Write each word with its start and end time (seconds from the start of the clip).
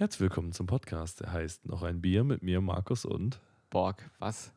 Herzlich 0.00 0.20
willkommen 0.22 0.52
zum 0.52 0.66
Podcast. 0.66 1.20
Der 1.20 1.30
heißt 1.30 1.66
Noch 1.66 1.82
ein 1.82 2.00
Bier 2.00 2.24
mit 2.24 2.42
mir, 2.42 2.62
Markus 2.62 3.04
und. 3.04 3.38
Borg, 3.68 4.10
was 4.18 4.50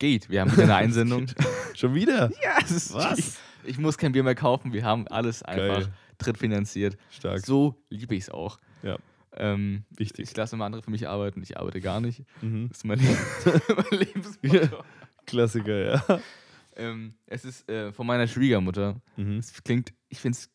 geht? 0.00 0.28
Wir 0.28 0.40
haben 0.40 0.50
wieder 0.50 0.64
eine 0.64 0.74
Einsendung. 0.88 1.26
Schon 1.76 1.94
wieder? 1.94 2.32
ja, 2.42 2.58
es 2.64 2.72
ist 2.72 2.92
Was? 2.92 3.16
Ich, 3.18 3.34
ich 3.62 3.78
muss 3.78 3.96
kein 3.96 4.10
Bier 4.10 4.24
mehr 4.24 4.34
kaufen. 4.34 4.72
Wir 4.72 4.84
haben 4.84 5.06
alles 5.06 5.44
einfach 5.44 5.84
Geil. 5.84 5.92
drittfinanziert. 6.18 6.96
Stark. 7.10 7.46
So 7.46 7.80
liebe 7.90 8.16
ich 8.16 8.24
es 8.24 8.30
auch. 8.30 8.58
Ja. 8.82 8.98
Ähm, 9.34 9.84
Wichtig. 9.90 10.28
Ich 10.28 10.36
lasse 10.36 10.56
immer 10.56 10.64
andere 10.64 10.82
für 10.82 10.90
mich 10.90 11.08
arbeiten. 11.08 11.44
Ich 11.44 11.56
arbeite 11.56 11.80
gar 11.80 12.00
nicht. 12.00 12.24
Mhm. 12.42 12.66
Das 12.68 12.78
ist 12.78 12.84
mein, 12.84 12.98
mein 13.76 13.98
Lebensmotto. 14.00 14.82
Klassiker, 15.26 15.78
ja. 15.78 16.20
Ähm, 16.74 17.14
es 17.26 17.44
ist 17.44 17.68
äh, 17.70 17.92
von 17.92 18.04
meiner 18.04 18.26
Schwiegermutter. 18.26 19.00
Mhm. 19.16 19.38
Es 19.38 19.62
klingt, 19.62 19.94
ich 20.08 20.18
finde 20.18 20.36
es, 20.38 20.50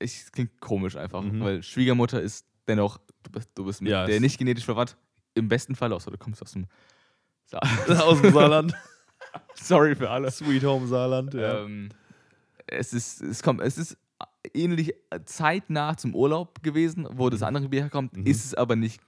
es 0.00 0.32
klingt 0.32 0.60
komisch 0.60 0.96
einfach, 0.96 1.22
Mhm. 1.22 1.40
weil 1.44 1.62
Schwiegermutter 1.62 2.20
ist 2.20 2.44
dennoch, 2.68 2.98
du 3.22 3.30
bist, 3.30 3.50
du 3.54 3.64
bist 3.64 3.82
mit 3.82 3.90
Ja, 3.92 4.06
der 4.06 4.20
nicht 4.20 4.38
genetisch 4.38 4.64
verwandt. 4.64 4.96
Im 5.34 5.48
besten 5.48 5.74
Fall, 5.74 5.92
außer 5.92 6.10
du 6.10 6.18
kommst 6.18 6.42
aus 6.42 6.52
dem 6.52 6.66
Sa 7.46 7.58
Aus 8.02 8.20
dem 8.20 8.32
Saarland. 8.32 8.74
Sorry 9.54 9.94
für 9.96 10.10
alle. 10.10 10.30
Sweet 10.30 10.64
Home 10.64 10.86
Saarland, 10.86 11.32
ja. 11.34 11.64
Ähm, 11.64 11.88
es 12.66 12.92
ist, 12.92 13.20
es 13.22 13.42
kommt, 13.42 13.60
es 13.60 13.78
ist 13.78 13.96
ähnlich 14.54 14.94
zeitnah 15.24 15.96
zum 15.96 16.14
Urlaub 16.14 16.62
gewesen, 16.62 17.06
wo 17.12 17.30
das 17.30 17.42
andere 17.42 17.68
Bier 17.68 17.82
herkommt, 17.82 18.16
Mhm. 18.16 18.26
ist 18.26 18.44
es 18.44 18.54
aber 18.54 18.76
nicht 18.76 19.00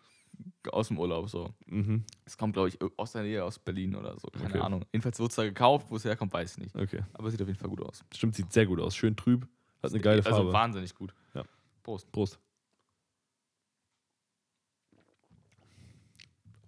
aus 0.73 0.89
dem 0.89 0.99
Urlaub 0.99 1.29
so. 1.29 1.53
Mhm. 1.67 2.05
Es 2.25 2.37
kommt, 2.37 2.55
glaube 2.55 2.69
ich, 2.69 2.79
aus 2.97 3.13
der 3.13 3.23
Nähe 3.23 3.45
aus 3.45 3.59
Berlin 3.59 3.95
oder 3.95 4.19
so. 4.19 4.29
Keine 4.29 4.47
Okay. 4.51 4.59
Ahnung. 4.59 4.85
Jedenfalls 4.93 5.19
wurde 5.21 5.29
es 5.31 5.37
da 5.37 5.45
gekauft, 5.45 5.87
wo 5.91 5.97
es 5.97 6.05
herkommt, 6.05 6.33
weiß 6.33 6.53
ich 6.53 6.59
nicht. 6.65 6.75
Okay. 6.77 7.03
Aber 7.13 7.31
sieht 7.31 7.41
auf 7.43 7.49
jeden 7.49 7.59
Fall 7.61 7.69
gut 7.71 7.83
aus. 7.83 8.03
Stimmt, 8.15 8.35
sieht 8.35 8.53
sehr 8.53 8.67
gut 8.67 8.81
aus. 8.81 8.97
Schön 8.97 9.15
trüb. 9.15 9.47
Hat 9.83 9.91
eine 9.93 10.01
geile 10.01 10.25
Also 10.25 10.39
Farbe. 10.39 10.53
wahnsinnig 10.53 10.95
gut. 10.95 11.15
Ja. 11.35 11.45
Prost. 11.83 12.11
Prost. 12.11 12.39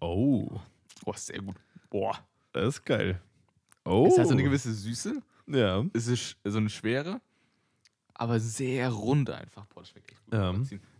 Oh, 0.01 0.61
Boah, 1.05 1.17
sehr 1.17 1.41
gut. 1.41 1.57
Boah. 1.91 2.19
das 2.53 2.77
ist 2.77 2.85
geil. 2.85 3.21
Oh. 3.85 4.09
Es 4.11 4.19
hat 4.19 4.27
so 4.27 4.33
eine 4.33 4.43
gewisse 4.43 4.73
Süße. 4.73 5.23
Ja. 5.47 5.85
Es 5.93 6.09
ist 6.09 6.37
so 6.45 6.59
eine 6.59 6.69
schwere, 6.71 7.21
aber 8.15 8.41
sehr 8.41 8.91
rund 8.91 9.31
einfach. 9.31 9.65
Boah, 9.67 9.81
das 9.81 9.91
schmeckt 9.91 10.11
echt 10.11 10.25
gut. 10.25 10.35
Ja. 10.35 10.55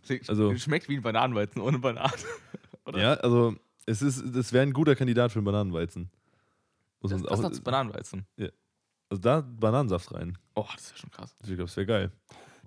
Schmeckt, 0.05 0.29
Also- 0.29 0.55
schmeckt 0.55 0.87
wie 0.89 0.95
ein 0.97 1.01
Bananenweizen 1.01 1.61
ohne 1.61 1.79
Bananen. 1.79 2.11
Ja, 2.95 3.15
also 3.15 3.53
es 3.85 4.01
ist, 4.01 4.23
das 4.33 4.53
wäre 4.53 4.63
ein 4.63 4.71
guter 4.71 4.95
Kandidat 4.95 5.33
für 5.33 5.39
einen 5.39 5.45
Bananenweizen. 5.45 6.09
Muss 7.01 7.11
Das, 7.11 7.21
das 7.21 7.43
auch, 7.43 7.59
Bananenweizen. 7.61 8.25
also 9.09 9.21
da 9.21 9.41
Bananensaft 9.41 10.13
rein. 10.13 10.37
Oh, 10.55 10.65
das 10.73 10.83
ist 10.85 10.91
ja 10.91 10.97
schon 10.99 11.11
krass. 11.11 11.35
Ich 11.41 11.47
glaube, 11.47 11.63
das 11.63 11.75
wäre 11.75 11.85
geil. 11.85 12.11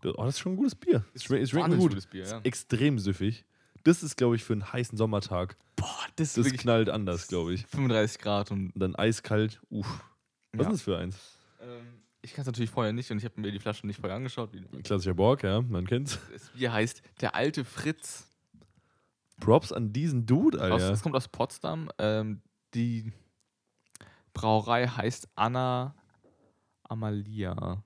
Oh, 0.04 0.24
das 0.24 0.34
ist 0.34 0.40
schon 0.40 0.52
ein 0.52 0.56
gutes 0.56 0.74
Bier. 0.74 1.06
Es 1.14 1.24
schmeckt, 1.24 1.50
gut. 1.52 1.90
gutes 1.92 2.06
Bier, 2.06 2.26
ja. 2.26 2.40
Extrem 2.42 2.98
süffig. 2.98 3.46
Das 3.84 4.02
ist, 4.02 4.16
glaube 4.16 4.36
ich, 4.36 4.44
für 4.44 4.52
einen 4.52 4.72
heißen 4.72 4.96
Sommertag. 4.98 5.56
Boah, 5.76 5.86
das 6.16 6.36
ist 6.36 6.52
Das 6.52 6.60
knallt 6.60 6.88
anders, 6.90 7.28
glaube 7.28 7.54
ich. 7.54 7.66
35 7.66 8.18
Grad 8.20 8.50
und 8.50 8.70
Und 8.74 8.80
dann 8.80 8.94
eiskalt. 8.96 9.60
Uff. 9.70 10.04
Was 10.52 10.66
Ja. 10.66 10.70
ist 10.70 10.72
das 10.74 10.82
für 10.82 10.98
eins? 10.98 11.38
ähm, 11.60 12.02
ich 12.22 12.34
kann 12.34 12.42
es 12.42 12.46
natürlich 12.46 12.70
vorher 12.70 12.92
nicht 12.92 13.10
und 13.10 13.16
ich 13.18 13.24
habe 13.24 13.40
mir 13.40 13.50
die 13.50 13.58
Flasche 13.60 13.86
nicht 13.86 13.98
vorher 14.00 14.16
angeschaut. 14.16 14.50
Klassischer 14.84 15.14
Borg, 15.14 15.42
ja, 15.42 15.62
man 15.62 15.86
kennt's. 15.86 16.18
das 16.32 16.50
Bier 16.50 16.72
heißt 16.72 17.02
Der 17.22 17.34
alte 17.34 17.64
Fritz. 17.64 18.26
Props 19.40 19.72
an 19.72 19.92
diesen 19.94 20.26
Dude, 20.26 20.58
Aus, 20.58 20.64
Alter. 20.72 20.90
Das 20.90 21.02
kommt 21.02 21.16
aus 21.16 21.28
Potsdam. 21.28 21.88
Ähm, 21.98 22.42
die 22.74 23.10
Brauerei 24.34 24.86
heißt 24.86 25.28
Anna 25.34 25.94
Amalia. 26.82 27.82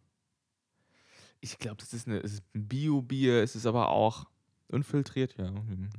Ich 1.40 1.58
glaube, 1.58 1.76
das 1.76 1.92
ist, 1.92 2.08
eine, 2.08 2.18
es 2.20 2.32
ist 2.34 2.42
ein 2.54 2.66
Bio-Bier. 2.66 3.42
Es 3.42 3.54
ist 3.54 3.66
aber 3.66 3.90
auch 3.90 4.24
unfiltriert, 4.68 5.36
ja. 5.38 5.52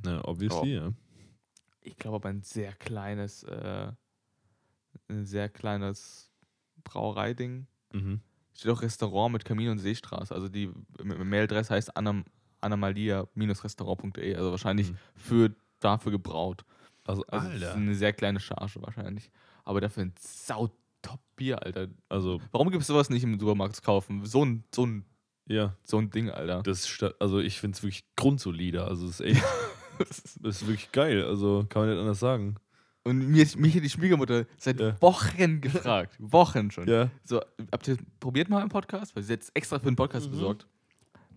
Ja, 0.04 0.24
obviously, 0.26 0.78
Oh. 0.78 0.82
ja. 0.86 0.92
Ich 1.82 1.96
glaube 1.96 2.16
aber 2.16 2.28
ein 2.30 2.42
sehr 2.42 2.72
kleines, 2.72 3.42
äh, 3.44 3.92
ein 5.08 5.24
sehr 5.24 5.48
kleines 5.48 6.30
Brauereiding. 6.84 7.66
Mhm. 7.92 8.20
Steht 8.54 8.72
auch 8.72 8.82
Restaurant 8.82 9.32
mit 9.32 9.44
Kamin 9.44 9.68
und 9.70 9.78
Seestraße. 9.78 10.34
Also 10.34 10.48
die 10.48 10.70
Mailadresse 11.02 11.74
heißt 11.74 11.96
anam 11.96 12.24
anamalia-restaurant.de. 12.60 14.34
Also 14.34 14.50
wahrscheinlich 14.50 14.92
Mhm. 14.92 14.96
für 15.14 15.54
dafür 15.80 16.12
gebraut. 16.12 16.64
Also, 17.04 17.22
Also 17.28 17.48
das 17.48 17.56
ist 17.56 17.62
Alter. 17.68 17.74
eine 17.76 17.94
sehr 17.94 18.12
kleine 18.12 18.40
Charge 18.40 18.82
wahrscheinlich. 18.82 19.30
Aber 19.64 19.80
dafür 19.80 20.04
ein 20.04 20.14
sau 20.18 20.70
top 21.02 21.20
Bier, 21.36 21.62
Alter. 21.62 21.88
Also, 22.08 22.40
Warum 22.50 22.70
gibt 22.70 22.80
es 22.80 22.86
sowas 22.88 23.10
nicht 23.10 23.22
im 23.22 23.38
Supermarkt 23.38 23.76
zu 23.76 23.82
kaufen? 23.82 24.24
So 24.24 24.44
ein, 24.44 24.64
so 24.74 24.86
ein, 24.86 25.04
ja. 25.48 25.74
so 25.84 25.98
ein 25.98 26.10
Ding, 26.10 26.30
Alter. 26.30 26.62
Das 26.62 26.98
also 27.18 27.38
ich 27.40 27.60
finde 27.60 27.76
es 27.76 27.82
wirklich 27.82 28.04
grundsolide. 28.16 28.84
Also 28.84 29.06
es 29.06 29.20
ist 29.20 29.26
echt, 29.26 29.42
das 29.98 30.62
ist 30.62 30.66
wirklich 30.66 30.92
geil. 30.92 31.24
Also 31.24 31.64
kann 31.68 31.82
man 31.82 31.90
nicht 31.90 32.00
anders 32.00 32.20
sagen. 32.20 32.56
Und 33.04 33.18
mir, 33.28 33.46
mich 33.56 33.76
hat 33.76 33.84
die 33.84 33.88
Schwiegermutter 33.90 34.46
seit 34.58 34.80
Ja. 34.80 35.00
Wochen 35.00 35.60
gefragt. 35.60 36.16
Wochen 36.18 36.70
schon. 36.72 36.88
Ja. 36.88 37.08
So, 37.24 37.40
habt 37.70 37.86
ihr 37.86 37.96
probiert 38.18 38.48
mal 38.48 38.62
im 38.62 38.68
Podcast? 38.68 39.14
Weil 39.14 39.22
sie 39.22 39.34
hat 39.34 39.40
extra 39.54 39.78
für 39.78 39.84
den 39.86 39.96
Podcast 39.96 40.26
Mhm. 40.26 40.30
besorgt. 40.32 40.66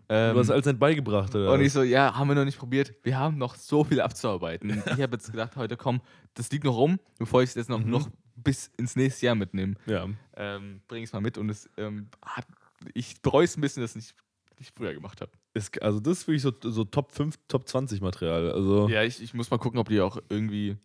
Du 0.08 0.16
Ähm, 0.16 0.36
hast 0.38 0.50
alles 0.50 0.66
nicht 0.66 0.80
beigebracht, 0.80 1.36
oder? 1.36 1.52
und 1.52 1.62
ich 1.62 1.72
so, 1.72 1.84
ja, 1.84 2.16
haben 2.16 2.28
wir 2.30 2.34
noch 2.34 2.44
nicht 2.46 2.58
probiert. 2.58 2.96
Wir 3.04 3.20
haben 3.20 3.38
noch 3.38 3.54
so 3.54 3.84
viel 3.84 4.02
abzuarbeiten. 4.02 4.70
Ich 4.98 5.02
habe 5.04 5.16
jetzt 5.18 5.30
gedacht, 5.30 5.56
heute 5.56 5.78
komm, 5.78 6.02
das 6.34 6.50
liegt 6.52 6.64
noch 6.64 6.76
rum, 6.76 6.98
bevor 7.20 7.44
ich 7.44 7.50
es 7.50 7.56
jetzt 7.56 7.70
noch, 7.70 7.80
Mhm. 7.84 7.92
noch 7.92 8.10
bis 8.36 8.72
ins 8.78 8.96
nächste 8.96 9.28
Jahr 9.28 9.36
mitnehme. 9.36 9.76
ja. 9.86 10.08
Ähm, 10.36 10.82
bring 10.88 11.04
es 11.04 11.14
mal 11.14 11.20
mit 11.20 11.38
und 11.38 11.50
es 11.50 11.70
ähm, 11.78 12.08
hat, 12.26 12.46
ich 12.94 13.22
bereue 13.22 13.46
es 13.46 13.58
ein 13.58 13.62
bisschen, 13.62 13.82
dass 13.82 13.92
ich 13.92 13.96
nicht, 13.98 14.16
nicht 14.60 14.76
früher 14.78 14.94
gemacht 14.94 15.22
habe. 15.22 15.32
Ist, 15.54 15.82
also 15.82 16.00
das 16.00 16.20
ist 16.20 16.28
wirklich 16.28 16.42
so, 16.42 16.54
so 16.62 16.84
Top 16.86 17.12
5, 17.12 17.38
Top 17.48 17.68
20 17.68 18.02
Material. 18.02 18.52
Also 18.52 18.88
Ja, 18.90 19.04
ich, 19.04 19.22
ich 19.22 19.34
muss 19.34 19.50
mal 19.52 19.58
gucken, 19.58 19.80
ob 19.80 19.90
die 19.90 20.02
auch 20.02 20.18
irgendwie 20.30 20.78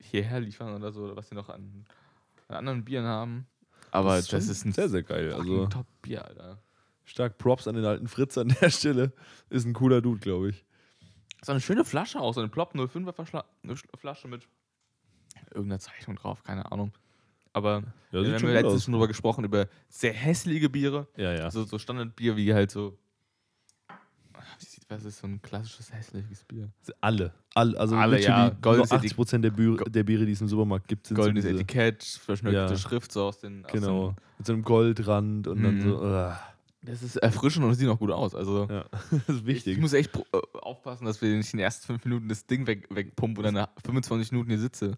hierher 0.00 0.40
liefern 0.40 0.74
oder 0.74 0.92
so, 0.92 1.04
oder 1.04 1.16
was 1.16 1.28
die 1.28 1.34
noch 1.34 1.48
an, 1.48 1.84
an 2.48 2.56
anderen 2.56 2.84
Bieren 2.84 3.06
haben. 3.06 3.46
Aber 3.92 4.10
das 4.16 4.32
ist, 4.32 4.60
schon 4.62 4.70
ein 4.70 4.72
sehr, 4.72 4.88
sehr 4.88 5.02
geil. 5.02 5.32
Also 5.32 5.66
Top-Bier, 5.66 6.24
Alter. 6.24 6.58
stark 7.04 7.38
Props 7.38 7.66
an 7.66 7.74
den 7.74 7.84
alten 7.84 8.06
Fritz 8.08 8.38
an 8.38 8.54
der 8.60 8.70
Stelle. 8.70 9.12
Ist 9.48 9.64
ein 9.66 9.72
cooler 9.72 10.00
Dude, 10.00 10.20
glaube 10.20 10.50
ich. 10.50 10.64
So 11.42 11.52
eine 11.52 11.60
schöne 11.60 11.84
Flasche 11.84 12.20
auch, 12.20 12.34
so 12.34 12.40
eine 12.40 12.48
Plop 12.50 12.74
05er 12.74 13.12
Verschla- 13.14 13.44
eine 13.62 13.74
Sch- 13.74 13.88
Flasche 13.96 14.28
mit 14.28 14.46
irgendeiner 15.52 15.80
Zeichnung 15.80 16.16
drauf, 16.16 16.42
keine 16.44 16.70
Ahnung. 16.70 16.92
Aber 17.52 17.82
Ja, 18.12 18.22
wir 18.22 18.34
haben 18.34 18.44
ja 18.46 18.52
letztens 18.60 18.84
schon 18.84 18.92
drüber 18.92 19.08
gesprochen, 19.08 19.44
über 19.44 19.66
sehr 19.88 20.12
hässliche 20.12 20.68
Biere. 20.68 21.06
Ja, 21.16 21.32
ja. 21.32 21.50
So, 21.50 21.64
so 21.64 21.78
Standardbier 21.78 22.36
wie 22.36 22.54
halt 22.54 22.70
so. 22.70 22.96
Wie 24.58 24.64
sieht- 24.64 24.84
Was 24.88 25.04
ist 25.04 25.18
so 25.18 25.26
ein 25.26 25.40
klassisches 25.42 25.92
hässliches 25.92 26.44
Bier? 26.44 26.68
Alle. 27.00 27.32
Alle, 27.54 27.78
also 27.78 27.96
Alle, 27.96 28.20
ja. 28.20 28.46
nur 28.50 28.56
Goldenes 28.60 28.92
80 28.92 29.14
Prozent 29.16 29.44
der, 29.44 29.50
Bier, 29.50 29.76
Go- 29.76 29.84
der 29.88 30.02
Biere, 30.04 30.26
die 30.26 30.32
es 30.32 30.40
im 30.40 30.48
Supermarkt 30.48 30.86
gibt, 30.88 31.06
sind 31.06 31.16
Goldenes 31.16 31.44
so 31.44 31.50
Etikett, 31.50 32.02
verschnörkelte 32.04 32.72
Ja. 32.74 32.78
Schrift 32.78 33.10
so 33.12 33.24
aus 33.24 33.38
den. 33.38 33.64
Aus 33.64 33.72
Genau. 33.72 34.14
Mit 34.38 34.46
so 34.46 34.52
einem 34.52 34.62
Goldrand 34.62 35.46
und 35.48 35.62
dann 35.62 35.76
Mhm. 35.76 35.80
so. 35.82 36.00
Uh, 36.02 36.02
den, 36.02 36.36
das 36.82 37.02
ist 37.02 37.16
erfrischend 37.16 37.64
und 37.66 37.74
sieht 37.74 37.88
auch 37.88 37.98
gut 37.98 38.10
aus. 38.10 38.34
Also. 38.34 38.66
ja, 38.70 38.84
das 39.26 39.36
ist 39.36 39.46
wichtig. 39.46 39.74
Ich 39.74 39.80
muss 39.80 39.92
echt 39.92 40.16
äh, 40.16 40.22
aufpassen, 40.60 41.04
dass 41.04 41.20
wir 41.20 41.28
nicht 41.36 41.52
in 41.52 41.58
den 41.58 41.64
ersten 41.64 41.86
fünf 41.86 42.04
Minuten 42.04 42.28
das 42.28 42.46
Ding 42.46 42.66
weg, 42.66 42.86
wegpumpen 42.90 43.38
oder 43.38 43.52
nach 43.52 43.68
25 43.84 44.32
Minuten 44.32 44.50
hier 44.50 44.58
sitze. 44.60 44.96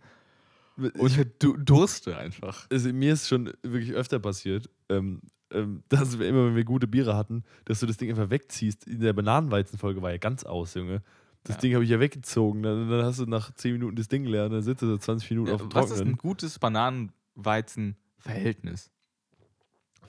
Und 0.77 1.27
du 1.43 1.57
durste 1.57 2.17
einfach. 2.17 2.67
also 2.71 2.93
mir 2.93 3.13
ist 3.13 3.29
schon 3.29 3.53
wirklich 3.63 3.93
öfter 3.93 4.19
passiert, 4.19 4.69
ähm, 4.89 5.21
ähm, 5.53 5.83
dass 5.89 6.19
wir 6.19 6.27
immer, 6.29 6.47
wenn 6.47 6.57
wir 6.57 6.65
gute 6.65 6.87
Biere 6.87 7.17
hatten, 7.17 7.45
dass 7.67 7.81
du 7.81 7.87
das 7.87 7.97
Ding 7.99 8.11
einfach 8.11 8.31
wegziehst. 8.31 8.87
In 8.87 9.01
der 9.01 9.13
Bananenweizenfolge 9.13 10.01
war 10.03 10.11
ja 10.11 10.17
ganz 10.19 10.45
aus, 10.45 10.75
Junge. 10.75 11.03
Das 11.45 11.57
Ja. 11.57 11.61
Ding 11.61 11.75
habe 11.75 11.85
ich 11.85 11.91
ja 11.91 12.01
weggezogen. 12.01 12.63
Dann, 12.63 12.89
dann 12.89 13.05
hast 13.05 13.19
du 13.19 13.27
nach 13.27 13.53
10 13.53 13.73
Minuten 13.73 13.97
das 13.97 14.09
Ding 14.09 14.25
leer 14.25 14.47
und 14.47 14.53
dann 14.53 14.63
sitzt 14.63 14.83
du 14.83 14.87
so 14.87 14.97
20 14.97 15.29
Minuten 15.31 15.49
Ja, 15.49 15.55
auf 15.57 15.63
dem 15.63 15.75
was 15.75 15.87
ist 15.87 15.93
ein 15.93 15.97
Trockenen. 15.99 16.17
gutes 16.19 16.59
Bananenweizen-Verhältnis? 16.59 18.91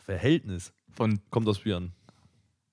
Verhältnis. 0.05 0.73
Von, 0.91 1.19
Kommt 1.29 1.47
aus 1.47 1.59
Bier 1.59 1.77
an. 1.77 1.91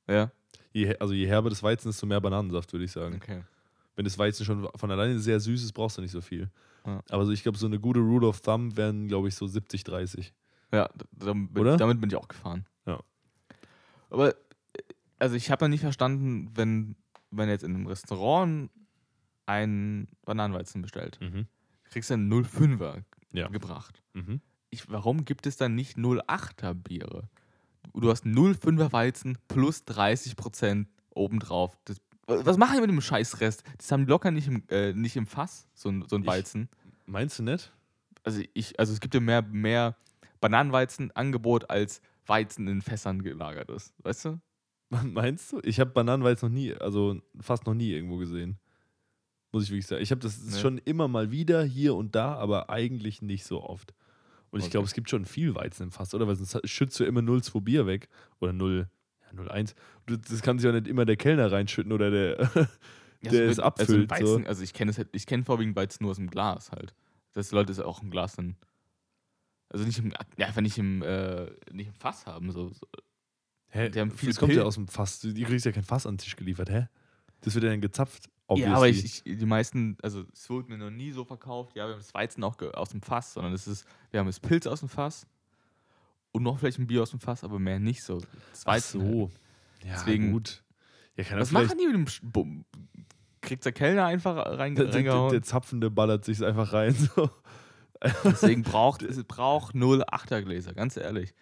ja, 0.09 0.31
Je, 0.73 0.97
also 0.99 1.15
je 1.15 1.27
herber 1.27 1.49
das 1.51 1.63
Weizen, 1.63 1.89
desto 1.89 2.07
mehr 2.07 2.21
Bananensaft, 2.21 2.73
würde 2.73 2.85
ich 2.85 2.93
sagen. 2.93 3.17
okay. 3.17 3.43
Wenn 3.97 4.05
das 4.05 4.19
Weizen 4.19 4.45
schon 4.47 4.69
von 4.77 4.91
alleine 4.91 5.19
sehr 5.19 5.41
süß 5.41 5.63
ist, 5.63 5.73
brauchst 5.73 5.99
du 5.99 6.03
nicht 6.03 6.13
so 6.13 6.21
viel. 6.21 6.51
Ja. 6.87 7.03
Aber 7.11 7.27
so, 7.27 7.33
ich 7.33 7.43
glaube, 7.43 7.59
so 7.59 7.67
eine 7.67 7.79
gute 7.79 8.01
Rule 8.01 8.27
of 8.27 8.41
Thumb 8.41 8.77
wären, 8.77 9.09
glaube 9.09 9.29
ich, 9.29 9.35
so 9.35 9.47
70, 9.47 9.85
30. 9.85 10.33
Ja, 10.73 10.89
damit, 11.13 11.59
Oder? 11.59 11.77
damit 11.77 12.01
bin 12.01 12.09
ich 12.11 12.17
auch 12.17 12.29
gefahren. 12.29 12.65
Ja. 12.87 13.01
Aber, 14.11 14.31
äh, 14.31 14.35
also 15.19 15.35
ich 15.37 15.51
habe 15.51 15.65
noch 15.65 15.69
nicht 15.71 15.81
verstanden, 15.81 16.51
wenn, 16.55 16.97
wenn 17.31 17.49
jetzt 17.49 17.65
in 17.65 17.75
einem 17.75 17.87
Restaurant 17.87 18.71
ein 19.47 20.09
Bananenweizen 20.25 20.81
bestellt, 20.83 21.19
Mhm. 21.21 21.47
kriegst 21.85 22.11
du 22.11 22.15
einen 22.15 22.29
05er 22.33 23.03
Ja. 23.33 23.49
gebracht. 23.49 24.03
Mhm. 24.15 24.41
ich, 24.71 24.89
warum 24.89 25.25
gibt 25.25 25.47
es 25.47 25.57
dann 25.57 25.75
nicht 25.75 25.97
08er 25.99 26.75
Biere? 26.75 27.29
Du 27.95 28.09
hast 28.11 28.25
05er 28.25 28.93
Weizen 28.93 29.37
plus 29.49 29.83
30% 29.85 30.87
obendrauf. 31.13 31.77
Das, 31.87 31.97
was 32.31 32.57
machen 32.57 32.75
die 32.77 32.81
mit 32.81 32.91
dem 32.91 33.01
Scheißrest? 33.01 33.63
Das 33.79 33.91
haben 33.93 34.07
die 34.07 34.11
locker 34.11 34.31
nicht 34.31 34.49
im, 34.49 34.63
äh, 34.69 34.93
nicht 34.93 35.17
im 35.17 35.27
Fass, 35.27 35.67
so 35.75 35.89
ein, 35.89 36.05
so 36.09 36.17
ein 36.17 36.23
Ich- 36.23 36.29
Weizen. 36.29 36.69
Meinst 37.07 37.39
du 37.39 37.43
nicht? 37.43 37.73
Also, 38.23 38.43
ich, 38.55 38.79
also 38.79 38.93
es 38.93 39.01
gibt 39.01 39.15
ja 39.15 39.21
mehr, 39.21 39.43
mehr 39.43 39.97
Bananenweizen-Angebot 40.41 41.71
als 41.71 42.01
Weizen 42.27 42.69
in 42.69 42.83
Fässern 42.83 43.23
gelagert 43.23 43.71
ist. 43.71 43.93
Weißt 43.99 44.25
du? 44.27 44.41
Meinst 45.05 45.53
du? 45.53 45.61
Ich 45.65 45.81
habe 45.81 45.91
Bananenweizen 45.91 46.49
noch 46.49 46.55
nie, 46.55 46.75
also 46.75 47.21
fast 47.41 47.67
noch 47.67 47.75
nie 47.75 47.93
irgendwo 47.93 48.17
gesehen. 48.19 48.59
Muss 49.53 49.65
ich 49.65 49.71
wirklich 49.71 49.87
sagen. 49.87 50.03
Ich 50.03 50.11
habe 50.13 50.21
das 50.21 50.41
Ne? 50.45 50.59
schon 50.59 50.79
immer 50.79 51.09
mal 51.09 51.31
wieder 51.33 51.65
hier 51.65 51.95
und 51.97 52.15
da, 52.15 52.35
aber 52.37 52.71
eigentlich 52.71 53.21
nicht 53.23 53.45
so 53.45 53.63
oft. 53.63 53.95
Und 54.51 54.61
ich 54.61 54.65
Okay. 54.67 54.73
glaube, 54.73 54.87
es 54.87 54.95
gibt 54.95 55.11
schon 55.11 55.25
viel 55.25 55.55
Weizen 55.55 55.85
im 55.85 55.91
Fass, 55.93 56.13
oder? 56.15 56.27
Weil 56.29 56.37
sonst 56.37 56.69
schützt 56.69 56.99
du 57.01 57.05
immer 57.05 57.21
0,2 57.23 57.61
Bier 57.61 57.87
weg. 57.87 58.09
Oder 58.41 58.53
0, 58.53 58.89
ja, 59.33 59.39
0,1. 59.43 59.75
Du- 60.07 60.17
Das 60.17 60.43
kann 60.43 60.59
sich 60.59 60.69
auch 60.69 60.73
nicht 60.75 60.87
immer 60.89 61.05
der 61.05 61.17
Kellner 61.17 61.51
reinschütten 61.53 61.93
oder 61.93 62.11
der, 62.11 62.39
Ja, 63.23 63.31
der 63.33 63.45
so 63.47 63.51
es 63.51 63.57
mit- 63.59 63.65
abfüllt. 63.67 64.13
Also, 64.13 64.27
so. 64.27 64.33
Weizen, 64.35 64.47
also 64.47 64.63
ich 64.63 64.73
kenne 64.73 64.91
es 64.91 64.99
halt, 64.99 65.09
ich 65.13 65.27
kenne 65.27 65.45
vorwiegend 65.45 65.77
Weizen 65.77 66.03
nur 66.05 66.11
aus 66.13 66.17
dem 66.17 66.31
Glas 66.31 66.73
halt. 66.73 66.95
Dass 67.35 67.53
Leute 67.53 67.71
es 67.73 67.79
auch 67.81 68.03
im 68.03 68.11
Glas 68.11 68.35
dann. 68.37 68.57
Also 69.69 69.85
nicht 69.85 69.99
im, 69.99 70.13
ja, 70.37 70.47
einfach 70.47 70.63
nicht 70.63 70.79
im, 70.79 71.03
äh, 71.03 71.47
nicht 71.73 71.89
im 71.89 71.95
Fass 71.95 72.27
haben. 72.27 72.51
So, 72.51 72.71
so. 72.71 72.87
Hä? 73.69 73.89
die 73.89 74.01
haben 74.01 74.11
viel 74.11 74.31
das 74.31 74.39
kommt 74.39 74.53
ja 74.53 74.63
Pil- 74.63 74.67
aus 74.67 74.75
dem 74.75 74.89
Fass. 74.89 75.21
Du- 75.21 75.33
Die 75.33 75.45
kriegst 75.45 75.65
ja 75.65 75.71
kein 75.73 75.85
Fass 75.85 76.07
an 76.07 76.15
den 76.15 76.19
Tisch 76.19 76.35
geliefert, 76.35 76.71
hä? 76.71 76.89
Das 77.43 77.55
wird 77.55 77.65
ja 77.65 77.71
dann 77.71 77.81
gezapft. 77.81 78.29
Ja, 78.57 78.75
aber 78.75 78.89
ich, 78.89 78.97
obviously. 78.99 79.33
ich, 79.33 79.39
die 79.39 79.47
meisten, 79.47 79.97
also 80.03 80.25
es 80.33 80.51
wurde 80.51 80.71
mir 80.73 80.79
noch 80.79 80.91
nie 80.91 81.13
so 81.13 81.25
verkauft, 81.25 81.77
ja, 81.77 81.87
wir 81.87 81.93
haben 81.93 82.01
das 82.01 82.13
Weizen 82.15 82.43
auch 82.43 82.61
aus 82.75 82.89
dem 82.89 83.01
Fass, 83.01 83.35
sondern 83.35 83.53
es 83.53 83.69
ist, 83.69 83.87
wir 84.11 84.19
haben 84.19 84.27
das 84.27 84.41
Pilz 84.41 84.67
aus 84.67 84.81
dem 84.81 84.89
Fass 84.89 85.25
und 86.33 86.43
noch 86.43 86.59
vielleicht 86.59 86.79
ein 86.79 86.87
Bier 86.87 87.03
aus 87.03 87.11
dem 87.11 87.21
Fass, 87.21 87.45
aber 87.45 87.59
mehr 87.59 87.79
nicht 87.79 88.03
so. 88.03 88.19
Das 88.51 88.63
Ach 88.65 88.73
halt. 88.73 88.83
so. 88.85 89.31
Ja, 89.85 89.93
Deswegen- 89.95 90.33
gut. 90.33 90.63
Ja, 91.17 91.25
Was 91.39 91.51
machen 91.51 91.77
die 91.79 91.87
mit 91.87 91.95
dem 91.95 92.05
Sch- 92.07 92.21
Bum- 92.23 92.65
Kriegt 93.43 93.65
der 93.65 93.73
Kellner 93.73 94.07
einfach 94.07 94.37
rein, 94.59 94.75
Der, 94.75 94.87
der, 94.87 95.29
der, 95.31 95.43
Zapfende 95.43 95.91
ballert 95.91 96.25
sich 96.25 96.43
einfach 96.45 96.73
rein. 96.73 96.95
So. 96.95 97.31
Deswegen 98.25 98.63
braucht 98.63 99.03
es 99.03 99.23
braucht 99.25 99.75
0,8er 99.75 100.43
Gläser, 100.43 100.73
ganz 100.73 100.97
ehrlich. 100.97 101.35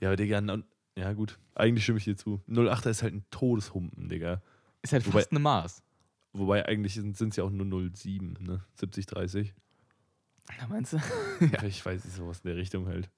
Ja, 0.00 0.08
aber 0.08 0.16
Digga, 0.16 0.40
na- 0.40 0.62
ja 0.96 1.12
gut. 1.12 1.38
Eigentlich 1.54 1.84
stimme 1.84 1.98
ich 1.98 2.04
dir 2.04 2.16
zu. 2.16 2.40
08er 2.48 2.90
ist 2.90 3.02
halt 3.02 3.14
ein 3.14 3.24
Todeshumpen, 3.30 4.08
Digga. 4.08 4.42
Ist 4.82 4.92
halt 4.92 5.06
Wobei- 5.06 5.20
fast 5.20 5.30
eine 5.30 5.40
Maß. 5.40 5.82
Wobei 6.32 6.66
eigentlich 6.66 6.94
sind 6.94 7.20
es 7.20 7.36
ja 7.36 7.44
auch 7.44 7.50
nur 7.50 7.90
07, 7.94 8.34
ne? 8.40 8.64
70, 8.74 9.06
30. 9.06 9.54
Ja, 10.58 10.66
meinst 10.66 10.94
du? 10.94 10.96
Ich 11.66 11.84
weiß 11.84 12.04
nicht, 12.04 12.16
sowas 12.16 12.40
in 12.40 12.48
der 12.48 12.56
Richtung 12.56 12.86
halt. 12.86 13.10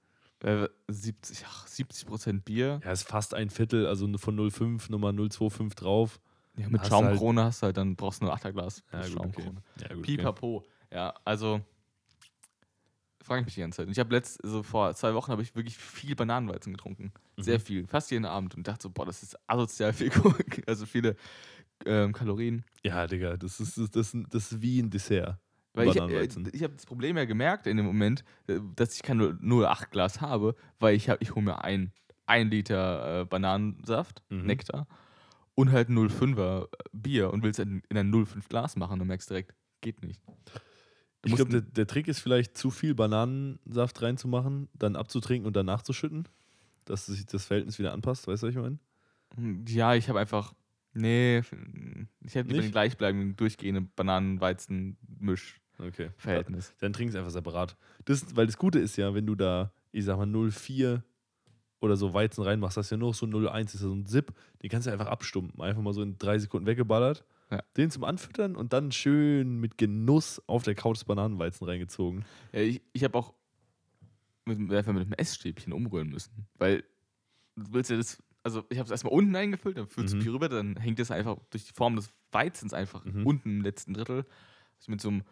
Äh, 0.45 0.69
70, 0.89 1.45
ach, 1.47 1.67
70 1.67 2.07
Prozent 2.07 2.45
Bier. 2.45 2.81
Ja, 2.85 2.93
ist 2.93 3.09
fast 3.09 3.33
ein 3.35 3.49
Viertel, 3.51 3.87
also 3.87 4.07
von 4.19 4.51
05 4.51 4.91
Nummer 4.91 5.11
025 5.13 5.75
drauf. 5.75 6.21
Ja, 6.57 6.69
mit 6.69 6.83
Hast 6.83 6.91
du 6.91 6.97
halt- 6.97 7.05
Schaumkrone 7.07 7.45
hast 7.45 7.63
du 7.63 7.67
halt, 7.67 7.77
dann 7.79 7.97
brauchst 7.97 8.21
du 8.23 8.27
ein 8.27 8.31
8er 8.39 8.53
Glas. 8.53 8.83
Ja, 8.93 8.99
gut, 9.01 9.07
okay. 9.09 9.13
Schaumkrone. 9.17 9.63
Ja, 9.81 9.89
gut. 9.89 9.99
okay. 9.99 10.17
Pipapo. 10.17 10.65
Ja, 10.93 11.15
also 11.25 11.61
frage 13.23 13.41
ich 13.41 13.47
mich 13.47 13.55
die 13.55 13.61
ganze 13.61 13.77
Zeit. 13.79 13.87
Und 13.87 13.93
ich 13.93 13.99
habe 13.99 14.15
letzt, 14.15 14.39
so 14.43 14.63
vor 14.63 14.95
zwei 14.95 15.15
Wochen 15.15 15.33
habe 15.33 15.41
ich 15.43 15.55
wirklich 15.57 15.79
viel 15.79 16.15
Bananenweizen 16.15 16.73
getrunken. 16.75 17.13
Sehr 17.39 17.59
Mhm. 17.59 17.63
viel, 17.63 17.87
fast 17.87 18.11
jeden 18.11 18.27
Abend 18.27 18.55
und 18.55 18.69
dachte 18.69 18.83
so, 18.83 18.91
boah, 18.91 19.07
das 19.07 19.23
ist 19.23 19.37
asozial 19.49 19.93
viel, 19.95 20.11
also 20.67 20.85
viele 20.85 21.17
ähm, 21.87 22.13
Kalorien. 22.13 22.65
Ja, 22.83 23.07
Digga, 23.07 23.37
das 23.39 23.61
ist, 23.61 23.79
das, 23.79 23.91
das, 23.91 24.17
das 24.31 24.53
ist 24.53 24.61
wie 24.61 24.81
ein 24.81 24.91
Dessert. 24.91 25.39
Weil 25.75 25.89
ich, 25.89 25.97
äh, 25.97 26.23
ich 26.53 26.63
habe 26.63 26.75
das 26.75 26.87
Problem 26.87 27.17
ja 27.17 27.25
gemerkt 27.25 27.67
in 27.67 27.77
dem 27.77 27.87
Moment, 27.87 28.25
äh, 28.47 28.61
dass 28.77 28.95
ich 28.95 29.03
kein 29.03 29.19
0,8 29.19 29.91
Glas 29.91 30.21
habe, 30.21 30.55
weil 30.79 30.95
ich, 30.95 31.09
hab- 31.11 31.21
ich 31.21 31.35
hole 31.35 31.45
mir 31.45 31.63
ein, 31.65 31.93
ein 32.27 32.51
Liter 32.51 33.23
äh, 33.23 33.25
Bananensaft, 33.25 34.23
Mhm. 34.31 34.47
Nektar 34.47 34.87
und 35.55 35.71
halt 35.73 35.89
0,5er 35.89 36.69
Bier 36.93 37.33
und 37.33 37.43
will 37.43 37.51
es 37.51 37.59
in, 37.59 37.83
in 37.89 37.97
ein 37.99 38.11
0,5 38.11 38.49
Glas 38.49 38.77
machen 38.77 39.01
und 39.01 39.07
merkst 39.09 39.29
direkt, 39.31 39.55
geht 39.81 40.03
nicht. 40.03 40.21
Du 41.23 41.29
Ich 41.31 41.37
glaube, 41.37 41.51
der, 41.53 41.61
der 41.63 41.87
Trick 41.87 42.07
ist 42.09 42.21
vielleicht 42.21 42.57
zu 42.59 42.71
viel 42.71 42.95
Bananensaft 42.95 44.01
reinzumachen, 44.03 44.69
dann 44.75 44.95
abzutrinken 44.97 45.47
und 45.47 45.55
dann 45.57 45.67
nachzuschütten, 45.67 46.29
dass 46.85 47.07
sich 47.07 47.25
das 47.27 47.47
Verhältnis 47.47 47.79
wieder 47.79 47.93
anpasst. 47.93 48.27
Weißt 48.29 48.43
du, 48.43 48.47
was 48.49 48.55
ich 48.55 48.61
meine? 48.61 48.79
Hm, 49.37 49.65
Ja, 49.69 49.95
ich 49.95 50.09
habe 50.09 50.21
einfach. 50.21 50.55
Nee, 50.93 51.39
ich 52.21 52.35
hätte 52.37 52.49
lieber 52.49 52.63
den 52.63 52.71
gleichbleibenden, 52.71 53.37
durchgehenden 53.37 53.91
Bananen-Weizen-Misch-Verhältnis. 53.97 55.64
Okay. 55.87 56.11
Dann 56.81 56.93
trink 56.93 57.11
es 57.11 57.17
einfach 57.17 57.31
separat. 57.31 57.77
Das, 58.05 58.35
weil 58.37 58.47
das 58.47 58.57
Gute 58.57 58.79
ist 58.79 58.97
ja, 58.97 59.15
wenn 59.15 59.27
du 59.27 59.35
da, 59.35 59.73
ich 59.93 60.05
sag 60.05 60.17
mal, 60.17 60.27
0,4 60.27 61.03
oder 61.81 61.97
so 61.97 62.15
Weizen 62.15 62.43
reinmachst, 62.43 62.77
das 62.77 62.87
ist 62.87 62.91
ja 62.91 62.97
nur 62.97 63.09
noch 63.11 63.15
so 63.15 63.27
0,1, 63.27 63.67
ist 63.67 63.75
ja 63.75 63.81
so 63.81 63.93
ein 63.95 64.07
Zip, 64.07 64.33
den 64.63 64.71
kannst 64.71 64.87
du 64.87 64.91
einfach 64.93 65.07
abstumpen. 65.07 65.61
Einfach 65.61 65.83
mal 65.83 65.93
so 65.93 66.03
in 66.03 66.17
drei 66.19 66.39
Sekunden 66.39 66.67
weggeballert. 66.67 67.25
Ja. 67.51 67.63
Den 67.77 67.91
zum 67.91 68.05
Anfüttern 68.05 68.57
und 68.57 68.73
dann 68.73 68.91
schön 68.91 69.61
mit 69.61 69.77
Genuss 69.77 70.43
auf 70.47 70.63
der 70.63 70.75
Couch 70.75 70.97
das 70.97 71.05
Bananenweizen 71.05 71.67
reingezogen. 71.67 72.25
Ja, 72.53 72.61
ich 72.61 72.81
ich 72.93 73.05
habe 73.05 73.19
auch 73.19 73.35
mit, 74.47 74.59
einfach 74.73 74.93
mit 74.93 75.03
einem 75.03 75.13
Essstäbchen 75.13 75.73
umrühren 75.73 76.09
müssen. 76.09 76.47
Weil 76.59 76.85
du 77.57 77.73
willst 77.73 77.91
ja 77.91 77.97
das. 77.97 78.23
Also, 78.43 78.63
ich 78.69 78.79
habe 78.79 78.85
es 78.87 78.91
erstmal 78.91 79.13
unten 79.15 79.35
eingefüllt, 79.37 79.79
dann 79.79 79.87
füllst 79.87 80.13
du 80.13 80.19
Mhm. 80.19 80.23
Bier 80.23 80.33
rüber, 80.35 80.49
dann 80.51 80.77
hängt 80.77 81.01
es 81.01 81.11
einfach 81.11 81.39
durch 81.49 81.65
die 81.65 81.73
Form 81.73 81.97
des 81.97 82.11
Weizens 82.31 82.75
einfach 82.75 83.03
Mhm. 83.05 83.27
unten 83.27 83.49
im 83.59 83.61
letzten 83.63 83.95
Drittel. 83.95 84.27
Ich 84.81 84.89
mit 84.89 85.01
so 85.01 85.09
einem 85.09 85.23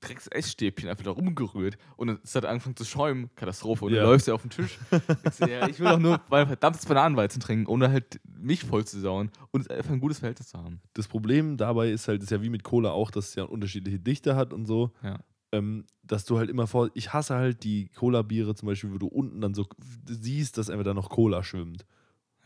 Drecks 0.00 0.26
Essstäbchen 0.28 0.88
einfach 0.88 1.04
da 1.04 1.10
rumgerührt 1.10 1.76
und 1.96 2.08
es 2.24 2.34
hat 2.34 2.44
angefangen 2.44 2.76
zu 2.76 2.84
schäumen. 2.84 3.30
Katastrophe. 3.36 3.84
Und 3.84 3.92
Ja. 3.92 4.00
dann 4.00 4.10
läufst 4.10 4.28
du 4.28 4.34
auf 4.34 4.42
den 4.42 4.50
Tisch. 4.50 4.78
Ich, 4.90 5.38
ja, 5.40 5.66
will 5.78 5.86
doch 5.86 5.98
nur 5.98 6.20
mein 6.30 6.46
verdammtes 6.46 6.86
Bananenweizen 6.86 7.40
trinken, 7.40 7.66
ohne 7.66 7.90
halt 7.90 8.20
mich 8.26 8.64
voll 8.64 8.84
zu 8.86 8.98
sauen 9.00 9.30
und 9.50 9.70
einfach 9.70 9.90
ein 9.92 10.00
gutes 10.00 10.18
Verhältnis 10.20 10.48
zu 10.48 10.58
haben. 10.58 10.80
Das 10.94 11.06
Problem 11.08 11.56
dabei 11.56 11.90
ist 11.90 12.08
halt, 12.08 12.22
ist 12.22 12.30
ja 12.30 12.42
wie 12.42 12.48
mit 12.50 12.64
Cola 12.64 12.90
auch, 12.90 13.10
dass 13.10 13.28
es 13.30 13.34
ja 13.34 13.44
unterschiedliche 13.44 13.98
Dichte 13.98 14.36
hat 14.36 14.52
und 14.52 14.66
so. 14.66 14.90
Ja. 15.02 15.18
Ähm, 15.52 15.84
dass 16.02 16.24
du 16.24 16.38
halt 16.38 16.50
immer 16.50 16.66
vor. 16.66 16.90
Ich 16.94 17.12
hasse 17.12 17.34
halt 17.34 17.62
die 17.62 17.88
Cola-Biere 17.90 18.54
zum 18.54 18.66
Beispiel, 18.66 18.92
wo 18.92 18.98
du 18.98 19.06
unten 19.06 19.40
dann 19.40 19.54
so 19.54 19.66
siehst, 20.06 20.58
dass 20.58 20.68
einfach 20.70 20.84
da 20.84 20.94
noch 20.94 21.10
Cola 21.10 21.42
schwimmt. 21.44 21.86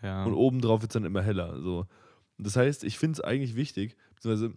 Ja. 0.02 0.24
Und 0.24 0.34
obendrauf 0.34 0.82
wird 0.82 0.90
es 0.90 0.94
dann 0.94 1.04
immer 1.04 1.22
heller. 1.22 1.60
So. 1.62 1.86
Das 2.36 2.56
heißt, 2.56 2.84
ich 2.84 2.98
finde 2.98 3.14
es 3.14 3.20
eigentlich 3.20 3.56
wichtig, 3.56 3.96
beziehungsweise 4.14 4.52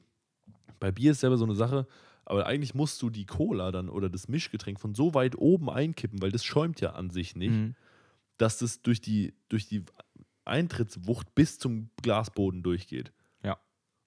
bei 0.80 0.92
Bier 0.92 1.12
ist 1.12 1.22
selber 1.22 1.38
so 1.38 1.46
eine 1.46 1.56
Sache, 1.56 1.88
aber 2.32 2.46
eigentlich 2.46 2.74
musst 2.74 3.02
du 3.02 3.10
die 3.10 3.26
Cola 3.26 3.72
dann 3.72 3.90
oder 3.90 4.10
das 4.10 4.28
Mischgetränk 4.30 4.80
von 4.80 4.96
so 4.96 5.14
weit 5.14 5.38
oben 5.38 5.70
einkippen, 5.70 6.22
weil 6.22 6.32
das 6.32 6.44
schäumt 6.46 6.80
ja 6.82 6.92
an 6.94 7.10
sich 7.10 7.36
nicht, 7.36 7.52
Mhm. 7.52 7.76
dass 8.38 8.58
das 8.58 8.82
durch 8.82 9.02
die, 9.02 9.34
durch 9.50 9.68
die 9.68 9.84
Eintrittswucht 10.46 11.36
bis 11.36 11.60
zum 11.60 11.90
Glasboden 12.02 12.64
durchgeht. 12.64 13.12
Ja. 13.44 13.58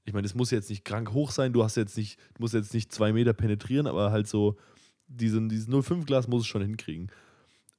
Ich 0.05 0.13
meine, 0.13 0.27
es 0.27 0.35
muss 0.35 0.51
jetzt 0.51 0.71
nicht 0.71 0.85
krank 0.85 1.13
hoch 1.13 1.31
sein, 1.31 1.53
du 1.53 1.63
hast 1.63 1.77
jetzt 1.77 1.97
nicht, 1.97 2.19
musst 2.39 2.55
jetzt 2.55 2.75
nicht 2.75 2.93
zwei 2.93 3.13
Meter 3.13 3.33
penetrieren, 3.33 3.87
aber 3.87 4.11
halt 4.11 4.27
so, 4.27 4.57
diesen, 5.07 5.49
dieses 5.49 5.69
05-Glas 5.69 6.29
muss 6.29 6.43
es 6.43 6.47
schon 6.47 6.63
hinkriegen. 6.63 7.11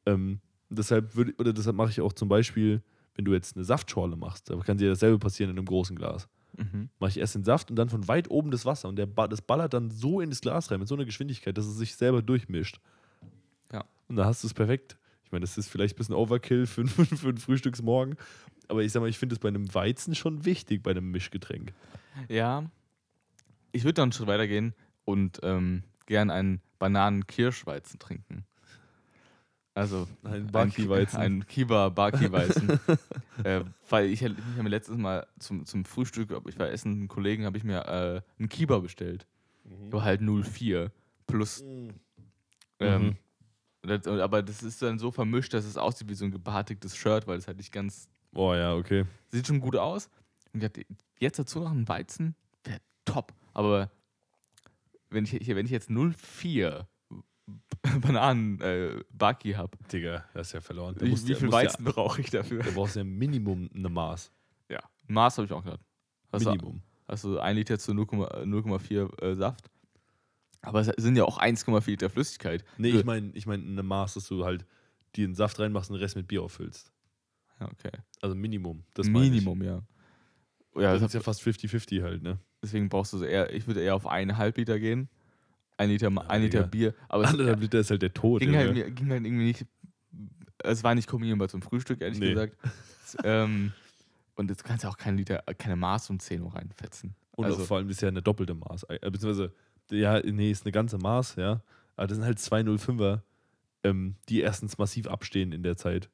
Ähm, 0.05 0.39
deshalb 0.69 1.15
würde, 1.15 1.33
oder 1.39 1.53
deshalb 1.53 1.75
mache 1.75 1.89
ich 1.89 2.01
auch 2.01 2.13
zum 2.13 2.29
Beispiel, 2.29 2.81
wenn 3.15 3.25
du 3.25 3.33
jetzt 3.33 3.55
eine 3.55 3.65
Saftschorle 3.65 4.15
machst, 4.15 4.49
da 4.49 4.55
kann 4.57 4.77
dir 4.77 4.89
dasselbe 4.89 5.17
passieren 5.19 5.49
in 5.51 5.57
einem 5.57 5.65
großen 5.65 5.95
Glas. 5.95 6.27
Mhm. 6.57 6.89
Mache 6.99 7.11
ich 7.11 7.17
erst 7.17 7.35
den 7.35 7.43
Saft 7.43 7.69
und 7.69 7.75
dann 7.75 7.89
von 7.89 8.07
weit 8.07 8.29
oben 8.29 8.51
das 8.51 8.65
Wasser 8.65 8.87
und 8.87 8.95
der, 8.95 9.07
das 9.07 9.41
ballert 9.41 9.73
dann 9.73 9.91
so 9.91 10.21
in 10.21 10.29
das 10.29 10.41
Glas 10.41 10.71
rein 10.71 10.79
mit 10.79 10.87
so 10.87 10.95
einer 10.95 11.05
Geschwindigkeit, 11.05 11.57
dass 11.57 11.65
es 11.65 11.77
sich 11.77 11.95
selber 11.95 12.21
durchmischt. 12.21 12.79
Ja. 13.71 13.85
Und 14.07 14.15
da 14.15 14.25
hast 14.25 14.43
du 14.43 14.47
es 14.47 14.53
perfekt. 14.53 14.97
Ich 15.23 15.31
meine, 15.31 15.41
das 15.41 15.57
ist 15.57 15.69
vielleicht 15.69 15.95
ein 15.95 15.97
bisschen 15.97 16.15
Overkill 16.15 16.65
für, 16.65 16.85
für 16.87 17.29
ein 17.29 17.37
Frühstücksmorgen, 17.37 18.15
aber 18.67 18.83
ich 18.83 18.91
sag 18.91 19.01
mal, 19.01 19.09
ich 19.09 19.17
finde 19.17 19.35
es 19.35 19.39
bei 19.39 19.49
einem 19.49 19.73
Weizen 19.73 20.15
schon 20.15 20.45
wichtig, 20.45 20.83
bei 20.83 20.91
einem 20.91 21.11
Mischgetränk. 21.11 21.73
Ja. 22.29 22.69
Ich 23.71 23.83
würde 23.83 23.95
dann 23.95 24.03
einen 24.03 24.11
Schritt 24.13 24.27
weitergehen 24.27 24.73
und 25.03 25.39
ähm, 25.43 25.83
gern 26.05 26.29
einen 26.29 26.61
Bananen-Kirschweizen 26.79 27.99
trinken. 27.99 28.45
Also 29.75 30.07
Ein 30.23 30.47
Baki-Weizen. 30.47 31.19
Ein, 31.19 31.39
ein 31.39 31.47
Kiba-Baki-Weizen. 31.47 32.79
äh, 33.43 33.61
weil 33.89 34.05
ich, 34.05 34.21
ich 34.23 34.29
habe 34.31 34.63
mir 34.63 34.69
letztes 34.69 34.97
Mal 34.97 35.27
zum, 35.37 35.65
zum 35.65 35.83
Frühstück, 35.83 36.31
ich 36.47 36.57
war 36.57 36.69
essen, 36.69 36.93
einen 36.93 37.07
Kollegen, 37.09 37.45
habe 37.45 37.57
ich 37.57 37.63
mir 37.65 37.85
äh, 37.85 38.21
einen 38.39 38.49
Kiba 38.49 38.79
bestellt. 38.79 39.27
Aber 39.91 40.03
halt 40.03 40.21
04 40.21 40.91
plus. 41.27 41.61
Ähm, 41.61 41.95
Mhm. 42.79 43.17
das, 43.81 44.07
aber 44.07 44.41
das 44.43 44.63
ist 44.63 44.81
dann 44.81 44.97
so 44.97 45.11
vermischt, 45.11 45.53
dass 45.53 45.65
es 45.65 45.77
aussieht 45.77 46.09
wie 46.09 46.15
so 46.15 46.25
ein 46.25 46.31
gebartigtes 46.31 46.95
Shirt, 46.95 47.27
weil 47.27 47.37
es 47.37 47.47
halt 47.47 47.57
nicht 47.57 47.71
ganz 47.71 48.09
Oh 48.33 48.53
ja, 48.53 48.73
okay. 48.75 49.05
Sieht 49.31 49.47
schon 49.47 49.59
gut 49.61 49.75
aus. 49.75 50.09
Und 50.53 50.61
ich 50.61 50.69
dachte, 50.69 50.85
jetzt 51.19 51.39
dazu 51.39 51.59
noch 51.59 51.71
ein 51.71 51.87
Weizen, 51.87 52.35
wäre 52.63 52.79
top. 53.05 53.33
Aber 53.53 53.89
wenn 55.09 55.23
ich, 55.25 55.47
wenn 55.47 55.65
ich 55.65 55.71
jetzt 55.71 55.89
04 55.89 56.87
Bananen 58.01 58.59
äh, 58.61 59.03
habe, 59.55 59.77
Digga, 59.91 60.25
das 60.33 60.47
ist 60.47 60.53
ja 60.53 60.61
verloren. 60.61 60.95
Da 60.97 61.05
wie, 61.05 61.09
musst 61.09 61.27
wie 61.27 61.33
du- 61.33 61.39
viel 61.39 61.47
du 61.49 61.53
Weizen 61.53 61.83
brauche 61.85 62.21
ich 62.21 62.29
dafür? 62.29 62.59
Ja, 62.59 62.65
da 62.65 62.71
brauchst 62.71 62.95
du 62.95 62.99
ja 62.99 63.05
Minimum 63.05 63.69
eine 63.73 63.89
Maß. 63.89 64.31
Ja, 64.69 64.79
Maß 65.07 65.37
habe 65.37 65.45
ich 65.45 65.51
auch 65.53 65.63
gehört. 65.63 65.81
Du, 66.31 66.39
Minimum. 66.39 66.81
du 67.07 67.39
ein 67.39 67.55
Liter 67.55 67.79
zu 67.79 67.91
0,4 67.93 68.43
0,4 68.45 69.21
äh, 69.23 69.35
Saft. 69.35 69.69
Aber 70.61 70.81
es 70.81 70.87
sind 70.97 71.15
ja 71.15 71.23
auch 71.25 71.37
1,4 71.39 71.85
Liter 71.91 72.09
Flüssigkeit. 72.09 72.65
Nee, 72.77 72.89
Äh, 72.89 72.97
ich 72.99 73.05
meine 73.05 73.31
ich 73.35 73.45
mein 73.45 73.65
eine 73.67 73.83
Maß, 73.83 74.15
dass 74.15 74.27
du 74.27 74.43
halt 74.45 74.65
dir 75.15 75.25
einen 75.25 75.35
Saft 75.35 75.59
reinmachst 75.59 75.89
und 75.91 75.97
den 75.97 76.01
Rest 76.03 76.15
mit 76.15 76.27
Bier 76.27 76.41
auffüllst. 76.41 76.91
Ja, 77.59 77.67
okay. 77.71 77.91
Also 78.21 78.35
Minimum. 78.35 78.83
Das 78.95 79.07
Minimum, 79.07 79.61
ja. 79.63 79.81
Ja, 80.75 80.91
Das 80.91 80.99
das 81.01 81.09
ist 81.09 81.13
ja 81.13 81.19
fast 81.21 81.41
50-50 81.41 82.01
halt, 82.03 82.21
ne? 82.21 82.37
deswegen 82.61 82.89
brauchst 82.89 83.13
du 83.13 83.19
so 83.19 83.25
eher, 83.25 83.53
ich 83.53 83.65
würde 83.67 83.81
eher 83.81 83.95
auf 83.95 84.07
eineinhalb 84.07 84.57
Liter 84.57 84.79
gehen. 84.79 85.07
Ein 85.77 85.89
Liter, 85.89 86.09
Ja, 86.09 86.21
ein 86.29 86.41
Liter. 86.41 86.63
Bier. 86.63 86.93
Aber 87.09 87.27
Anderthalb 87.27 87.59
Liter 87.59 87.79
ist 87.79 87.89
halt 87.91 88.01
der 88.01 88.13
Tod. 88.13 88.39
ging, 88.41 88.55
halt, 88.55 88.73
ging 88.95 89.09
halt 89.09 89.25
irgendwie 89.25 89.45
nicht. 89.45 89.65
Es 90.59 90.83
war 90.83 90.95
nicht 90.95 91.07
kombinierbar 91.07 91.49
zum 91.49 91.61
Frühstück, 91.61 92.01
ehrlich 92.01 92.19
Nee. 92.19 92.29
gesagt. 92.29 92.55
ähm, 93.23 93.71
Und 94.35 94.49
jetzt 94.49 94.63
kannst 94.63 94.83
du 94.83 94.87
auch 94.87 94.97
kein 94.97 95.17
Liter, 95.17 95.43
keine 95.57 95.75
Maß 95.75 96.09
um 96.09 96.19
10 96.19 96.41
Uhr 96.41 96.53
reinfetzen. 96.55 97.15
Und 97.31 97.45
Also- 97.45 97.63
vor 97.65 97.77
allem 97.77 97.89
ist 97.89 98.01
ja 98.01 98.07
eine 98.07 98.21
doppelte 98.21 98.53
Maß. 98.53 98.83
Äh, 98.83 98.99
beziehungsweise, 99.11 99.53
ja, 99.91 100.19
nee, 100.21 100.51
ist 100.51 100.65
eine 100.65 100.71
ganze 100.71 100.97
Maß, 100.97 101.35
ja. 101.35 101.61
Aber 101.97 102.07
das 102.07 102.17
sind 102.17 102.25
halt 102.25 102.39
205er, 102.39 103.21
ähm, 103.83 104.15
die 104.29 104.41
erstens 104.41 104.77
massiv 104.77 105.07
abstehen 105.07 105.51
in 105.51 105.61
der 105.63 105.77
Zeit. 105.77 106.09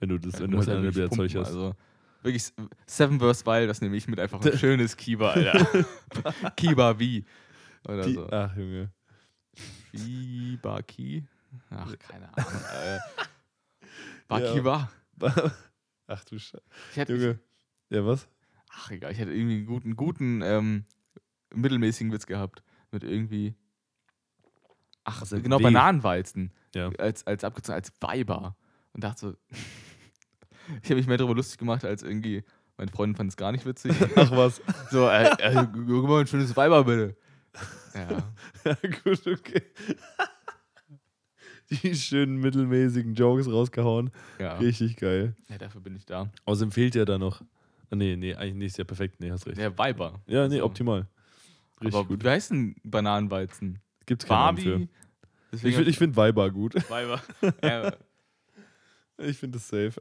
Wenn 0.00 0.08
du 0.08 0.18
das, 0.18 0.34
Ja, 0.34 0.40
wenn 0.40 0.50
du 0.52 0.58
halt 0.58 0.68
eine 0.68 1.10
Zeug 1.10 1.34
hast. 1.36 1.48
Also 1.48 1.74
wirklich 2.22 2.44
Seven 2.86 3.18
Verse 3.18 3.44
Wild, 3.46 3.68
das 3.68 3.80
nehme 3.80 3.96
ich 3.96 4.06
mit 4.08 4.18
einfach 4.20 4.40
ein 4.44 4.52
schönes 4.58 4.96
Kiba, 4.96 5.30
Alter. 5.32 5.84
Kiba 6.56 6.98
wie. 6.98 7.24
Oder 7.88 8.02
die, 8.04 8.14
so. 8.14 8.28
Ach, 8.30 8.56
Junge. 8.56 8.92
Kiba 9.92 10.82
Ki? 10.82 11.26
Ach, 11.70 11.94
keine 11.98 12.32
Ahnung. 12.36 12.52
äh, 12.72 12.98
Bakiba. 14.28 14.90
Ach 16.06 16.24
du 16.24 16.38
Scheiße. 16.38 16.62
Hätte, 16.94 17.14
ich, 17.14 17.20
Junge. 17.20 17.38
Ja, 17.90 18.06
was? 18.06 18.28
ach 18.74 18.90
egal, 18.90 19.12
ich 19.12 19.18
hätte 19.18 19.32
irgendwie 19.32 19.56
einen 19.56 19.66
guten, 19.66 19.96
guten, 19.96 20.42
ähm, 20.42 20.84
mittelmäßigen 21.54 22.12
Witz 22.12 22.26
gehabt. 22.26 22.62
Mit 22.90 23.04
irgendwie. 23.04 23.54
Ach, 25.04 25.26
denn? 25.26 25.42
genau, 25.42 25.58
W? 25.58 25.62
Bananenweizen. 25.62 26.52
Ja. 26.74 26.90
Als, 26.98 27.26
als 27.26 27.44
abgezogen, 27.44 27.74
als 27.74 27.92
Weiber. 28.00 28.56
Und 28.92 29.04
dachte 29.04 29.20
so. 29.20 29.34
ich 30.82 30.90
habe 30.90 30.96
mich 30.96 31.06
mehr 31.06 31.16
darüber 31.16 31.34
lustig 31.34 31.58
gemacht, 31.58 31.84
als 31.84 32.02
irgendwie. 32.02 32.44
Meine 32.78 32.90
Freundin 32.90 33.16
fand 33.16 33.30
es 33.30 33.36
gar 33.36 33.52
nicht 33.52 33.66
witzig. 33.66 33.94
Ach 34.16 34.30
was. 34.30 34.60
so, 34.90 35.06
äh, 35.08 35.30
äh, 35.38 35.66
guck 35.66 36.08
mal, 36.08 36.20
ein 36.20 36.26
schönes 36.26 36.56
Weiber 36.56 36.84
bitte. 36.84 37.16
Ja. 37.94 38.32
ja, 38.64 38.76
gut, 39.04 39.26
okay. 39.26 39.62
Die 41.70 41.94
schönen 41.94 42.36
mittelmäßigen 42.36 43.14
Jokes 43.14 43.48
rausgehauen. 43.50 44.10
ja. 44.38 44.56
Richtig 44.58 44.96
geil. 44.96 45.34
ja, 45.48 45.58
dafür 45.58 45.80
bin 45.80 45.96
ich 45.96 46.04
da. 46.04 46.30
Außerdem 46.44 46.70
fehlt 46.72 46.94
ja 46.94 47.04
da 47.04 47.18
noch. 47.18 47.42
Nee, 47.90 48.16
nee, 48.16 48.34
eigentlich 48.34 48.54
nicht, 48.54 48.66
ist 48.68 48.78
ja 48.78 48.84
perfekt. 48.84 49.20
Nee, 49.20 49.30
hast 49.30 49.46
recht. 49.46 49.58
Der 49.58 49.76
Weiber. 49.78 50.20
Ja, 50.26 50.48
nee, 50.48 50.54
Also, 50.56 50.64
optimal. 50.66 51.06
Richtig 51.80 51.94
Aber 51.94 52.08
gut. 52.08 52.24
wie 52.24 52.28
heißt 52.28 52.50
denn 52.50 52.76
Bananenweizen? 52.84 53.78
Gibt's 54.06 54.26
keinen 54.26 54.56
Namen 54.56 54.88
Barbie? 55.52 55.68
Ich, 55.68 55.78
ich 55.78 55.98
finde 55.98 56.16
Weiber 56.16 56.50
gut. 56.50 56.74
Weiber. 56.90 57.20
ja, 57.62 57.94
Ich 59.18 59.36
finde 59.38 59.58
das 59.58 59.68
safe. 59.68 60.00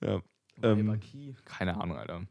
ja. 0.00 0.20
Ähm? 0.62 1.00
Keine 1.44 1.80
Ahnung, 1.80 1.96
Alter. 1.96 2.22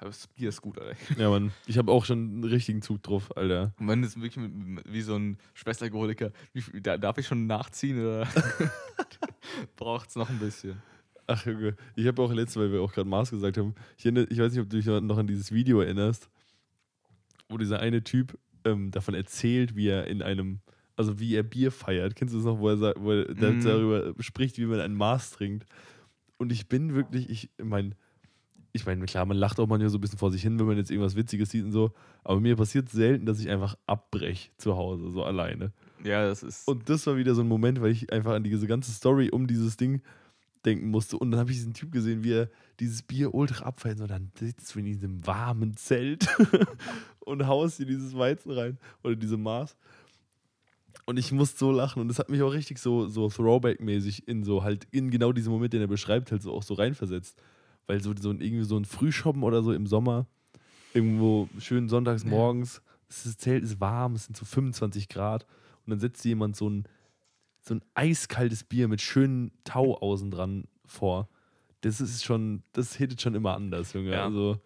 Das 0.00 0.26
Bier 0.28 0.48
ist 0.50 0.60
gut, 0.60 0.78
Alter. 0.78 0.96
ja, 1.18 1.30
Mann. 1.30 1.52
Ich 1.66 1.78
habe 1.78 1.90
auch 1.90 2.04
schon 2.04 2.18
einen 2.18 2.44
richtigen 2.44 2.82
Zug 2.82 3.02
drauf, 3.02 3.36
Alter. 3.36 3.72
Und 3.78 3.88
wenn 3.88 4.02
es 4.04 4.16
wirklich 4.20 4.36
mit, 4.36 4.84
wie 4.92 5.00
so 5.02 5.14
ein 5.16 5.38
Schwesteralkoholiker, 5.54 6.30
da, 6.82 6.98
darf 6.98 7.18
ich 7.18 7.26
schon 7.26 7.46
nachziehen 7.46 7.98
oder 8.00 8.26
braucht 9.76 10.08
es 10.10 10.16
noch 10.16 10.28
ein 10.28 10.38
bisschen? 10.38 10.80
Ach, 11.26 11.44
Junge. 11.46 11.76
Ich 11.96 12.06
habe 12.06 12.20
auch 12.22 12.32
letztes, 12.32 12.56
weil 12.60 12.70
wir 12.72 12.82
auch 12.82 12.92
gerade 12.92 13.08
Mars 13.08 13.30
gesagt 13.30 13.56
haben, 13.56 13.74
ich, 13.96 14.04
ich 14.04 14.38
weiß 14.38 14.52
nicht, 14.52 14.60
ob 14.60 14.68
du 14.68 14.76
dich 14.76 14.86
noch 14.86 15.16
an 15.18 15.26
dieses 15.26 15.52
Video 15.52 15.80
erinnerst, 15.80 16.28
wo 17.48 17.56
dieser 17.56 17.80
eine 17.80 18.02
Typ 18.04 18.38
ähm, 18.64 18.90
davon 18.90 19.14
erzählt, 19.14 19.74
wie 19.76 19.88
er 19.88 20.06
in 20.06 20.22
einem, 20.22 20.60
also 20.96 21.18
wie 21.18 21.34
er 21.34 21.42
Bier 21.42 21.72
feiert. 21.72 22.14
Kennst 22.16 22.34
du 22.34 22.38
das 22.38 22.46
noch, 22.46 22.58
wo 22.58 22.68
er, 22.68 22.94
wo 22.98 23.12
er 23.12 23.30
Mhm. 23.52 23.60
darüber 23.64 24.14
spricht, 24.20 24.58
wie 24.58 24.66
man 24.66 24.80
ein 24.80 24.94
Maß 24.94 25.30
trinkt? 25.32 25.66
Und 26.36 26.52
ich 26.52 26.68
bin 26.68 26.94
wirklich, 26.94 27.30
ich 27.30 27.48
meine, 27.62 27.92
ich 28.76 28.86
meine, 28.86 29.04
klar, 29.06 29.24
man 29.24 29.36
lacht 29.36 29.60
auch 29.60 29.68
manchmal 29.68 29.88
so 29.88 29.98
ein 29.98 30.00
bisschen 30.00 30.18
vor 30.18 30.32
sich 30.32 30.42
hin, 30.42 30.58
wenn 30.58 30.66
man 30.66 30.76
jetzt 30.76 30.90
irgendwas 30.90 31.14
Witziges 31.14 31.48
sieht 31.50 31.64
und 31.64 31.70
so, 31.70 31.92
aber 32.24 32.40
mir 32.40 32.56
passiert 32.56 32.88
selten, 32.88 33.24
dass 33.24 33.38
ich 33.38 33.48
einfach 33.48 33.76
abbreche 33.86 34.50
zu 34.56 34.76
Hause, 34.76 35.10
so 35.10 35.22
alleine. 35.22 35.72
Ja, 36.02 36.26
das 36.26 36.42
ist. 36.42 36.66
Und 36.66 36.88
das 36.88 37.06
war 37.06 37.16
wieder 37.16 37.36
so 37.36 37.42
ein 37.42 37.48
Moment, 37.48 37.80
weil 37.80 37.92
ich 37.92 38.12
einfach 38.12 38.32
an 38.32 38.42
diese 38.42 38.66
ganze 38.66 38.90
Story 38.90 39.30
um 39.30 39.46
dieses 39.46 39.76
Ding 39.76 40.02
denken 40.64 40.88
musste. 40.88 41.16
Und 41.16 41.30
dann 41.30 41.38
habe 41.38 41.52
ich 41.52 41.58
diesen 41.58 41.72
Typ 41.72 41.92
gesehen, 41.92 42.24
wie 42.24 42.32
er 42.32 42.50
dieses 42.80 43.02
Bier 43.02 43.32
ultra 43.32 43.64
abfällt. 43.64 44.00
Und 44.00 44.10
dann 44.10 44.32
sitzt 44.36 44.74
du 44.74 44.80
in 44.80 44.86
diesem 44.86 45.24
warmen 45.24 45.76
Zelt 45.76 46.26
und 47.20 47.46
haust 47.46 47.78
dir 47.78 47.86
dieses 47.86 48.16
Weizen 48.16 48.50
rein 48.50 48.78
oder 49.04 49.14
diese 49.14 49.36
Maß. 49.36 49.76
Und 51.06 51.18
ich 51.18 51.30
musste 51.30 51.58
so 51.58 51.70
lachen. 51.70 52.02
Und 52.02 52.08
das 52.08 52.18
hat 52.18 52.28
mich 52.28 52.42
auch 52.42 52.52
richtig 52.52 52.78
so, 52.78 53.06
so 53.06 53.28
Throwback-mäßig 53.28 54.26
in 54.26 54.42
so 54.42 54.64
halt, 54.64 54.88
in 54.90 55.10
genau 55.10 55.32
diesen 55.32 55.52
Moment, 55.52 55.72
den 55.72 55.80
er 55.80 55.86
beschreibt, 55.86 56.32
halt 56.32 56.42
so 56.42 56.52
auch 56.52 56.64
so 56.64 56.74
reinversetzt. 56.74 57.40
Weil 57.86 58.00
so, 58.00 58.14
so 58.18 58.30
ein, 58.30 58.40
irgendwie 58.40 58.64
so 58.64 58.76
ein 58.76 58.84
Frühschoppen 58.84 59.42
oder 59.42 59.62
so 59.62 59.72
im 59.72 59.86
Sommer, 59.86 60.26
irgendwo 60.94 61.48
schön 61.58 61.88
sonntags 61.88 62.22
Ja. 62.24 62.30
morgens, 62.30 62.80
das 63.08 63.36
Zelt 63.36 63.62
ist 63.62 63.80
warm, 63.80 64.14
es 64.14 64.24
sind 64.26 64.36
so 64.36 64.44
25 64.44 65.08
Grad. 65.08 65.44
Und 65.84 65.90
dann 65.90 66.00
setzt 66.00 66.24
jemand 66.24 66.56
so 66.56 66.68
ein, 66.70 66.84
so 67.60 67.74
ein 67.74 67.82
eiskaltes 67.94 68.64
Bier 68.64 68.88
mit 68.88 69.00
schönen 69.00 69.52
Tau 69.64 69.96
außen 69.98 70.30
dran 70.30 70.64
vor. 70.86 71.28
Das 71.82 72.00
ist 72.00 72.24
schon, 72.24 72.62
das 72.72 72.94
hittet 72.96 73.20
schon 73.20 73.34
immer 73.34 73.54
anders, 73.54 73.92
Junge. 73.92 74.12
Ja. 74.12 74.24
Also, 74.24 74.58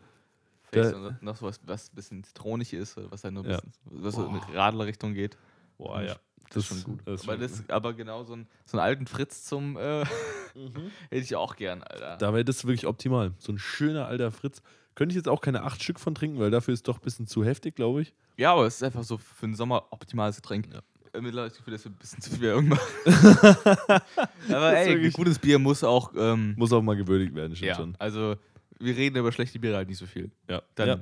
Vielleicht 0.70 0.92
da- 0.92 1.00
so 1.10 1.14
noch 1.24 1.36
so 1.36 1.46
was, 1.46 1.60
was 1.66 1.90
ein 1.90 1.94
bisschen 1.96 2.22
zitronig 2.24 2.72
ist, 2.74 2.96
oder 2.98 3.10
was 3.10 3.24
halt 3.24 3.34
nur 3.34 3.44
ein 3.44 3.50
Ja. 3.50 3.56
bisschen, 3.56 3.72
was 3.84 4.14
so 4.14 4.26
in 4.26 4.36
Radlerrichtung 4.36 5.14
geht. 5.14 5.36
boah, 5.78 6.02
ja. 6.02 6.16
Das 6.50 6.70
ist 6.70 6.82
schon 6.82 6.84
gut. 6.84 7.00
Das 7.04 7.20
ist 7.22 7.28
aber, 7.28 7.38
schon- 7.38 7.64
das, 7.66 7.70
aber 7.70 7.92
genau 7.94 8.24
so, 8.24 8.34
ein, 8.34 8.46
so 8.64 8.78
einen 8.78 8.86
alten 8.86 9.06
Fritz 9.06 9.44
zum 9.44 9.76
äh, 9.76 10.04
hätte 11.10 11.22
ich 11.22 11.36
auch 11.36 11.56
gern, 11.56 11.82
Alter. 11.82 12.16
da 12.16 12.32
wäre 12.32 12.44
das 12.44 12.64
wirklich 12.64 12.86
optimal. 12.86 13.32
So 13.38 13.52
ein 13.52 13.58
schöner 13.58 14.06
alter 14.06 14.30
Fritz. 14.32 14.62
Könnte 14.94 15.12
ich 15.12 15.16
jetzt 15.16 15.28
auch 15.28 15.40
keine 15.40 15.62
acht 15.62 15.82
Stück 15.82 16.00
von 16.00 16.14
trinken, 16.14 16.38
weil 16.40 16.50
dafür 16.50 16.74
ist 16.74 16.88
doch 16.88 16.96
ein 16.98 17.02
bisschen 17.02 17.26
zu 17.26 17.44
heftig, 17.44 17.76
glaube 17.76 18.02
ich. 18.02 18.12
Ja, 18.36 18.52
aber 18.52 18.66
es 18.66 18.76
ist 18.76 18.82
einfach 18.82 19.04
so 19.04 19.18
für 19.18 19.46
den 19.46 19.54
Sommer 19.54 19.84
optimales 19.90 20.36
Getränk. 20.36 20.68
Ja. 20.72 20.80
Äh, 21.12 21.20
Mittlerweile 21.20 21.46
ich 21.46 21.52
das 21.52 21.58
Gefühl, 21.58 21.72
dass 21.74 21.84
wir 21.84 21.92
ein 21.92 21.96
bisschen 21.96 22.20
zu 22.20 22.30
viel 22.32 22.62
machen. 22.62 22.80
aber 24.48 24.80
ist 24.80 24.88
ey, 24.88 25.10
gutes 25.10 25.38
Bier 25.38 25.58
muss 25.58 25.84
auch. 25.84 26.12
Ähm, 26.16 26.54
Muss 26.56 26.72
auch 26.72 26.82
mal 26.82 26.96
gewürdigt 26.96 27.34
werden, 27.34 27.54
stimmt 27.54 27.68
ja, 27.68 27.74
schon. 27.76 27.94
also 27.98 28.36
wir 28.80 28.96
reden 28.96 29.16
über 29.16 29.32
schlechte 29.32 29.58
Biere 29.58 29.76
halt 29.76 29.88
nicht 29.88 29.98
so 29.98 30.06
viel. 30.06 30.30
Ja. 30.48 30.62
Dann- 30.74 30.88
ja. 30.88 31.00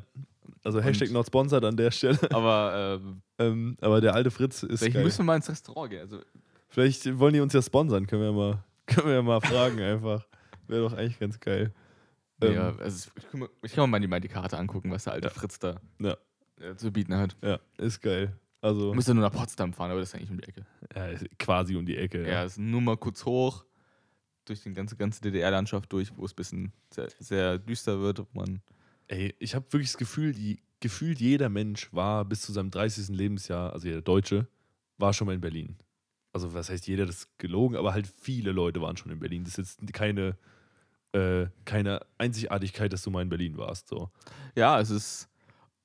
Also 0.65 0.81
Hashtag 0.81 1.11
not 1.11 1.27
sponsored 1.27 1.65
an 1.65 1.77
der 1.77 1.91
Stelle. 1.91 2.19
Aber 2.33 3.01
ähm, 3.05 3.23
ähm, 3.39 3.77
aber 3.81 4.01
der 4.01 4.15
alte 4.15 4.31
Fritz 4.31 4.63
ist 4.63 4.81
vielleicht 4.81 4.95
geil. 4.95 5.05
müssen 5.05 5.19
wir 5.19 5.25
mal 5.25 5.37
ins 5.37 5.49
Restaurant 5.49 5.91
gehen. 5.91 6.01
Also, 6.01 6.21
Vielleicht 6.69 7.19
wollen 7.19 7.33
die 7.33 7.41
uns 7.41 7.53
ja 7.53 7.63
sponsern, 7.63 8.07
können 8.07 8.23
wir 8.23 8.33
mal, 8.33 8.65
können 8.87 9.07
wir 9.07 9.15
ja 9.15 9.23
mal 9.23 9.41
fragen 9.41 9.81
einfach. 9.81 10.27
Wäre 10.67 10.83
doch 10.83 10.93
eigentlich 10.97 11.19
ganz 11.19 11.39
geil. 11.41 11.73
Ähm, 12.43 12.53
ja, 12.55 12.75
also 12.77 13.11
ich, 13.17 13.31
kann 13.79 13.89
mir- 13.89 14.09
mal 14.09 14.21
die, 14.21 14.29
Karte 14.29 14.59
angucken, 14.59 14.91
was 14.91 15.05
der 15.05 15.15
alte 15.15 15.29
Ja. 15.29 15.33
Fritz 15.35 15.59
da 15.59 15.81
Ja. 16.01 16.17
äh, 16.61 16.75
zu 16.77 16.91
bieten 16.93 17.15
hat. 17.17 17.37
Ja, 17.43 17.59
ist 17.79 18.01
geil. 18.03 18.37
Also, 18.61 18.93
Müsste 18.95 19.15
nur 19.15 19.23
nach 19.23 19.33
Potsdam 19.33 19.73
fahren, 19.73 19.91
aber 19.93 20.01
das 20.01 20.09
ist 20.11 20.17
eigentlich 20.17 20.31
um 20.31 20.39
die 20.39 20.49
Ecke. 20.49 20.67
ja, 20.95 21.09
quasi 21.39 21.77
um 21.77 21.87
die 21.87 21.97
Ecke. 21.97 22.29
Ja, 22.29 22.43
ist 22.45 22.59
nur 22.59 22.81
mal 22.81 22.97
kurz 22.97 23.25
hoch 23.25 23.65
durch 24.45 24.63
die 24.63 24.73
ganze, 24.73 24.97
ganze 24.97 25.21
DDR-Landschaft 25.23 25.93
durch, 25.93 26.17
wo 26.17 26.25
es 26.25 26.33
ein 26.33 26.37
bisschen 26.37 26.73
sehr, 26.93 27.09
sehr 27.21 27.59
düster 27.59 28.01
wird. 28.01 28.21
ob 28.21 28.35
Man, 28.35 28.61
Ey, 29.09 29.35
ich 29.39 29.55
habe 29.55 29.65
wirklich 29.73 29.91
das 29.91 29.99
Gefühl, 29.99 30.33
die, 30.33 30.61
gefühlt 30.81 31.21
jeder 31.21 31.49
Mensch 31.49 31.93
war 31.93 32.25
bis 32.25 32.43
zu 32.43 32.53
seinem 32.53 32.71
30. 32.71 33.09
Lebensjahr, 33.17 33.73
also 33.73 33.87
jeder 33.87 34.03
Deutsche, 34.03 34.47
war 34.99 35.13
schon 35.13 35.27
mal 35.27 35.35
in 35.35 35.41
Berlin. 35.41 35.77
Also, 36.33 36.53
was 36.53 36.69
heißt 36.71 36.87
jeder, 36.87 37.07
das 37.07 37.17
ist 37.21 37.39
gelogen, 37.39 37.77
aber 37.77 37.93
halt 37.95 38.07
viele 38.21 38.53
Leute 38.53 38.81
waren 38.83 38.97
schon 38.97 39.11
in 39.13 39.19
Berlin. 39.19 39.45
Das 39.45 39.57
ist 39.59 39.81
jetzt 39.81 39.93
keine, 39.95 40.37
äh, 41.13 41.47
keine 41.65 42.01
Einzigartigkeit, 42.19 42.93
dass 42.93 43.03
du 43.03 43.11
mal 43.11 43.23
in 43.23 43.29
Berlin 43.29 43.57
warst. 43.57 43.89
So. 43.89 44.11
ja, 44.55 44.81
es 44.81 44.91
ist. 44.91 45.29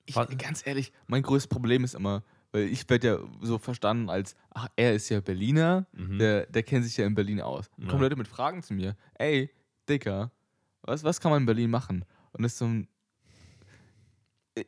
Ich, 0.05 0.15
ganz 0.37 0.65
ehrlich, 0.65 0.91
mein 1.07 1.21
größtes 1.21 1.47
Problem 1.47 1.83
ist 1.85 1.93
immer, 1.93 2.23
weil 2.51 2.63
ich 2.63 2.89
werde 2.89 3.07
ja 3.07 3.19
so 3.41 3.57
verstanden 3.59 4.09
als, 4.09 4.35
ach, 4.49 4.67
er 4.75 4.93
ist 4.93 5.07
ja 5.09 5.21
Berliner, 5.21 5.85
Mhm. 5.93 6.17
der, 6.17 6.47
der 6.47 6.63
kennt 6.63 6.83
sich 6.83 6.97
ja 6.97 7.05
in 7.05 7.13
Berlin 7.15 7.39
aus. 7.39 7.69
Dann 7.77 7.87
kommen 7.87 8.01
Ja. 8.01 8.05
Leute 8.07 8.15
mit 8.17 8.27
Fragen 8.27 8.61
zu 8.61 8.73
mir, 8.73 8.97
ey, 9.13 9.49
Dicker, 9.87 10.31
was, 10.81 11.03
was 11.03 11.21
kann 11.21 11.31
man 11.31 11.41
in 11.43 11.45
Berlin 11.45 11.69
machen? 11.69 12.03
Und 12.33 12.41
das 12.43 12.53
ist 12.53 12.57
so 12.57 12.65
ein. 12.65 12.87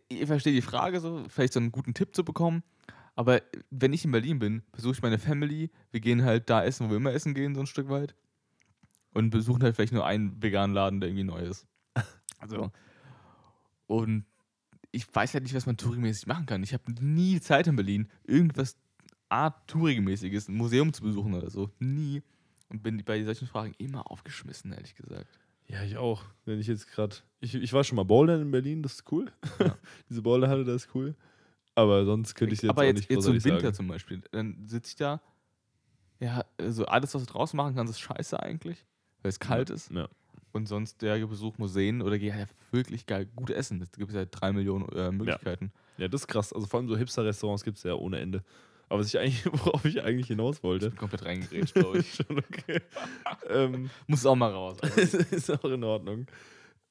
Ich- 0.10 0.26
verstehe 0.28 0.54
die 0.54 0.62
Frage 0.62 1.00
so, 1.00 1.24
vielleicht 1.28 1.54
so 1.54 1.60
einen 1.60 1.72
guten 1.72 1.94
Tipp 1.94 2.16
zu 2.16 2.24
bekommen. 2.24 2.64
Aber 3.16 3.42
wenn 3.70 3.94
ich 3.94 4.06
in 4.06 4.12
Berlin 4.12 4.40
bin, 4.40 4.64
besuche 4.72 4.94
ich 4.94 5.02
meine 5.02 5.20
Family. 5.20 5.70
Wir 5.92 6.00
gehen 6.00 6.24
halt 6.24 6.50
da 6.50 6.64
essen, 6.64 6.88
wo 6.88 6.90
wir 6.92 6.98
immer 6.98 7.14
essen 7.14 7.34
gehen, 7.36 7.54
so 7.54 7.62
ein 7.62 7.68
Stück 7.68 7.90
weit. 7.90 8.16
Und 9.14 9.30
besuchen 9.30 9.62
halt 9.62 9.76
vielleicht 9.76 9.94
nur 9.94 10.06
einen 10.06 10.42
veganen 10.42 10.74
Laden, 10.76 11.00
der 11.00 11.10
irgendwie 11.10 11.26
neu 11.26 11.40
ist. 11.42 11.68
Also. 12.40 12.72
Und 13.88 14.26
ich 14.92 15.06
weiß 15.14 15.34
halt 15.34 15.44
nicht, 15.44 15.54
was 15.56 15.66
man 15.66 15.78
touringmäßig 15.78 16.28
machen 16.28 16.46
kann. 16.46 16.62
Ich 16.64 16.74
habe 16.74 16.92
nie 17.00 17.40
Zeit 17.40 17.68
in 17.68 17.76
Berlin, 17.78 18.10
irgendwas 18.26 18.76
Art 19.30 19.68
touringmäßiges, 19.68 20.50
ein 20.50 20.56
Museum 20.56 20.92
zu 20.92 21.04
besuchen 21.04 21.34
oder 21.34 21.50
so. 21.50 21.72
Nie. 21.80 22.22
Und 22.70 22.84
bin 22.84 23.02
bei 23.06 23.24
solchen 23.24 23.48
Fragen 23.48 23.74
immer 23.78 24.12
aufgeschmissen, 24.12 24.74
ehrlich 24.74 24.96
gesagt. 24.96 25.40
Ja, 25.74 25.82
ich 25.84 25.98
auch. 25.98 26.24
Wenn 26.46 26.60
ich 26.60 26.68
jetzt 26.68 26.88
gerade. 26.88 27.16
Ich, 27.40 27.56
ich 27.56 27.74
war 27.74 27.84
schon 27.84 27.96
mal 27.96 28.04
bouldern 28.04 28.42
in 28.42 28.52
Berlin, 28.52 28.84
das 28.84 28.94
ist 28.94 29.12
cool. 29.12 29.32
Ja. 29.60 29.76
Diese 30.10 30.22
Boulderhalle, 30.22 30.64
das 30.64 30.86
ist 30.86 30.96
cool. 30.96 31.16
Aber 31.74 32.06
sonst 32.06 32.36
könnte 32.36 32.54
ich 32.54 32.62
jetzt 32.62 32.70
Aber 32.70 32.86
jetzt, 32.86 32.98
nicht 32.98 33.10
jetzt 33.10 33.24
so 33.24 33.32
im 33.32 33.44
Winter 33.44 33.62
sagen. 33.62 33.74
zum 33.74 33.88
Beispiel, 33.88 34.22
dann 34.32 34.68
sitze 34.68 34.92
ich 34.92 34.96
da. 34.98 35.20
Ja, 36.20 36.46
also 36.60 36.86
alles, 36.86 37.16
was 37.16 37.26
du 37.26 37.34
draußen 37.34 37.58
machen 37.58 37.76
kannst, 37.76 37.92
ist 37.92 38.00
scheiße 38.02 38.40
eigentlich, 38.40 38.86
weil 39.24 39.30
es 39.30 39.40
kalt 39.40 39.72
ist. 39.72 39.90
Ja. 39.92 40.08
Und 40.52 40.68
sonst 40.68 41.02
der 41.02 41.26
Besuch 41.26 41.58
Museen 41.58 42.04
oder 42.04 42.20
geh 42.20 42.32
halt 42.32 42.50
wirklich 42.72 43.08
geil 43.08 43.26
gut 43.36 43.50
essen. 43.50 43.82
Es 43.82 43.92
gibt 43.92 44.12
ja 44.14 44.26
drei 44.26 44.54
Millionen 44.54 44.88
äh, 44.90 45.12
Möglichkeiten. 45.12 45.72
ja, 45.98 46.08
das 46.08 46.22
ist 46.22 46.28
krass. 46.28 46.54
Also 46.54 46.68
vor 46.68 46.80
allem 46.80 46.88
so 46.88 46.96
Hipster-Restaurants 46.96 47.64
gibt 47.64 47.80
es 47.80 47.84
ja 47.84 47.96
ohne 47.96 48.20
Ende. 48.20 48.44
Aber 48.90 49.00
was 49.00 49.08
ich 49.08 49.18
eigentlich, 49.20 49.46
worauf 49.66 49.86
ich 49.86 50.02
eigentlich 50.04 50.28
hinaus 50.28 50.58
Ich 50.58 50.64
wollte. 50.64 50.90
bin 50.90 50.98
komplett 50.98 51.26
reingeredet, 51.26 51.74
glaube 51.74 52.00
ich. 52.00 52.14
Schon 52.16 52.38
okay. 52.40 52.82
ähm, 53.50 53.90
Muss 54.08 54.26
auch 54.26 54.36
mal 54.36 54.52
raus. 54.52 54.78
ist, 55.32 55.50
auch 55.50 55.64
in 55.66 55.84
Ordnung. 55.84 56.28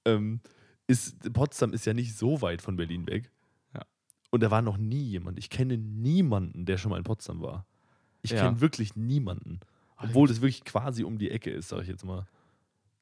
ähm, 0.04 0.40
ist, 0.86 1.32
Potsdam 1.32 1.72
ist 1.72 1.84
ja 1.86 1.94
nicht 1.94 2.16
so 2.16 2.42
weit 2.42 2.60
von 2.62 2.76
Berlin 2.76 3.06
weg. 3.06 3.30
Ja. 3.74 3.82
Und 4.30 4.42
da 4.42 4.50
war 4.50 4.62
noch 4.62 4.76
nie 4.78 5.02
jemand. 5.02 5.38
Ich 5.38 5.48
kenne 5.48 5.78
niemanden, 5.78 6.64
der 6.66 6.76
schon 6.76 6.90
mal 6.90 6.98
in 6.98 7.04
Potsdam 7.04 7.40
war. 7.40 7.66
Ich 8.22 8.32
Ja. 8.32 8.42
kenne 8.46 8.60
wirklich 8.60 8.96
niemanden. 8.96 9.60
Obwohl 9.96 10.26
das 10.26 10.40
wirklich 10.40 10.64
quasi 10.64 11.04
um 11.04 11.18
die 11.18 11.30
Ecke 11.30 11.50
ist, 11.50 11.68
sage 11.68 11.82
ich 11.82 11.88
jetzt 11.88 12.04
mal. 12.04 12.26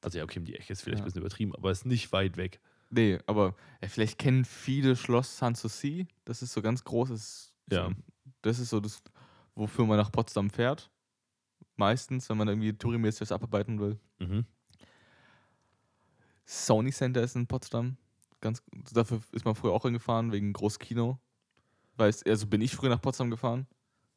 Also 0.03 0.19
ja, 0.19 0.23
okay, 0.23 0.37
um 0.39 0.45
die 0.45 0.55
Ecke 0.55 0.71
ist 0.73 0.81
vielleicht 0.83 0.99
Ja. 0.99 1.03
ein 1.03 1.05
bisschen 1.05 1.21
übertrieben, 1.21 1.55
aber 1.55 1.71
es 1.71 1.79
ist 1.79 1.85
nicht 1.85 2.11
weit 2.11 2.37
weg. 2.37 2.59
Nee, 2.91 3.17
aber 3.25 3.55
ja, 3.81 3.87
vielleicht 3.87 4.19
kennen 4.19 4.45
viele 4.45 4.95
Schloss 4.95 5.37
Sanssouci. 5.37 6.07
Das 6.25 6.41
ist 6.43 6.53
so 6.53 6.61
ganz 6.61 6.83
groß. 6.83 7.09
Das 7.09 7.19
ist, 7.21 7.53
Ja. 7.71 7.89
Das 8.41 8.59
ist 8.59 8.69
so 8.69 8.79
das, 8.79 9.01
wofür 9.55 9.85
man 9.85 9.97
nach 9.97 10.11
Potsdam 10.11 10.49
fährt. 10.49 10.89
Meistens, 11.75 12.29
wenn 12.29 12.37
man 12.37 12.47
irgendwie 12.47 12.73
tourimäßig 12.73 13.21
was 13.21 13.31
abarbeiten 13.31 13.79
will. 13.79 13.99
Mhm. 14.19 14.45
Sony 16.45 16.91
Center 16.91 17.21
ist 17.23 17.35
in 17.35 17.47
Potsdam. 17.47 17.97
Ganz, 18.41 18.61
dafür 18.93 19.21
ist 19.31 19.45
man 19.45 19.55
früher 19.55 19.71
auch 19.71 19.83
hingefahren, 19.83 20.31
wegen 20.31 20.51
Großkino. 20.53 21.19
Weißt, 21.97 22.27
also 22.27 22.47
bin 22.47 22.61
ich 22.61 22.75
früher 22.75 22.89
nach 22.89 23.01
Potsdam 23.01 23.29
gefahren. 23.29 23.67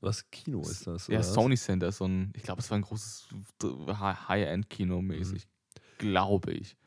Was 0.01 0.31
Kino 0.31 0.61
ist 0.63 0.87
das? 0.87 1.07
Ja? 1.07 1.23
Sony 1.23 1.57
Center 1.57 1.89
ist 1.89 1.99
so 1.99 2.07
ein, 2.07 2.33
ich 2.37 2.43
glaube, 2.43 2.61
es 2.61 2.71
war 2.71 2.79
ein 2.79 2.83
großes 2.83 3.29
Hi- 3.63 4.15
High-End-Kino 4.29 5.01
mäßig. 5.01 5.47
Glaube 5.99 6.53
ich. 6.53 6.77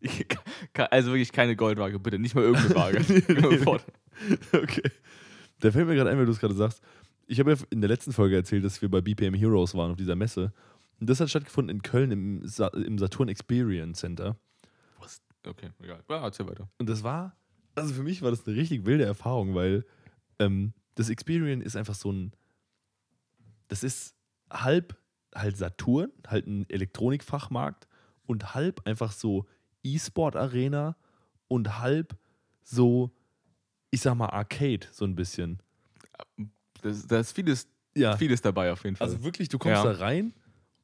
Also 0.90 1.08
wirklich 1.10 1.32
keine 1.32 1.56
Goldwaage, 1.56 1.98
bitte. 1.98 2.18
Nicht 2.18 2.34
mal 2.34 2.44
irgendeine 2.44 2.74
Waage. 2.74 2.98
Okay. 4.52 4.90
Da 5.60 5.70
fällt 5.70 5.86
mir 5.86 5.94
gerade 5.94 6.10
ein, 6.10 6.18
weil 6.18 6.26
du 6.26 6.32
es 6.32 6.40
gerade 6.40 6.54
sagst. 6.54 6.82
Ich 7.26 7.38
habe 7.40 7.52
ja 7.52 7.58
in 7.70 7.80
der 7.80 7.88
letzten 7.88 8.12
Folge 8.12 8.36
erzählt, 8.36 8.64
dass 8.64 8.80
wir 8.80 8.90
bei 8.90 9.00
BPM 9.00 9.34
Heroes 9.34 9.74
waren 9.74 9.90
auf 9.90 9.96
dieser 9.96 10.16
Messe. 10.16 10.52
Und 11.00 11.10
das 11.10 11.20
hat 11.20 11.28
stattgefunden 11.30 11.76
in 11.76 11.82
Köln 11.82 12.10
im, 12.10 12.46
Sa 12.46 12.68
im 12.68 12.98
Saturn 12.98 13.28
Experience 13.28 14.00
Center. 14.00 14.36
Was? 14.98 15.20
Okay, 15.46 15.70
egal. 15.80 16.02
Ja, 16.08 16.24
erzähl 16.24 16.48
weiter. 16.48 16.68
Und 16.78 16.88
das 16.88 17.02
war, 17.02 17.36
also 17.74 17.94
für 17.94 18.02
mich 18.02 18.22
war 18.22 18.30
das 18.30 18.46
eine 18.46 18.56
richtig 18.56 18.86
wilde 18.86 19.04
Erfahrung, 19.04 19.54
weil 19.54 19.84
ähm, 20.38 20.72
das 20.94 21.10
Experience 21.10 21.64
ist 21.64 21.76
einfach 21.76 21.94
so 21.94 22.10
ein, 22.10 22.32
das 23.68 23.84
ist 23.84 24.14
halb 24.50 24.96
halt 25.34 25.56
Saturn, 25.56 26.10
halt 26.26 26.46
ein 26.46 26.68
Elektronikfachmarkt 26.68 27.86
und 28.26 28.54
halb 28.54 28.86
einfach 28.86 29.12
so 29.12 29.46
E-Sport-Arena 29.82 30.96
und 31.46 31.78
halb 31.78 32.16
so, 32.62 33.10
ich 33.90 34.00
sag 34.00 34.14
mal, 34.14 34.26
Arcade, 34.26 34.86
so 34.92 35.04
ein 35.04 35.14
bisschen. 35.14 35.58
Das, 36.82 37.06
da 37.06 37.18
ist 37.20 37.32
vieles, 37.32 37.68
Ja. 37.94 38.16
vieles 38.16 38.40
dabei 38.42 38.72
auf 38.72 38.84
jeden 38.84 38.96
Fall. 38.96 39.08
Also 39.08 39.22
wirklich, 39.24 39.48
du 39.48 39.58
kommst 39.58 39.84
Ja. 39.84 39.92
da 39.92 39.98
rein 39.98 40.32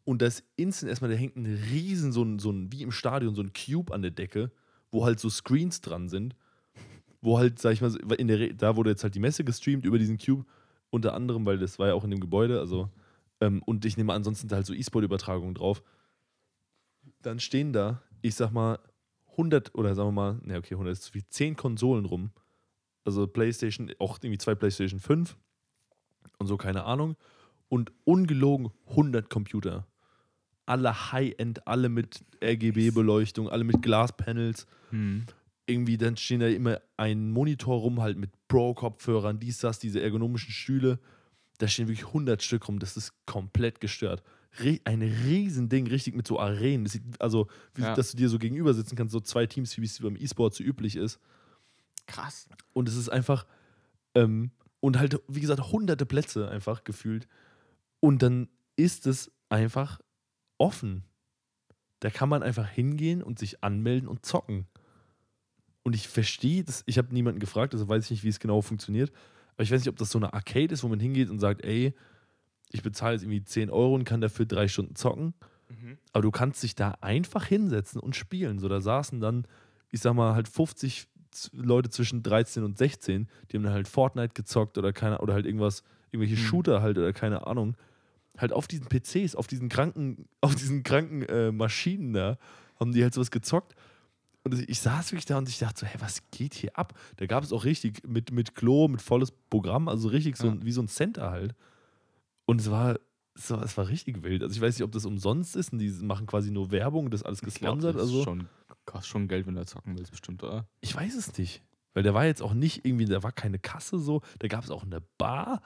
und 0.04 0.23
das 0.23 0.42
instant 0.56 0.90
erstmal, 0.90 1.11
da 1.11 1.16
hängt 1.16 1.37
ein 1.37 1.46
riesen, 1.46 2.12
so 2.12 2.23
ein, 2.23 2.38
so 2.38 2.50
ein, 2.50 2.73
wie 2.73 2.82
im 2.82 2.92
Stadion, 2.92 3.34
so 3.34 3.42
ein 3.42 3.52
Cube 3.52 3.92
an 3.92 4.02
der 4.02 4.11
Decke, 4.11 4.50
wo 4.90 5.04
halt 5.04 5.20
so 5.20 5.28
Screens 5.30 5.80
dran 5.80 6.08
sind, 6.08 6.34
wo 7.20 7.38
halt, 7.38 7.58
sag 7.58 7.73
ich 7.73 7.80
mal, 7.80 7.94
in 8.14 8.28
der, 8.28 8.38
Re- 8.40 8.54
da 8.54 8.76
wurde 8.76 8.90
jetzt 8.90 9.02
halt 9.04 9.14
die 9.14 9.20
Messe 9.20 9.44
gestreamt 9.44 9.84
über 9.84 9.99
diesen 9.99 10.18
Cube, 10.18 10.44
unter 10.90 11.14
anderem, 11.14 11.44
weil 11.46 11.58
das 11.58 11.78
war 11.78 11.88
ja 11.88 11.94
auch 11.94 12.04
in 12.04 12.11
dem 12.11 12.20
Gebäude, 12.20 12.61
also, 12.61 12.90
ähm, 13.40 13.62
und 13.64 13.84
ich 13.84 13.96
nehme 13.96 14.12
an, 14.12 14.18
ansonsten 14.18 14.49
da 14.49 14.56
halt 14.56 14.66
so 14.66 14.75
E-Sport-Übertragungen 14.75 15.54
drauf. 15.54 15.82
Dann 17.23 17.40
stehen 17.40 17.73
da, 17.73 18.02
ich 18.23 18.34
sag 18.34 18.50
mal, 18.52 18.78
100 19.32 19.75
oder 19.75 19.94
sagen 19.94 20.08
wir 20.08 20.12
mal, 20.12 20.40
ne, 20.44 20.58
okay, 20.58 20.75
100 20.75 20.92
ist 20.92 21.02
zu 21.04 21.12
viel, 21.12 21.25
10 21.28 21.56
Konsolen 21.56 22.04
rum. 22.04 22.30
Also 23.04 23.26
PlayStation, 23.26 23.92
auch 23.99 24.18
irgendwie 24.23 24.38
zwei 24.38 24.54
PlayStation 24.54 24.99
5 25.00 25.37
und 26.38 26.46
so, 26.46 26.56
keine 26.56 26.84
Ahnung 26.84 27.16
und 27.68 27.92
ungelogen 28.04 28.70
100 28.90 29.28
Computer. 29.28 29.87
Alle 30.66 31.12
High-End, 31.12 31.66
alle 31.66 31.88
mit 31.90 32.25
RGB-Beleuchtung, 32.42 33.49
alle 33.50 33.64
mit 33.64 33.82
Glaspanels. 33.82 34.66
hm. 34.90 35.26
Irgendwie, 35.66 35.96
dann 35.96 36.18
stehen 36.18 36.40
da 36.40 36.46
immer 36.49 36.78
ein 36.99 37.30
Monitor 37.30 37.80
rum, 37.80 38.02
halt 38.02 38.18
mit 38.18 38.31
Pro-Kopfhörern, 38.48 39.40
dies, 39.40 39.57
das, 39.59 39.79
diese 39.79 39.98
ergonomischen 39.98 40.52
Stühle. 40.52 40.98
Da 41.57 41.68
stehen 41.68 41.88
wirklich 41.88 42.09
100 42.09 42.42
Stück 42.42 42.68
rum. 42.68 42.79
Das 42.79 42.98
ist 42.98 43.14
komplett 43.24 43.81
gestört. 43.81 44.22
Ein 44.85 45.00
Riesending, 45.00 45.87
richtig 45.87 46.14
mit 46.16 46.26
so 46.26 46.38
Arenen. 46.38 46.87
Also, 47.18 47.48
wie, 47.74 47.81
Ja. 47.81 47.94
dass 47.94 48.11
du 48.11 48.18
dir 48.18 48.29
so 48.29 48.38
gegenüber 48.38 48.74
sitzen 48.74 48.94
kannst, 48.94 49.12
so 49.12 49.20
zwei 49.20 49.46
Teams, 49.46 49.79
wie 49.79 49.87
es 49.87 50.00
beim 50.00 50.16
E-Sport 50.16 50.52
so 50.55 50.62
üblich 50.62 50.96
ist. 50.96 51.18
Krass. 52.07 52.49
Und 52.73 52.88
es 52.88 52.97
ist 52.97 53.09
einfach, 53.09 53.47
ähm, 54.14 54.51
und 54.81 54.99
halt, 54.99 55.21
wie 55.29 55.40
gesagt, 55.40 55.73
hunderte 55.73 56.07
Plätze 56.07 56.49
einfach 56.49 56.85
gefühlt. 56.85 57.27
Und 58.01 58.23
dann 58.23 58.49
ist 58.77 59.07
es 59.07 59.33
einfach 59.49 60.01
offen. 60.59 61.05
Da 62.01 62.11
kann 62.11 62.29
man 62.29 62.43
einfach 62.43 62.69
hingehen 62.69 63.23
und 63.23 63.38
sich 63.38 63.64
anmelden 63.64 64.09
und 64.09 64.27
zocken. 64.27 64.67
Und 65.83 65.95
ich 65.95 66.09
verstehe 66.09 66.64
das, 66.64 66.83
ich 66.87 66.99
habe 66.99 67.12
niemanden 67.14 67.40
gefragt, 67.40 67.75
also 67.75 67.88
weiß 67.88 68.05
ich 68.05 68.11
nicht, 68.11 68.25
wie 68.25 68.29
es 68.29 68.40
genau 68.40 68.62
funktioniert. 68.62 69.12
Aber 69.55 69.62
ich 69.62 69.71
weiß 69.71 69.81
nicht, 69.81 69.88
ob 69.88 69.97
das 69.97 70.11
so 70.11 70.19
eine 70.19 70.33
Arcade 70.33 70.73
ist, 70.73 70.83
wo 70.83 70.88
man 70.88 71.01
hingeht 71.01 71.31
und 71.31 71.38
sagt, 71.38 71.64
ey, 71.64 71.95
ich 72.71 72.83
bezahle 72.83 73.14
jetzt 73.14 73.23
irgendwie 73.23 73.45
10 73.45 73.71
Euro 73.71 73.95
und 73.95 74.05
kann 74.05 74.21
dafür 74.21 74.47
drei 74.47 74.67
Stunden 74.69 74.97
zocken. 74.97 75.35
Mhm. 75.69 75.99
Aber 76.12 76.23
du 76.23 76.31
kannst 76.31 76.62
dich 76.62 76.75
da 76.75 76.93
einfach 77.01 77.47
hinsetzen 77.47 78.01
und 78.01 78.17
spielen. 78.17 78.59
So, 78.59 78.69
da 78.69 78.81
saßen 78.81 79.21
dann, 79.21 79.47
ich 79.90 80.01
sag 80.01 80.14
mal, 80.14 80.35
halt 80.35 80.49
50 80.49 81.03
Z- 81.03 81.09
Leute 81.53 81.90
zwischen 81.90 82.23
13 82.23 82.62
und 82.64 82.79
16, 82.79 83.29
die 83.51 83.57
haben 83.57 83.64
dann 83.64 83.73
halt 83.73 83.88
Fortnite 83.88 84.35
gezockt 84.35 84.79
oder 84.79 84.92
keine, 84.92 85.18
oder 85.20 85.35
halt 85.35 85.47
irgendwas, 85.47 85.83
irgendwelche 86.11 86.37
Hm. 86.37 86.42
Shooter 86.47 86.83
halt 86.83 86.99
oder 86.99 87.12
keine 87.12 87.47
Ahnung. 87.47 87.77
Halt 88.38 88.53
auf 88.53 88.66
diesen 88.66 88.87
PCs, 88.88 89.37
auf 89.37 89.47
diesen 89.47 89.68
kranken, 89.68 90.27
auf 90.40 90.55
diesen 90.55 90.83
kranken 90.83 91.23
äh, 91.23 91.53
Maschinen 91.53 92.12
da, 92.12 92.38
haben 92.81 92.92
die 92.92 93.03
halt 93.03 93.14
sowas 93.14 93.31
gezockt. 93.31 93.75
Und 94.42 94.68
ich- 94.68 94.81
saß 94.81 95.12
wirklich 95.12 95.25
da 95.25 95.38
und 95.38 95.49
ich 95.49 95.59
dachte 95.59 95.81
so, 95.81 95.87
hey, 95.87 95.99
was 96.01 96.23
geht 96.31 96.53
hier 96.55 96.77
ab? 96.79 96.92
Da 97.16 97.27
gab 97.27 97.42
es 97.44 97.53
auch 97.53 97.64
richtig 97.64 98.07
mit, 98.07 98.31
mit 98.31 98.55
Klo, 98.55 98.88
mit 98.88 99.01
volles 99.01 99.31
Programm, 99.49 99.88
also 99.88 100.09
richtig 100.09 100.37
so 100.37 100.49
Ja. 100.49 100.53
ein, 100.53 100.64
wie 100.66 100.73
so 100.73 100.83
ein 100.83 100.88
Center 100.88 101.31
halt. 101.31 101.55
Und 102.44 102.61
es 102.61 102.70
war, 102.70 102.99
es 103.35 103.51
war, 103.51 103.62
es 103.62 103.77
war 103.79 103.88
richtig 103.88 104.23
wild. 104.23 104.42
Also 104.42 104.55
ich 104.55 104.61
weiß 104.61 104.77
nicht, 104.77 104.85
ob 104.85 104.92
das 104.92 105.07
umsonst 105.07 105.57
ist 105.57 105.73
und 105.73 105.79
die 105.79 105.88
machen 105.88 106.27
quasi 106.27 106.51
nur 106.51 106.70
Werbung, 106.70 107.11
das 107.11 107.23
ist 107.23 107.27
alles 107.27 107.38
Ich 107.42 107.55
glaub, 107.55 107.77
gesponsert. 107.77 107.94
das 107.97 108.03
Also 108.03 108.23
schon, 108.23 108.49
kostet 108.87 109.11
schon 109.11 109.29
Geld, 109.29 109.47
wenn 109.47 109.55
du 109.55 109.64
zocken 109.66 109.97
willst, 109.99 110.11
bestimmt, 110.11 110.42
oder? 110.42 110.66
ich 110.81 110.94
weiß 110.94 111.14
es 111.16 111.37
nicht. 111.38 111.62
Weil 111.94 112.03
der 112.03 112.14
war 112.14 112.27
jetzt 112.27 112.42
auch 112.42 112.55
nicht 112.55 112.85
irgendwie, 112.85 113.05
da 113.05 113.23
war 113.23 113.33
keine 113.33 113.59
Kasse 113.59 113.99
so, 113.99 114.23
da 114.40 114.49
gab 114.49 114.64
es 114.64 114.70
auch 114.70 114.83
eine 114.83 115.01
Bar 115.18 115.62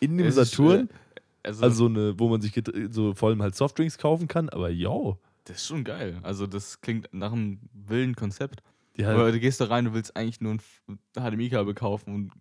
in 0.00 0.18
dem 0.18 0.26
Es 0.26 0.36
ist, 0.36 0.50
Saturn. 0.52 0.88
äh, 1.14 1.20
Also, 1.48 1.62
also 1.64 1.86
eine, 1.86 2.18
wo 2.18 2.28
man 2.28 2.40
sich 2.40 2.52
so 2.90 3.14
vor 3.14 3.30
allem 3.30 3.42
halt 3.42 3.54
Softdrinks 3.54 3.96
kaufen 3.98 4.28
kann, 4.28 4.48
aber 4.50 4.68
yo. 4.70 5.18
das 5.44 5.56
ist 5.58 5.66
schon 5.66 5.82
geil. 5.84 6.18
Also, 6.22 6.46
das 6.46 6.80
klingt 6.82 7.08
nach 7.12 7.32
einem 7.32 7.58
wilden 7.72 8.14
Konzept. 8.16 8.62
Halt, 9.00 9.34
du 9.34 9.40
gehst 9.40 9.60
da 9.60 9.64
rein, 9.66 9.86
du 9.86 9.94
willst 9.94 10.14
eigentlich 10.16 10.40
nur 10.42 10.52
ein 10.52 10.60
HDMI-Kabel 11.16 11.72
kaufen 11.74 12.14
und 12.14 12.32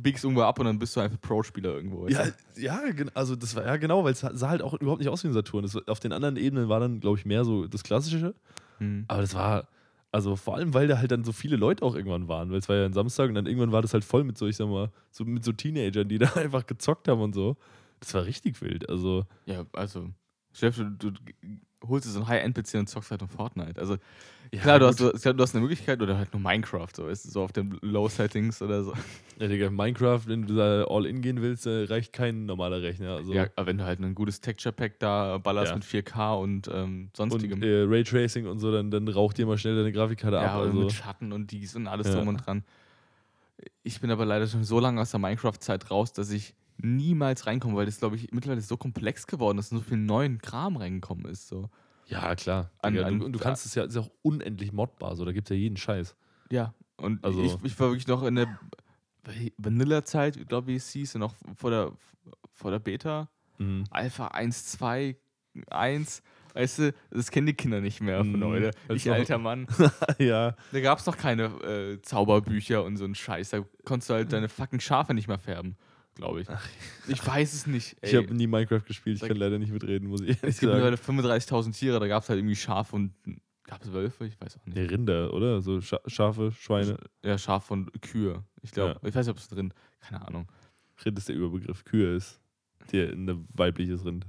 biegst 0.00 0.24
irgendwo 0.24 0.42
ab 0.42 0.58
und 0.58 0.66
dann 0.66 0.78
bist 0.78 0.94
du 0.96 1.00
einfach 1.00 1.20
Pro-Spieler 1.20 1.74
irgendwo. 1.74 2.06
ja, 2.08 2.26
ja, 2.56 2.80
also 3.14 3.34
das 3.36 3.54
war 3.56 3.64
ja 3.64 3.76
genau, 3.76 4.04
weil 4.04 4.12
es 4.12 4.20
sah 4.20 4.48
halt 4.48 4.62
auch 4.62 4.74
überhaupt 4.74 5.00
nicht 5.00 5.08
aus 5.08 5.24
wie 5.24 5.28
ein 5.28 5.32
Saturn. 5.32 5.62
Das, 5.62 5.76
auf 5.88 6.00
den 6.00 6.12
anderen 6.12 6.36
Ebenen 6.36 6.68
war 6.68 6.80
dann, 6.80 7.00
glaube 7.00 7.18
ich, 7.18 7.24
mehr 7.24 7.44
so 7.44 7.66
das 7.66 7.82
Klassische. 7.82 8.34
Hm. 8.78 9.04
Aber 9.08 9.20
das 9.20 9.34
war, 9.34 9.68
also 10.10 10.36
vor 10.36 10.56
allem, 10.56 10.74
weil 10.74 10.88
da 10.88 10.98
halt 10.98 11.10
dann 11.10 11.24
so 11.24 11.32
viele 11.32 11.56
Leute 11.56 11.84
auch 11.84 11.94
irgendwann 11.94 12.28
waren, 12.28 12.50
weil 12.50 12.58
es 12.58 12.68
war 12.68 12.76
ja 12.76 12.84
ein 12.86 12.92
Samstag 12.92 13.28
und 13.28 13.34
dann 13.34 13.46
irgendwann 13.46 13.72
war 13.72 13.82
das 13.82 13.92
halt 13.92 14.04
voll 14.04 14.24
mit 14.24 14.38
so, 14.38 14.46
ich 14.46 14.56
sag 14.56 14.68
mal, 14.68 14.90
so 15.10 15.24
mit 15.24 15.44
so 15.44 15.52
Teenagern, 15.52 16.08
die 16.08 16.18
da 16.18 16.32
einfach 16.34 16.66
gezockt 16.66 17.08
haben 17.08 17.20
und 17.20 17.34
so. 17.34 17.56
Das 18.00 18.14
war 18.14 18.24
richtig 18.24 18.60
wild. 18.62 18.88
Also, 18.88 19.24
Ja, 19.46 19.64
also, 19.72 20.10
Chef, 20.52 20.76
du, 20.76 21.10
du 21.10 21.20
holst 21.86 22.06
dir 22.06 22.10
so 22.10 22.20
ein 22.20 22.28
High-End-PC 22.28 22.74
und 22.74 22.88
zockst 22.88 23.10
halt 23.10 23.22
um 23.22 23.28
Fortnite. 23.28 23.80
Also, 23.80 23.96
ja, 24.52 24.60
klar, 24.62 24.78
du 24.78 24.86
hast, 24.86 24.98
du, 25.00 25.10
du 25.12 25.42
hast 25.42 25.54
eine 25.54 25.60
Möglichkeit 25.62 26.00
oder 26.00 26.16
halt 26.16 26.32
nur 26.32 26.40
Minecraft, 26.40 26.88
so, 26.94 27.06
weißt 27.06 27.26
du, 27.26 27.30
so 27.30 27.42
auf 27.42 27.52
den 27.52 27.78
Low-Settings 27.82 28.62
oder 28.62 28.82
so. 28.82 28.94
Ja, 29.38 29.46
Digga, 29.46 29.70
Minecraft, 29.70 30.22
wenn 30.26 30.46
du 30.46 30.54
da 30.56 30.84
all 30.84 31.06
in 31.06 31.20
gehen 31.20 31.42
willst, 31.42 31.66
äh, 31.66 31.84
reicht 31.84 32.12
kein 32.12 32.46
normaler 32.46 32.82
Rechner. 32.82 33.16
Also. 33.16 33.34
Ja, 33.34 33.46
aber 33.56 33.66
wenn 33.66 33.78
du 33.78 33.84
halt 33.84 34.00
ein 34.00 34.14
gutes 34.14 34.40
Texture-Pack 34.40 34.98
da 34.98 35.38
ballerst 35.38 35.70
Ja. 35.70 35.76
mit 35.76 35.84
4K 35.84 36.34
und 36.34 36.68
ähm, 36.68 37.10
und 37.10 37.16
sonstigem. 37.16 37.62
äh, 37.62 37.84
Raytracing 37.86 38.46
und 38.46 38.58
so, 38.58 38.72
dann, 38.72 38.90
dann 38.90 39.06
raucht 39.06 39.38
dir 39.38 39.46
mal 39.46 39.58
schnell 39.58 39.76
deine 39.76 39.92
Grafikkarte 39.92 40.36
ja, 40.36 40.46
ab. 40.54 40.56
oder 40.56 40.66
Also. 40.68 40.80
mit 40.80 40.92
Schatten 40.92 41.32
und 41.32 41.50
dies 41.52 41.76
und 41.76 41.86
alles 41.86 42.08
Ja. 42.08 42.14
drum 42.14 42.28
und 42.28 42.36
dran. 42.38 42.64
Ich 43.82 44.00
bin 44.00 44.10
aber 44.10 44.24
leider 44.24 44.46
schon 44.46 44.64
so 44.64 44.80
lange 44.80 45.00
aus 45.00 45.10
der 45.10 45.20
Minecraft-Zeit 45.20 45.90
raus, 45.90 46.12
dass 46.12 46.30
ich 46.30 46.54
niemals 46.80 47.46
reinkomme, 47.46 47.76
weil 47.76 47.86
das, 47.86 47.98
glaube 47.98 48.16
ich, 48.16 48.30
mittlerweile 48.32 48.60
so 48.60 48.76
komplex 48.76 49.26
geworden 49.26 49.58
ist 49.58 49.72
und 49.72 49.78
so 49.78 49.84
viel 49.84 49.98
neuen 49.98 50.38
Kram 50.38 50.76
reingekommen 50.76 51.26
ist. 51.26 51.48
So. 51.48 51.68
Ja, 52.06 52.34
klar. 52.36 52.70
An- 52.80 52.96
an- 52.98 53.18
du, 53.18 53.24
und 53.26 53.32
du 53.32 53.38
kannst 53.38 53.66
es 53.66 53.74
ja, 53.74 53.84
ist 53.84 53.94
ja 53.94 54.00
auch 54.02 54.10
unendlich 54.22 54.72
modbar, 54.72 55.14
so 55.16 55.24
da 55.24 55.32
gibt 55.32 55.48
es 55.50 55.56
ja 55.56 55.60
jeden 55.60 55.76
Scheiß. 55.76 56.16
Ja, 56.50 56.72
und 56.96 57.22
Also- 57.24 57.42
ich, 57.42 57.56
ich 57.64 57.78
war 57.78 57.88
wirklich 57.88 58.06
noch 58.08 58.22
in 58.22 58.36
der 58.36 58.58
Vanilla-Zeit, 59.58 60.48
glaube 60.48 60.70
ich, 60.72 60.78
es 60.78 60.90
hieß, 60.90 61.16
noch 61.16 61.34
vor 61.56 61.70
der, 61.70 61.92
vor 62.54 62.70
der 62.70 62.78
Beta. 62.78 63.28
Mhm. 63.58 63.84
Alpha 63.90 64.28
1, 64.28 64.66
2, 64.66 65.16
1. 65.70 66.22
Weißt 66.54 66.78
du, 66.78 66.94
das 67.10 67.30
kennen 67.30 67.46
die 67.46 67.54
Kinder 67.54 67.80
nicht 67.80 68.00
mehr 68.00 68.18
von 68.18 68.32
Mhm. 68.40 68.44
heute. 68.44 68.70
Ich, 68.88 69.10
alter 69.10 69.38
Mann. 69.38 69.66
ja. 70.18 70.56
Da 70.72 70.80
gab 70.80 70.98
es 70.98 71.06
noch 71.06 71.16
keine 71.16 71.44
äh, 71.44 72.00
Zauberbücher 72.02 72.82
und 72.84 72.96
so 72.96 73.04
ein 73.04 73.14
Scheiß. 73.14 73.50
Da 73.50 73.64
konntest 73.84 74.10
du 74.10 74.14
halt 74.14 74.32
deine 74.32 74.48
fucking 74.48 74.80
Schafe 74.80 75.14
nicht 75.14 75.28
mehr 75.28 75.38
färben, 75.38 75.76
glaube 76.18 76.42
ich. 76.42 76.48
Ich 77.08 77.26
weiß 77.26 77.54
es 77.54 77.66
nicht. 77.66 77.96
Ich 78.02 78.12
Ey. 78.12 78.22
habe 78.22 78.34
nie 78.34 78.46
Minecraft 78.46 78.84
gespielt, 78.86 79.22
ich 79.22 79.26
kann 79.26 79.36
leider 79.36 79.58
nicht 79.58 79.72
mitreden, 79.72 80.08
muss 80.08 80.20
ich 80.20 80.28
ehrlich 80.28 80.42
es 80.42 80.60
gibt 80.60 80.72
sagen. 80.72 80.84
mittlerweile 80.84 81.38
35.000 81.38 81.72
Tiere, 81.72 82.00
da 82.00 82.06
gab 82.06 82.22
es 82.22 82.28
halt 82.28 82.38
irgendwie 82.38 82.56
Schafe 82.56 82.96
und 82.96 83.14
Gab 83.68 83.82
es 83.82 83.92
Wölfe? 83.92 84.24
Ich 84.24 84.40
weiß 84.40 84.56
auch 84.56 84.64
nicht. 84.64 84.76
Nee, 84.76 84.84
Rinder, 84.84 85.32
oder? 85.34 85.60
So 85.60 85.82
Scha 85.82 86.00
Schafe, 86.06 86.52
Schweine. 86.52 86.96
Ja, 87.22 87.36
Schaf 87.36 87.70
und 87.70 88.00
Kühe. 88.00 88.42
Ich 88.62 88.72
glaube, 88.72 88.98
ich 89.06 89.14
weiß 89.14 89.26
nicht, 89.26 89.30
ob 89.30 89.36
es 89.36 89.48
drin. 89.48 89.74
Keine 90.00 90.26
Ahnung. 90.26 90.48
Rind 91.04 91.18
ist 91.18 91.28
der 91.28 91.36
Überbegriff. 91.36 91.84
Kühe 91.84 92.16
ist 92.16 92.40
der, 92.92 93.10
ein 93.10 93.46
weibliches 93.52 94.06
Rind. 94.06 94.26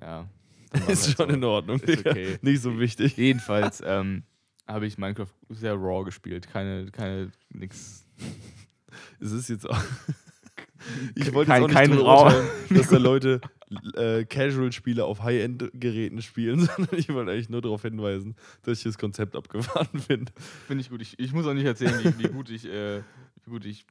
Ja. 0.00 0.28
Ist 0.86 1.06
halt 1.06 1.16
schon 1.16 1.28
so. 1.30 1.34
in 1.34 1.44
Ordnung. 1.44 1.80
Ist 1.80 2.06
okay. 2.06 2.38
Nicht 2.42 2.60
so 2.60 2.78
wichtig. 2.78 3.16
Jedenfalls 3.16 3.82
ähm, 3.82 4.24
habe 4.66 4.86
ich 4.86 4.98
Minecraft 4.98 5.32
sehr 5.48 5.72
raw 5.72 6.04
gespielt. 6.04 6.46
Keine, 6.46 6.90
keine, 6.90 7.32
nix. 7.48 8.04
Es 9.18 9.32
ist 9.32 9.48
jetzt 9.48 9.68
auch. 9.68 9.82
Ich 11.14 11.32
wollte 11.34 11.50
Kein- 11.50 11.62
jetzt 11.62 11.64
auch 11.64 11.68
nicht 11.68 11.76
kein 11.76 11.90
drüber 11.90 12.02
Rau- 12.04 12.24
urteilen, 12.24 12.48
dass 12.70 12.88
da 12.88 12.96
Leute 12.98 13.40
äh, 13.94 14.24
Casual-Spiele 14.24 15.04
auf 15.04 15.22
High-End-Geräten 15.22 16.22
spielen, 16.22 16.60
sondern 16.76 16.98
ich 16.98 17.08
wollte 17.08 17.32
eigentlich 17.32 17.48
nur 17.50 17.60
darauf 17.62 17.82
hinweisen, 17.82 18.34
dass 18.62 18.78
ich 18.78 18.84
das 18.84 18.98
Konzept 18.98 19.36
abgefahren 19.36 19.98
finde. 20.06 20.32
Finde 20.66 20.80
ich 20.82 20.90
gut. 20.90 21.02
Ich, 21.02 21.18
ich 21.18 21.32
muss 21.32 21.46
auch 21.46 21.54
nicht 21.54 21.64
erzählen, 21.66 21.98
wie, 22.02 22.24
wie, 22.24 22.28
gut, 22.28 22.50
ich, 22.50 22.64
äh, 22.66 23.02
wie 23.44 23.50
gut 23.50 23.64
ich 23.64 23.84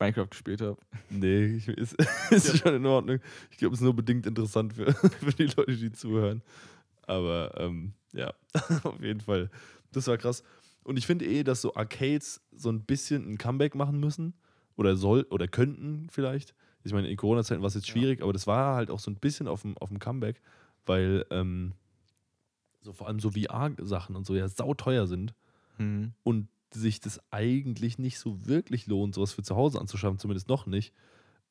Minecraft 0.00 0.28
gespielt 0.30 0.60
habe. 0.60 0.76
Nee, 1.10 1.44
ich, 1.56 1.68
ist, 1.68 1.94
ist 2.30 2.58
schon 2.58 2.74
in 2.74 2.86
Ordnung. 2.86 3.20
Ich 3.50 3.58
glaube, 3.58 3.74
es 3.74 3.80
ist 3.80 3.84
nur 3.84 3.94
bedingt 3.94 4.26
interessant 4.26 4.72
für, 4.74 4.92
für 4.92 5.32
die 5.32 5.44
Leute, 5.56 5.76
die 5.76 5.92
zuhören. 5.92 6.42
Aber 7.06 7.52
ähm, 7.58 7.92
ja, 8.12 8.32
auf 8.82 9.00
jeden 9.00 9.20
Fall. 9.20 9.50
Das 9.92 10.06
war 10.08 10.16
krass. 10.18 10.42
Und 10.82 10.96
ich 10.98 11.06
finde 11.06 11.24
eh, 11.26 11.44
dass 11.44 11.62
so 11.62 11.74
Arcades 11.76 12.40
so 12.56 12.70
ein 12.70 12.80
bisschen 12.82 13.30
ein 13.32 13.38
Comeback 13.38 13.74
machen 13.74 14.00
müssen. 14.00 14.34
Oder 14.76 14.96
soll 14.96 15.22
oder 15.30 15.46
könnten 15.48 16.08
vielleicht. 16.10 16.54
Ich 16.82 16.92
meine, 16.92 17.08
in 17.08 17.16
Corona-Zeiten 17.16 17.62
war 17.62 17.68
es 17.68 17.74
jetzt 17.74 17.86
Ja. 17.88 17.92
schwierig, 17.94 18.22
aber 18.22 18.32
das 18.32 18.46
war 18.46 18.74
halt 18.76 18.90
auch 18.90 18.98
so 18.98 19.10
ein 19.10 19.16
bisschen 19.16 19.48
auf 19.48 19.62
dem, 19.62 19.76
auf 19.78 19.88
dem 19.88 19.98
Comeback, 19.98 20.40
weil 20.86 21.24
ähm, 21.30 21.72
so 22.82 22.92
vor 22.92 23.06
allem 23.08 23.20
so 23.20 23.30
VR-Sachen 23.30 24.16
und 24.16 24.26
so 24.26 24.34
ja 24.34 24.48
sauteuer 24.48 25.06
sind 25.06 25.34
und 26.22 26.48
sich 26.72 27.00
das 27.00 27.20
eigentlich 27.32 27.98
nicht 27.98 28.18
so 28.18 28.46
wirklich 28.46 28.86
lohnt, 28.86 29.14
sowas 29.14 29.32
für 29.32 29.42
zu 29.42 29.56
Hause 29.56 29.80
anzuschaffen, 29.80 30.18
zumindest 30.18 30.48
noch 30.48 30.66
nicht. 30.66 30.92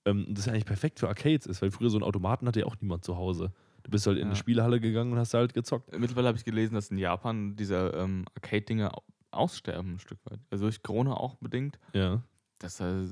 Ähm, 0.06 0.26
und 0.28 0.38
das 0.38 0.46
ja 0.46 0.54
eigentlich 0.54 0.66
perfekt 0.66 1.00
für 1.00 1.08
Arcades 1.10 1.46
ist, 1.46 1.62
weil 1.62 1.72
früher 1.72 1.90
so 1.90 1.98
einen 1.98 2.04
Automaten 2.04 2.48
hatte 2.48 2.60
ja 2.62 2.66
auch 2.66 2.76
niemand 2.80 3.04
zu 3.04 3.18
Hause. 3.18 3.52
Du 3.84 3.92
bist 3.92 4.06
halt 4.08 4.18
in 4.18 4.24
eine 4.26 4.32
Ja. 4.32 4.36
Spielehalle 4.38 4.80
gegangen 4.80 5.12
und 5.12 5.18
hast 5.18 5.34
da 5.34 5.40
halt 5.40 5.54
gezockt. 5.54 5.98
Mittlerweile 5.98 6.28
habe 6.30 6.38
ich 6.38 6.46
gelesen, 6.46 6.74
dass 6.76 6.90
in 6.90 6.98
Japan 6.98 7.56
diese 7.58 7.90
ähm, 7.96 8.26
Arcade-Dinger 8.36 8.98
au- 8.98 9.04
aussterben 9.32 9.96
ein 9.96 10.00
Stück 10.00 10.20
weit. 10.26 10.40
Also 10.52 10.66
durch 10.66 10.82
Corona 10.84 11.16
auch 11.16 11.36
bedingt, 11.36 11.80
Ja. 11.94 12.22
Dass 12.64 12.78
da 12.78 13.06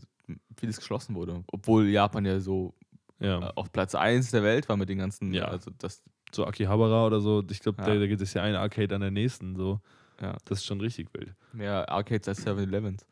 vieles 0.57 0.77
geschlossen 0.77 1.15
wurde. 1.15 1.43
Obwohl 1.51 1.87
Japan 1.89 2.25
ja 2.25 2.39
so 2.39 2.73
Ja. 3.19 3.39
äh, 3.49 3.51
auf 3.55 3.71
Platz 3.71 3.93
1 3.95 4.31
der 4.31 4.43
Welt 4.43 4.67
war 4.69 4.77
mit 4.77 4.89
den 4.89 4.97
ganzen, 4.97 5.33
Ja. 5.33 5.45
also 5.45 5.71
das, 5.77 6.01
So 6.33 6.45
Akihabara 6.45 7.05
oder 7.05 7.19
so, 7.19 7.43
ich 7.49 7.59
glaube, 7.59 7.81
Ja. 7.81 7.87
da, 7.93 7.99
da 7.99 8.07
gibt 8.07 8.21
es 8.21 8.33
ja 8.33 8.41
eine 8.41 8.59
Arcade 8.59 8.95
an 8.95 9.01
der 9.01 9.11
nächsten. 9.11 9.55
So. 9.55 9.81
ja, 10.21 10.37
Das 10.45 10.59
ist 10.59 10.65
schon 10.65 10.79
richtig 10.79 11.09
wild. 11.13 11.35
mehr 11.51 11.89
Arcades 11.89 12.27
als 12.29 12.45
7-Elevens. 12.45 13.05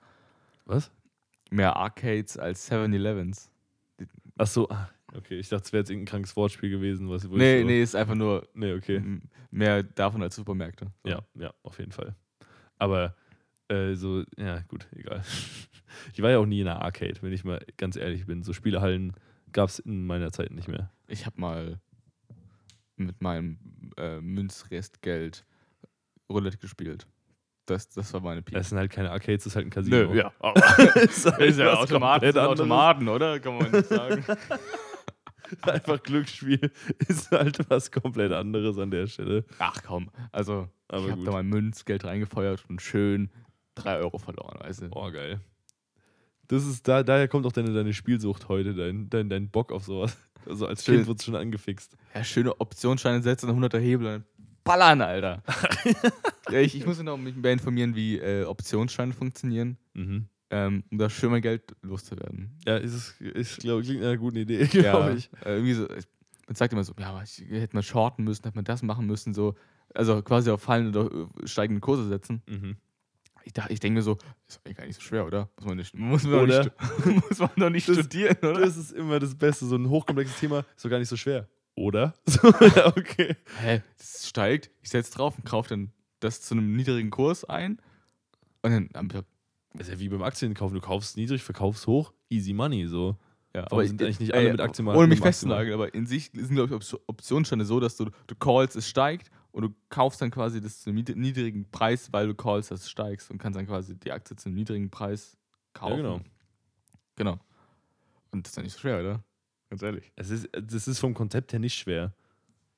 Was? 0.65 0.89
Mehr 1.51 1.75
Arcades 1.75 2.37
als 2.37 2.69
7-Elevens. 2.71 3.51
Ach 4.37 4.47
so, 4.47 4.69
ah, 4.69 4.89
okay. 5.15 5.39
Ich 5.39 5.49
dachte, 5.49 5.63
es 5.65 5.73
wäre 5.73 5.81
jetzt 5.81 5.89
irgendein 5.89 6.09
krankes 6.11 6.35
Wortspiel 6.37 6.69
gewesen. 6.69 7.09
Was, 7.09 7.23
Nee, 7.25 7.61
so, 7.61 7.67
nee, 7.67 7.81
ist 7.83 7.95
einfach 7.95 8.15
nur 8.15 8.47
Nee, 8.53 8.73
okay. 8.73 9.03
mehr 9.51 9.83
davon 9.83 10.23
als 10.23 10.35
Supermärkte. 10.37 10.87
So. 11.03 11.09
Ja, 11.09 11.19
ja, 11.35 11.53
auf 11.63 11.77
jeden 11.79 11.91
Fall. 11.91 12.15
Aber 12.77 13.15
äh, 13.69 13.93
so, 13.95 14.23
ja, 14.37 14.61
gut, 14.67 14.87
egal. 14.95 15.23
Ich 16.13 16.21
war 16.21 16.29
ja 16.29 16.37
auch 16.37 16.45
nie 16.45 16.61
in 16.61 16.67
einer 16.67 16.83
Arcade, 16.83 17.15
wenn 17.21 17.33
ich 17.33 17.43
mal 17.43 17.65
ganz 17.75 17.95
ehrlich 17.95 18.27
bin. 18.27 18.43
So 18.43 18.53
Spielehallen 18.53 19.13
gab 19.51 19.69
es 19.69 19.79
in 19.79 20.05
meiner 20.05 20.31
Zeit 20.31 20.51
nicht 20.51 20.67
mehr. 20.67 20.91
Ich 21.07 21.25
habe 21.25 21.41
mal 21.41 21.79
mit 22.95 23.21
meinem 23.21 23.57
äh, 23.97 24.21
Münzrestgeld 24.21 25.45
Roulette 26.29 26.57
gespielt. 26.57 27.07
Das, 27.65 27.89
das 27.89 28.13
war 28.13 28.21
meine 28.21 28.41
Peak. 28.41 28.57
Es 28.57 28.69
sind 28.69 28.77
halt 28.77 28.91
keine 28.91 29.11
Arcades, 29.11 29.43
das 29.43 29.53
ist 29.53 29.55
halt 29.55 29.67
ein 29.67 29.71
Casino. 29.71 30.13
ja. 30.13 30.31
ist 30.95 31.25
halt 31.31 31.41
ist 31.41 31.59
ja 31.59 31.73
Automaten. 31.73 32.37
Automaten, 32.37 33.07
oder? 33.07 33.39
Kann 33.39 33.57
man 33.57 33.71
nicht 33.71 33.87
sagen. 33.87 34.23
Einfach 35.61 36.01
Glücksspiel 36.03 36.71
ist 37.07 37.31
halt 37.31 37.67
was 37.69 37.91
komplett 37.91 38.31
anderes 38.31 38.77
an 38.77 38.91
der 38.91 39.07
Stelle. 39.07 39.45
Ach 39.57 39.81
komm, 39.83 40.11
also 40.31 40.69
Aber 40.87 41.05
ich 41.05 41.11
habe 41.11 41.23
da 41.23 41.31
mein 41.31 41.47
Münzgeld 41.47 42.05
reingefeuert 42.05 42.63
und 42.69 42.81
schön 42.81 43.31
3 43.79 43.97
Euro 43.97 44.17
verloren, 44.17 44.59
weißt 44.59 44.81
du? 44.83 44.87
Oh, 44.91 45.11
geil. 45.11 45.39
Das 46.47 46.65
ist, 46.65 46.87
da, 46.87 47.03
daher 47.03 47.27
kommt 47.27 47.45
auch 47.45 47.51
deine, 47.51 47.73
deine 47.73 47.93
Spielsucht 47.93 48.47
heute, 48.49 48.73
dein, 48.73 49.09
dein, 49.09 49.29
dein 49.29 49.49
Bock 49.49 49.71
auf 49.71 49.83
sowas. 49.85 50.15
Also 50.45 50.65
als 50.67 50.85
Schön. 50.85 50.95
Kind 50.95 51.07
wird 51.07 51.19
es 51.19 51.25
schon 51.25 51.35
angefixt. 51.35 51.97
Ja, 52.15 52.23
schöne 52.23 52.59
Optionsscheine 52.61 53.21
setzen, 53.21 53.49
100er 53.51 53.77
Hebel 53.77 54.15
und 54.15 54.23
ballern, 54.63 55.01
Alter. 55.01 55.43
ja, 56.49 56.59
ich, 56.59 56.75
ich 56.75 56.85
muss 56.85 56.95
mich 56.97 57.05
noch 57.05 57.17
mich 57.17 57.35
mehr 57.35 57.51
informieren, 57.51 57.93
wie 57.93 58.17
äh, 58.17 58.45
Optionsscheine 58.45 59.11
funktionieren, 59.13 59.77
Mhm. 59.93 60.27
ähm, 60.49 60.83
um 60.89 60.97
da 60.97 61.09
schön 61.09 61.29
mein 61.31 61.41
Geld 61.41 61.75
loszuwerden. 61.81 62.57
Ja, 62.65 62.77
ist, 62.77 62.93
es- 62.93 63.21
ist 63.21 63.57
glaube 63.59 63.83
klingt 63.83 63.99
nach 63.99 64.07
einer 64.07 64.17
guten 64.17 64.37
Idee, 64.37 64.63
glaube 64.71 65.15
ich. 65.15 65.29
Äh, 65.45 65.55
irgendwie 65.55 65.73
so, 65.73 65.87
man 66.47 66.55
sagt 66.55 66.71
immer 66.71 66.85
so, 66.85 66.93
ja, 66.97 67.09
aber 67.09 67.21
ich 67.21 67.37
hätte 67.49 67.75
mal 67.75 67.83
shorten 67.83 68.23
müssen, 68.23 68.43
hätte 68.45 68.55
man 68.55 68.65
das 68.65 68.81
machen 68.81 69.05
müssen, 69.05 69.33
so. 69.33 69.55
Also 69.93 70.21
quasi 70.23 70.49
auf 70.51 70.61
fallende 70.61 70.97
oder 71.05 71.27
äh, 71.43 71.47
steigende 71.47 71.81
Kurse 71.81 72.07
setzen. 72.07 72.41
Mhm. 72.47 72.77
Ich, 73.49 73.53
dachte- 73.53 73.73
ich 73.73 73.79
denke 73.79 73.95
mir 73.95 74.03
so, 74.03 74.15
ist 74.47 74.57
doch 74.63 74.69
eh 74.69 74.75
gar 74.75 74.85
nicht 74.85 74.95
so 74.95 75.01
schwer, 75.01 75.25
oder? 75.25 75.49
Muss 75.57 75.65
man, 75.65 75.77
nicht, 75.77 75.95
muss 75.95 76.23
man, 76.23 76.33
Oder? 76.41 76.65
Doch, 76.65 77.05
nicht, 77.05 77.29
muss 77.29 77.39
man 77.39 77.49
doch 77.57 77.69
nicht 77.71 77.89
Das- 77.89 77.97
studieren, 77.97 78.37
oder? 78.43 78.59
Das 78.61 78.77
ist 78.77 78.91
immer 78.91 79.17
das 79.19 79.33
Beste. 79.35 79.65
So 79.65 79.75
ein 79.75 79.89
hochkomplexes 79.89 80.39
Thema 80.39 80.59
ist 80.75 80.85
doch 80.85 80.89
gar 80.91 80.99
nicht 80.99 81.09
so 81.09 81.17
schwer. 81.17 81.47
Oder? 81.73 82.13
So, 82.27 82.47
ja, 82.47 82.87
okay. 82.95 83.35
Hä, 83.59 83.81
das 83.97 84.27
steigt, 84.29 84.69
ich 84.83 84.89
setze 84.91 85.11
drauf 85.13 85.35
und 85.35 85.45
kaufe 85.45 85.69
dann 85.69 85.91
das 86.19 86.41
zu 86.41 86.53
einem 86.53 86.75
niedrigen 86.75 87.09
Kurs 87.09 87.43
ein. 87.43 87.81
Und 88.61 88.89
dann, 88.93 89.07
Das 89.73 89.87
ist 89.87 89.93
ja 89.93 89.99
wie 89.99 90.09
beim 90.09 90.21
Aktienkaufen. 90.21 90.75
Du 90.75 90.81
kaufst 90.81 91.17
niedrig, 91.17 91.41
verkaufst 91.41 91.87
hoch, 91.87 92.13
easy 92.29 92.53
money. 92.53 92.85
So. 92.87 93.17
ja, 93.55 93.65
Warum 93.71 93.87
sind 93.87 93.99
eigentlich 94.03 94.19
nicht 94.19 94.33
alle 94.35 94.51
mit 94.51 94.61
Aktienmarkt- 94.61 94.95
Ohne 94.97 95.07
mich 95.07 95.21
festzunageln, 95.21 95.73
aber 95.73 95.91
in 95.95 96.05
sich 96.05 96.29
sind, 96.33 96.53
glaube 96.53 96.75
ich, 96.83 96.93
Op- 96.93 97.01
Optionsscheine 97.07 97.65
so, 97.65 97.79
dass 97.79 97.95
du, 97.97 98.11
du 98.27 98.35
callst, 98.35 98.75
es 98.75 98.87
steigt 98.87 99.31
und 99.51 99.63
du 99.63 99.69
kaufst 99.89 100.21
dann 100.21 100.31
quasi 100.31 100.61
das 100.61 100.81
zu 100.81 100.89
einem 100.89 100.97
nied- 100.97 101.15
niedrigen 101.15 101.69
Preis, 101.71 102.11
weil 102.13 102.27
du 102.27 102.35
callst, 102.35 102.71
dass 102.71 102.81
es 102.81 102.89
steigst 102.89 103.29
und 103.31 103.37
kannst 103.37 103.57
dann 103.57 103.65
quasi 103.67 103.95
die 103.97 104.11
Aktie 104.11 104.35
zu 104.35 104.47
einem 104.49 104.55
niedrigen 104.55 104.89
Preis 104.89 105.37
kaufen. 105.73 105.97
genau. 105.97 106.21
Genau. 107.15 107.39
Und 108.31 108.45
das 108.45 108.51
ist 108.53 108.57
ja 108.57 108.63
nicht 108.63 108.73
so 108.73 108.79
schwer, 108.79 108.99
oder? 108.99 109.23
Ganz 109.69 109.81
ehrlich. 109.81 110.11
Es 110.15 110.29
ist, 110.29 110.47
das 110.53 110.87
ist 110.87 110.99
vom 110.99 111.13
Konzept 111.13 111.51
her 111.51 111.59
nicht 111.59 111.75
schwer. 111.75 112.13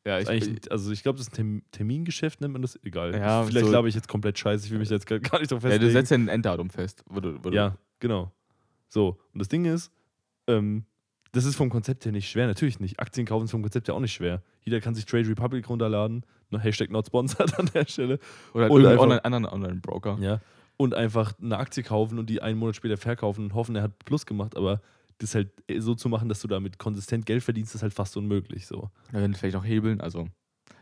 Ja, 0.05 0.15
eigentlich, 0.15 0.49
ein- 0.65 0.71
also 0.71 0.91
ich 0.91 1.03
glaube, 1.03 1.17
das 1.17 1.27
ist 1.27 1.33
ein 1.33 1.35
Term- 1.35 1.61
Termingeschäft, 1.71 2.41
nennt 2.41 2.53
man 2.53 2.61
das. 2.63 2.79
Egal. 2.83 3.13
Ja, 3.13 3.43
Vielleicht 3.43 3.65
so- 3.65 3.71
glaube 3.71 3.87
ich 3.89 3.95
jetzt 3.95 4.07
komplett 4.07 4.39
scheiße. 4.39 4.65
Ich 4.65 4.71
will 4.71 4.79
mich 4.79 4.89
jetzt 4.89 5.05
gar 5.05 5.19
gar 5.19 5.39
nicht 5.39 5.51
drauf 5.51 5.61
ja, 5.63 5.69
festlegen. 5.69 5.89
du 5.89 5.91
setzt 5.99 6.09
ja 6.11 6.17
ein 6.17 6.27
Enddatum 6.27 6.69
fest. 6.71 7.03
Wo 7.07 7.19
du, 7.19 7.35
wo 7.43 7.49
du, 7.51 7.55
Ja, 7.55 7.77
genau. 7.99 8.31
So, 8.89 9.19
und 9.33 9.39
das 9.39 9.47
Ding 9.47 9.65
ist, 9.65 9.91
ähm, 10.47 10.85
das 11.33 11.45
ist 11.45 11.55
vom 11.55 11.69
Konzept 11.69 12.03
her 12.03 12.11
nicht 12.11 12.29
schwer. 12.29 12.47
Natürlich 12.47 12.79
nicht. 12.79 12.99
Aktien 12.99 13.25
kaufen 13.27 13.45
ist 13.45 13.51
vom 13.51 13.61
Konzept 13.61 13.87
her 13.87 13.95
auch 13.95 13.99
nicht 13.99 14.13
schwer. 14.13 14.41
Jeder 14.63 14.81
kann 14.81 14.95
sich 14.95 15.05
Trade 15.05 15.29
Republic 15.29 15.69
runterladen. 15.69 16.25
Ne, 16.51 16.59
Hashtag 16.59 16.89
not 16.91 17.07
sponsored 17.07 17.53
an 17.59 17.69
der 17.73 17.85
Stelle. 17.87 18.19
Oder, 18.53 18.69
Oder 18.69 18.91
oder 18.93 18.99
online, 19.01 19.25
anderen 19.25 19.45
Online-Broker. 19.45 20.17
Ja. 20.21 20.39
Und 20.77 20.93
einfach 20.95 21.33
eine 21.41 21.57
Aktie 21.57 21.83
kaufen 21.83 22.17
und 22.19 22.29
die 22.29 22.41
einen 22.41 22.57
Monat 22.59 22.75
später 22.75 22.97
verkaufen 22.97 23.45
und 23.45 23.53
hoffen, 23.53 23.75
er 23.75 23.83
hat 23.83 23.97
Plus 24.05 24.25
gemacht. 24.25 24.55
Aber 24.57 24.81
das 25.19 25.35
halt 25.35 25.49
so 25.77 25.93
zu 25.95 26.09
machen, 26.09 26.27
dass 26.29 26.41
du 26.41 26.47
damit 26.47 26.79
konsistent 26.79 27.25
Geld 27.27 27.43
verdienst, 27.43 27.75
ist 27.75 27.83
halt 27.83 27.93
fast 27.93 28.17
unmöglich. 28.17 28.65
So. 28.67 28.89
Da 29.11 29.19
werden 29.19 29.35
vielleicht 29.35 29.53
noch 29.55 29.63
hebeln. 29.65 30.01
Also, 30.01 30.27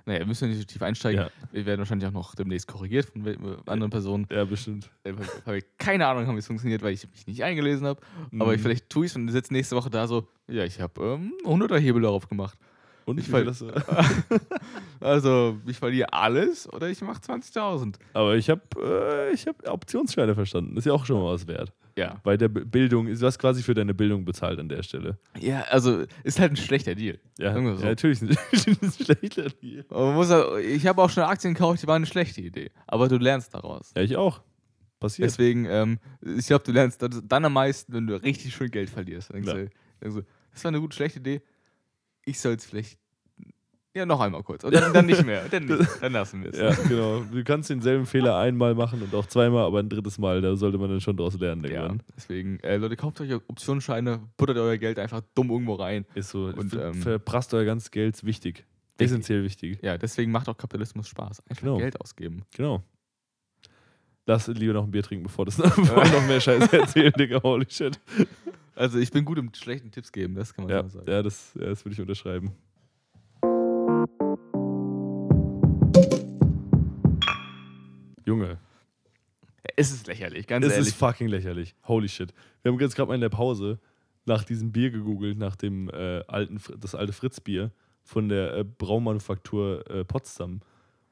naja, 0.06 0.20
wir 0.20 0.26
müssen 0.26 0.46
ja 0.46 0.50
nicht 0.52 0.60
so 0.60 0.66
tief 0.66 0.82
einsteigen. 0.82 1.24
Ja, 1.24 1.30
Wir 1.52 1.66
werden 1.66 1.80
wahrscheinlich 1.80 2.08
auch 2.08 2.14
noch 2.14 2.34
demnächst 2.34 2.66
korrigiert 2.68 3.08
von 3.08 3.28
anderen 3.68 3.90
Personen. 3.92 4.26
ja 4.32 4.46
bestimmt. 4.46 4.90
Äh, 5.04 5.14
Habe 5.46 5.58
ich 5.58 5.66
keine 5.78 6.08
Ahnung, 6.08 6.26
haben, 6.26 6.36
wie 6.36 6.40
es 6.40 6.48
funktioniert, 6.48 6.82
weil 6.82 6.94
ich 6.94 7.06
mich 7.12 7.28
nicht 7.28 7.44
eingelesen 7.44 7.86
habe. 7.86 8.00
Aber 8.40 8.54
ich, 8.54 8.60
Mhm. 8.60 8.64
vielleicht 8.64 8.90
tue 8.90 9.06
ich 9.06 9.12
es 9.12 9.16
und 9.18 9.28
sitze 9.30 9.52
nächste 9.52 9.76
Woche 9.76 9.90
da 9.90 10.08
so, 10.08 10.26
ja, 10.48 10.64
ich 10.64 10.80
habe 10.80 11.20
ähm, 11.20 11.34
100er 11.44 11.78
Hebel 11.78 12.02
darauf 12.04 12.30
gemacht. 12.30 12.58
Und 13.10 13.17
ich 13.17 13.26
viel 13.26 13.32
fall- 13.32 13.45
das, 13.45 13.63
Also, 15.00 15.58
ich 15.65 15.78
verliere 15.78 16.13
alles 16.13 16.72
oder 16.72 16.89
ich 16.89 17.02
mache 17.02 17.22
20.000. 17.22 17.95
Aber 18.13 18.36
ich 18.36 18.50
habe 18.50 18.62
äh, 18.80 19.34
ich 19.34 19.48
hab 19.48 19.67
Optionsscheine 19.67 20.36
verstanden. 20.36 20.78
Ist 20.78 20.86
ja 20.86 20.93
auch 20.93 21.06
schon 21.06 21.22
mal 21.22 21.34
was 21.34 21.48
wert. 21.48 21.74
Ja. 21.98 22.19
Bei 22.24 22.38
der 22.38 22.50
Bildung, 22.50 23.08
du 23.08 23.26
hast 23.26 23.39
quasi 23.39 23.63
für 23.63 23.74
deine 23.74 23.93
Bildung 23.93 24.24
bezahlt 24.26 24.60
an 24.60 24.69
der 24.69 24.84
Stelle. 24.84 25.17
Ja, 25.39 25.62
also, 25.69 26.04
ist 26.24 26.39
halt 26.39 26.52
ein 26.52 26.58
schlechter 26.58 26.95
Deal. 26.95 27.19
Ja, 27.39 27.54
so. 27.54 27.60
ja 27.60 27.89
natürlich 27.89 28.22
ist 28.22 28.67
ein 28.84 28.91
schlechter 28.91 29.50
Deal. 29.50 29.86
Auch, 29.89 30.58
ich 30.58 30.86
habe 30.86 31.02
auch 31.02 31.10
schon 31.10 31.24
Aktien 31.24 31.56
gekauft, 31.56 31.82
die 31.82 31.88
waren 31.88 31.98
eine 31.98 32.06
schlechte 32.06 32.41
Idee. 32.41 32.69
Aber 32.88 33.08
du 33.08 33.17
lernst 33.17 33.54
daraus. 33.54 33.91
Ja, 33.95 34.04
ich 34.04 34.15
auch. 34.15 34.41
Passiert. 35.00 35.30
Deswegen, 35.30 35.65
ähm, 35.65 35.98
ich 36.22 36.48
glaube, 36.48 36.63
du 36.65 36.74
lernst 36.74 37.02
dann 37.02 37.45
am 37.45 37.54
meisten, 37.54 37.93
wenn 37.93 38.06
du 38.06 38.22
richtig 38.22 38.54
schön 38.54 38.69
Geld 38.69 38.89
verlierst. 38.89 39.30
Dann 39.30 39.41
denkst 39.41 39.52
du, 39.54 39.69
denkst 40.02 40.15
du, 40.17 40.24
das 40.52 40.63
war 40.63 40.69
eine 40.69 40.80
gute, 40.82 40.95
schlechte 40.95 41.19
Idee. 41.19 41.41
Ich 42.26 42.40
soll 42.40 42.54
es 42.54 42.66
vielleicht. 42.66 42.98
Ja, 43.96 44.06
noch 44.06 44.20
einmal 44.20 44.44
kurz. 44.44 44.64
Und 44.64 44.74
dann, 44.74 44.94
dann 44.94 45.08
nicht 45.08 45.26
mehr. 45.26 45.44
Dann, 45.50 45.68
dann 46.00 46.14
lassen 46.14 46.44
wir 46.44 46.52
es. 46.54 46.58
Ja, 46.60 46.74
genau. 46.88 47.22
Du 47.22 47.44
kannst 47.44 47.72
denselben 47.72 48.06
Fehler 48.06 48.38
einmal 48.38 48.76
machen 48.76 49.02
und 49.02 49.14
auch 49.16 49.26
zweimal, 49.26 49.66
aber 49.66 49.80
ein 49.80 49.90
drittes 49.90 50.20
Mal, 50.20 50.42
da 50.42 50.56
sollte 50.56 50.78
man 50.78 50.90
dann 50.92 51.02
schon 51.02 51.18
draus 51.18 51.38
lernen. 51.40 51.66
Ja, 51.70 51.96
deswegen, 52.16 52.60
äh, 52.60 52.78
Leute, 52.78 52.96
kauft 52.96 53.20
euch 53.20 53.34
Optionsscheine, 53.34 54.22
buttert 54.38 54.58
euer 54.58 54.78
Geld 54.78 55.00
einfach 55.00 55.22
dumm 55.34 55.50
irgendwo 55.50 55.74
rein. 55.74 56.06
Ist 56.14 56.30
so. 56.30 56.46
Und, 56.56 56.74
ähm, 56.76 56.94
verprasst 56.94 57.52
euer 57.56 57.66
ganzes 57.66 57.90
Geld, 57.90 58.16
ist 58.16 58.24
wichtig. 58.26 58.66
Essentiell 59.00 59.44
wichtig. 59.44 59.80
Ja, 59.82 59.98
deswegen 59.98 60.32
macht 60.32 60.48
auch 60.50 60.58
Kapitalismus 60.58 61.08
Spaß. 61.08 61.42
Einfach 61.50 61.62
Genau. 61.64 61.78
Geld 61.78 62.00
ausgeben. 62.00 62.44
Genau. 62.56 62.84
Lass 64.26 64.48
lieber 64.48 64.74
noch 64.74 64.84
ein 64.84 64.92
Bier 64.92 65.02
trinken, 65.02 65.24
bevor 65.24 65.46
das 65.46 65.58
noch 65.78 66.28
mehr 66.28 66.40
Scheiße 66.40 66.80
erzählen, 66.80 67.14
Digga. 67.18 67.42
Holy 67.42 67.66
shit. 67.68 68.00
Also 68.80 68.98
ich 68.98 69.12
bin 69.12 69.26
gut 69.26 69.38
im 69.38 69.54
schlechten 69.54 69.92
Tipps 69.92 70.10
geben, 70.10 70.36
das 70.36 70.54
kann 70.54 70.63
man 70.63 70.74
Ja, 70.74 70.88
sagen. 70.88 71.06
ja, 71.12 71.22
das, 71.22 71.54
ja, 71.60 71.65
das 71.65 71.84
würde 71.84 71.96
ich 71.96 72.00
unterschreiben. 72.00 72.56
Junge, 78.26 78.60
Es 79.76 79.92
ist 79.92 80.08
lächerlich, 80.08 80.46
ganz 80.48 80.65
es 80.65 80.74
ehrlich. 80.74 80.88
ist 80.89 80.96
fucking 80.96 81.28
lächerlich. 81.28 81.76
Holy 81.88 82.08
shit. 82.08 82.34
Wir 82.62 82.72
haben 82.72 82.80
jetzt 82.80 82.96
gerade 82.96 83.08
mal 83.10 83.15
in 83.15 83.22
der 83.22 83.30
Pause 83.30 83.80
nach 84.26 84.44
diesem 84.44 84.72
Bier 84.72 84.92
gegoogelt, 84.92 85.38
nach 85.38 85.56
dem 85.56 85.89
äh, 85.89 86.24
alten, 86.28 86.62
das 86.80 86.94
alte 86.96 87.13
Fritz-Bier 87.13 87.72
von 88.04 88.30
der 88.30 88.58
äh, 88.58 88.63
Braumanufaktur 88.63 89.89
äh, 89.89 90.06
Potsdam. 90.06 90.62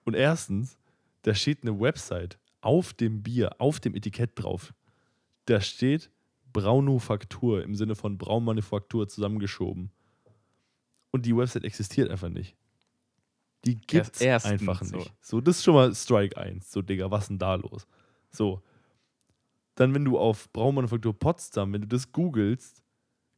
Und 0.05 0.13
erstens, 0.15 0.77
da 1.23 1.33
steht 1.33 1.63
eine 1.63 1.79
Website 1.79 2.37
auf 2.61 2.93
dem 2.93 3.23
Bier, 3.23 3.55
auf 3.59 3.79
dem 3.79 3.95
Etikett 3.95 4.31
drauf. 4.35 4.73
Da 5.45 5.59
steht 5.61 6.09
Braunufaktur 6.53 7.63
im 7.63 7.75
Sinne 7.75 7.95
von 7.95 8.17
Braunmanufaktur 8.17 9.07
zusammengeschoben. 9.07 9.91
Und 11.11 11.25
die 11.25 11.35
Website 11.35 11.63
existiert 11.63 12.09
einfach 12.09 12.29
nicht. 12.29 12.55
Die 13.65 13.79
gibt's 13.79 14.21
erstens 14.21 14.51
einfach 14.51 14.83
so. 14.83 14.97
nicht. 14.97 15.13
So, 15.21 15.41
das 15.41 15.57
ist 15.57 15.63
schon 15.63 15.73
mal 15.73 15.93
Strike 15.93 16.37
1. 16.37 16.71
So, 16.71 16.81
Digga, 16.81 17.09
was 17.11 17.27
denn 17.27 17.39
da 17.39 17.55
los? 17.55 17.87
So. 18.29 18.61
Dann, 19.75 19.93
wenn 19.93 20.05
du 20.05 20.17
auf 20.17 20.51
Braunmanufaktur 20.53 21.17
Potsdam, 21.17 21.73
wenn 21.73 21.81
du 21.81 21.87
das 21.87 22.11
googelst, 22.11 22.83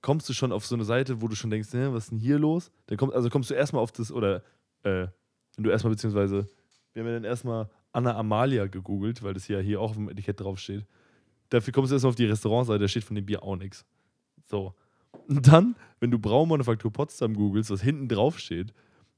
kommst 0.01 0.29
du 0.29 0.33
schon 0.33 0.51
auf 0.51 0.65
so 0.65 0.75
eine 0.75 0.85
Seite, 0.85 1.21
wo 1.21 1.27
du 1.27 1.35
schon 1.35 1.49
denkst, 1.49 1.69
was 1.73 2.05
ist 2.05 2.11
denn 2.11 2.19
hier 2.19 2.39
los? 2.39 2.71
Dann 2.87 2.97
kommst, 2.97 3.15
also 3.15 3.29
kommst 3.29 3.49
du 3.49 3.53
erstmal 3.53 3.81
auf 3.81 3.91
das, 3.91 4.11
oder 4.11 4.43
äh, 4.83 5.07
wenn 5.55 5.63
du 5.63 5.69
erstmal, 5.69 5.91
beziehungsweise, 5.91 6.47
wir 6.93 7.01
haben 7.01 7.07
ja 7.07 7.13
dann 7.15 7.23
erstmal 7.25 7.69
Anna 7.91 8.15
Amalia 8.15 8.67
gegoogelt, 8.67 9.23
weil 9.23 9.33
das 9.33 9.47
ja 9.47 9.59
hier 9.59 9.81
auch 9.81 9.91
auf 9.91 9.97
dem 9.97 10.09
Etikett 10.09 10.39
draufsteht. 10.39 10.85
Dafür 11.49 11.73
kommst 11.73 11.91
du 11.91 11.95
erstmal 11.95 12.09
auf 12.09 12.15
die 12.15 12.25
Restaurantseite, 12.25 12.79
da 12.79 12.87
steht 12.87 13.03
von 13.03 13.15
dem 13.15 13.25
Bier 13.25 13.43
auch 13.43 13.55
nichts. 13.55 13.85
So. 14.45 14.73
Und 15.27 15.47
dann, 15.47 15.75
wenn 15.99 16.11
du 16.11 16.19
Braumanufaktur 16.19 16.91
Potsdam 16.91 17.33
googelst, 17.33 17.71
was 17.71 17.81
hinten 17.81 18.07
drauf 18.07 18.39
steht, 18.39 18.73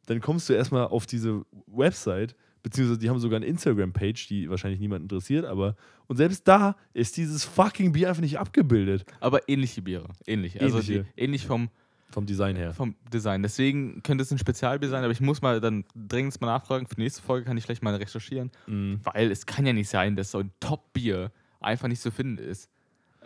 dann 0.06 0.20
kommst 0.22 0.50
du 0.50 0.54
erstmal 0.54 0.88
auf 0.88 1.06
diese 1.06 1.46
Website, 1.68 2.36
beziehungsweise 2.64 3.00
die 3.00 3.10
haben 3.10 3.20
sogar 3.20 3.38
eine 3.38 3.46
Instagram-Page, 3.46 4.28
die 4.28 4.50
wahrscheinlich 4.50 4.80
niemand 4.80 5.04
interessiert, 5.04 5.46
aber 5.46 5.76
und 6.08 6.18
selbst 6.18 6.48
da 6.48 6.76
ist 6.94 7.18
dieses 7.18 7.44
fucking 7.46 7.92
Bier 7.94 8.10
einfach 8.10 8.22
nicht 8.22 8.40
abgebildet. 8.40 9.06
Aber 9.20 9.48
ähnliche 9.48 9.82
Biere. 9.82 10.10
Ähnlich. 10.26 10.62
Also 10.62 10.82
die, 10.82 10.94
Ähnliche. 10.96 11.14
ähnlich 11.16 11.46
vom, 11.46 11.70
Vom 12.10 12.26
Design 12.26 12.56
her. 12.56 12.74
vom 12.74 12.96
Design. 13.14 13.42
Deswegen 13.44 14.04
könnte 14.04 14.24
es 14.24 14.32
ein 14.32 14.38
Spezialbier 14.38 14.90
sein, 14.90 15.04
aber 15.04 15.14
ich 15.14 15.22
muss 15.22 15.42
mal 15.42 15.62
dann 15.62 15.86
dringend 15.96 16.40
mal 16.42 16.48
nachfragen. 16.48 16.88
Für 16.88 16.96
die 16.96 17.02
nächste 17.04 17.22
Folge 17.22 17.46
kann 17.46 17.58
ich 17.58 17.64
vielleicht 17.64 17.84
mal 17.84 17.96
recherchieren. 17.96 18.52
Mhm. 18.68 19.00
Weil 19.04 19.32
es 19.32 19.46
kann 19.46 19.66
ja 19.66 19.74
nicht 19.74 19.90
sein, 19.90 20.16
dass 20.16 20.32
so 20.32 20.40
ein 20.40 20.52
Top-Bier 20.60 21.32
einfach 21.62 21.88
nicht 21.88 22.02
zu 22.02 22.12
finden 22.12 22.38
ist. 22.38 22.70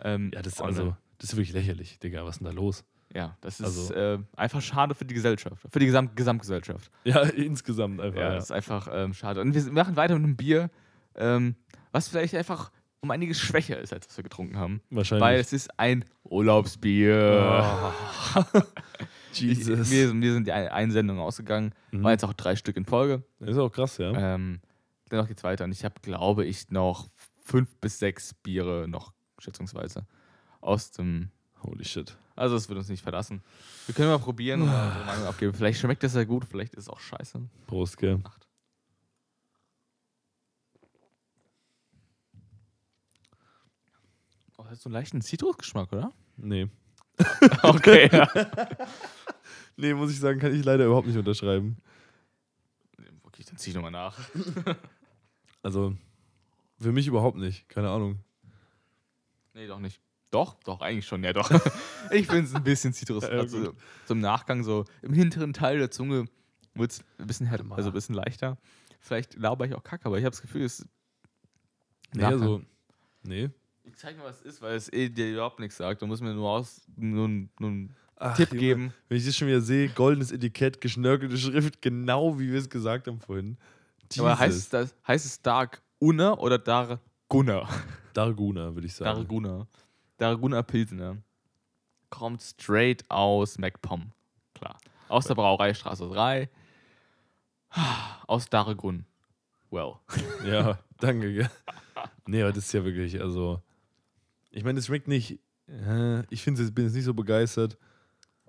Ähm, 0.02 0.30
Ja, 0.34 0.42
das 0.42 0.54
ist 0.54 0.60
also, 0.62 0.96
das 1.18 1.30
ist 1.30 1.36
wirklich 1.36 1.52
lächerlich, 1.54 1.98
Digga. 1.98 2.24
Was 2.24 2.36
ist 2.36 2.38
denn 2.40 2.46
da 2.46 2.52
los? 2.52 2.84
Ja, 3.14 3.36
das 3.40 3.60
ist 3.60 3.66
also- 3.66 3.94
äh, 3.94 4.18
einfach 4.36 4.60
schade 4.60 4.94
für 4.94 5.04
die 5.04 5.14
Gesellschaft. 5.14 5.62
Für 5.70 5.78
die 5.78 5.86
Gesamt 5.86 6.16
Gesamtgesellschaft. 6.16 6.90
Ja, 7.04 7.20
insgesamt 7.22 8.00
einfach. 8.00 8.18
Ja, 8.20 8.28
Ja, 8.28 8.34
das 8.34 8.44
ist 8.44 8.50
einfach 8.52 8.88
ähm, 8.92 9.14
schade. 9.14 9.40
Und 9.40 9.54
wir 9.54 9.72
machen 9.72 9.96
weiter 9.96 10.14
mit 10.14 10.24
einem 10.24 10.36
Bier, 10.36 10.70
ähm, 11.14 11.54
was 11.92 12.08
vielleicht 12.08 12.34
einfach 12.34 12.70
um 13.00 13.10
einiges 13.10 13.38
schwächer 13.38 13.78
ist, 13.80 13.92
als 13.92 14.08
was 14.08 14.16
wir 14.16 14.24
getrunken 14.24 14.58
haben. 14.58 14.80
Wahrscheinlich. 14.90 15.22
Weil 15.24 15.38
es 15.40 15.52
ist 15.52 15.70
ein 15.78 16.04
Urlaubsbier. 16.24 17.92
Oh. 18.34 18.62
Ich, 19.32 19.40
Jesus. 19.40 19.90
mir, 19.90 20.12
mir 20.14 20.32
sind 20.32 20.46
die 20.46 20.52
Ein- 20.52 20.68
Einsendungen 20.68 21.22
ausgegangen. 21.22 21.72
Mhm. 21.92 22.02
War 22.02 22.12
jetzt 22.12 22.24
auch 22.24 22.32
drei 22.32 22.56
Stück 22.56 22.76
in 22.76 22.84
Folge. 22.84 23.22
ist 23.40 23.58
auch 23.58 23.70
krass, 23.70 23.98
ja. 23.98 24.12
Ähm, 24.34 24.60
dennoch 25.10 25.28
geht's 25.28 25.44
weiter. 25.44 25.64
Und 25.64 25.72
ich 25.72 25.84
habe, 25.84 25.94
glaube 26.02 26.44
ich, 26.44 26.70
noch 26.70 27.08
fünf 27.46 27.76
bis 27.76 27.98
sechs 27.98 28.34
Biere 28.34 28.86
noch, 28.88 29.12
schätzungsweise, 29.38 30.06
aus 30.60 30.90
dem. 30.90 31.30
Holy 31.62 31.84
shit. 31.84 32.16
Also, 32.34 32.54
es 32.56 32.68
wird 32.68 32.78
uns 32.78 32.88
nicht 32.88 33.02
verlassen. 33.02 33.42
Wir 33.86 33.94
können 33.94 34.10
mal 34.10 34.18
probieren 34.18 34.60
und 34.62 34.68
mal 34.68 34.88
unsere 34.88 35.04
Meinung 35.06 35.26
abgeben. 35.26 35.54
Vielleicht 35.54 35.80
schmeckt 35.80 36.02
das 36.02 36.14
ja 36.14 36.24
gut, 36.24 36.44
vielleicht 36.44 36.74
ist 36.74 36.84
es 36.84 36.88
auch 36.90 37.00
scheiße. 37.00 37.40
Prost, 37.66 37.96
gell. 37.96 38.20
Acht. 38.24 38.46
Oh, 44.58 44.62
das 44.62 44.72
hat 44.72 44.80
so 44.80 44.88
einen 44.88 44.94
leichten 44.94 45.22
Zitrusgeschmack, 45.22 45.92
oder? 45.92 46.12
Nee. 46.36 46.68
okay, 47.62 48.08
ja. 48.12 48.28
Nee, 49.78 49.92
muss 49.92 50.10
ich 50.10 50.18
sagen, 50.18 50.40
kann 50.40 50.54
ich 50.54 50.64
leider 50.64 50.86
überhaupt 50.86 51.06
nicht 51.06 51.18
unterschreiben. 51.18 51.76
Okay, 53.24 53.44
dann 53.46 53.58
zieh 53.58 53.70
ich 53.70 53.76
nochmal 53.76 53.90
nach. 53.90 54.18
Also, 55.62 55.96
für 56.78 56.92
mich 56.92 57.06
überhaupt 57.06 57.38
nicht. 57.38 57.68
Keine 57.68 57.90
Ahnung. 57.90 58.18
Nee, 59.54 59.66
doch 59.66 59.78
nicht. 59.78 60.00
Doch, 60.30 60.54
doch, 60.64 60.80
eigentlich 60.80 61.06
schon, 61.06 61.24
ja 61.24 61.32
doch. 61.32 61.50
ich 62.10 62.26
finde 62.26 62.44
es 62.44 62.54
ein 62.54 62.62
bisschen 62.62 62.92
Zitrus. 62.92 63.24
Ja, 63.24 63.30
also, 63.30 63.72
gut. 63.72 63.76
so 64.04 64.14
im 64.14 64.20
Nachgang, 64.20 64.64
so 64.64 64.84
im 65.02 65.12
hinteren 65.12 65.52
Teil 65.52 65.78
der 65.78 65.90
Zunge 65.90 66.26
wird 66.74 66.90
es 66.90 67.04
ein 67.18 67.26
bisschen 67.26 67.46
härter, 67.46 67.64
also 67.70 67.90
ein 67.90 67.94
bisschen 67.94 68.14
leichter. 68.14 68.58
Vielleicht 69.00 69.36
laber 69.36 69.66
ich 69.66 69.74
auch 69.74 69.82
Kacke, 69.82 70.04
aber 70.04 70.18
ich 70.18 70.24
habe 70.24 70.32
das 70.32 70.42
Gefühl, 70.42 70.64
es. 70.64 70.84
Nee, 72.12 72.22
Nachgang. 72.22 72.42
also. 72.42 72.62
Nee. 73.22 73.50
Ich 73.84 73.96
zeig 73.96 74.18
mal, 74.18 74.24
was 74.24 74.40
es 74.40 74.42
ist, 74.42 74.62
weil 74.62 74.74
es 74.74 74.92
eh 74.92 75.08
dir 75.08 75.32
überhaupt 75.32 75.60
nichts 75.60 75.76
sagt. 75.76 76.02
Du 76.02 76.06
musst 76.06 76.20
mir 76.20 76.34
nur, 76.34 76.50
aus, 76.50 76.82
nur, 76.96 77.28
nur 77.28 77.46
einen 77.60 77.96
Ach, 78.16 78.36
Tipp 78.36 78.50
Junge, 78.50 78.60
geben. 78.60 78.94
Wenn 79.08 79.18
ich 79.18 79.24
das 79.24 79.36
schon 79.36 79.48
wieder 79.48 79.60
sehe, 79.60 79.88
goldenes 79.88 80.32
Etikett, 80.32 80.80
geschnörkelte 80.80 81.38
Schrift, 81.38 81.80
genau 81.80 82.38
wie 82.38 82.50
wir 82.50 82.58
es 82.58 82.68
gesagt 82.68 83.06
haben 83.06 83.20
vorhin. 83.20 83.56
Aber 84.18 84.38
heißt 84.38 84.54
Jesus. 84.54 84.64
es, 84.64 84.68
das, 84.68 84.94
heißt 85.06 85.26
es 85.26 85.42
Dark 85.42 85.82
Unna 86.06 86.38
oder 86.38 86.56
Dar 86.56 87.00
Gunnar? 87.28 87.68
Darguna, 88.14 88.72
würde 88.72 88.86
ich 88.86 88.94
sagen. 88.94 89.18
Darguna. 89.18 89.66
Darguna 90.18 90.62
Pilsener. 90.62 91.16
Kommt 92.10 92.42
straight 92.42 93.04
aus 93.10 93.58
MacPom. 93.58 94.12
Klar. 94.54 94.78
Aus 95.08 95.26
der 95.26 95.34
Brauereistraße 95.34 96.08
3. 96.08 96.48
Aus 98.28 98.48
Dargun. 98.48 99.04
Well. 99.70 99.94
Ja, 100.46 100.78
danke. 101.00 101.50
Nee, 102.24 102.42
aber 102.42 102.52
das 102.52 102.66
ist 102.66 102.72
ja 102.72 102.84
wirklich, 102.84 103.20
also. 103.20 103.60
Ich 104.52 104.62
meine, 104.62 104.78
es 104.78 104.86
schmeckt 104.86 105.08
nicht. 105.08 105.40
Ich 106.30 106.42
finde, 106.42 106.62
ich 106.62 106.72
bin 106.72 106.84
jetzt 106.84 106.94
nicht 106.94 107.04
so 107.04 107.14
begeistert. 107.14 107.76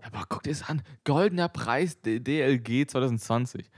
Aber 0.03 0.25
guck 0.29 0.43
dir 0.43 0.51
das 0.51 0.69
an. 0.69 0.83
Goldener 1.05 1.49
Preis 1.49 1.99
DLG 2.03 2.87
2020. 2.87 3.71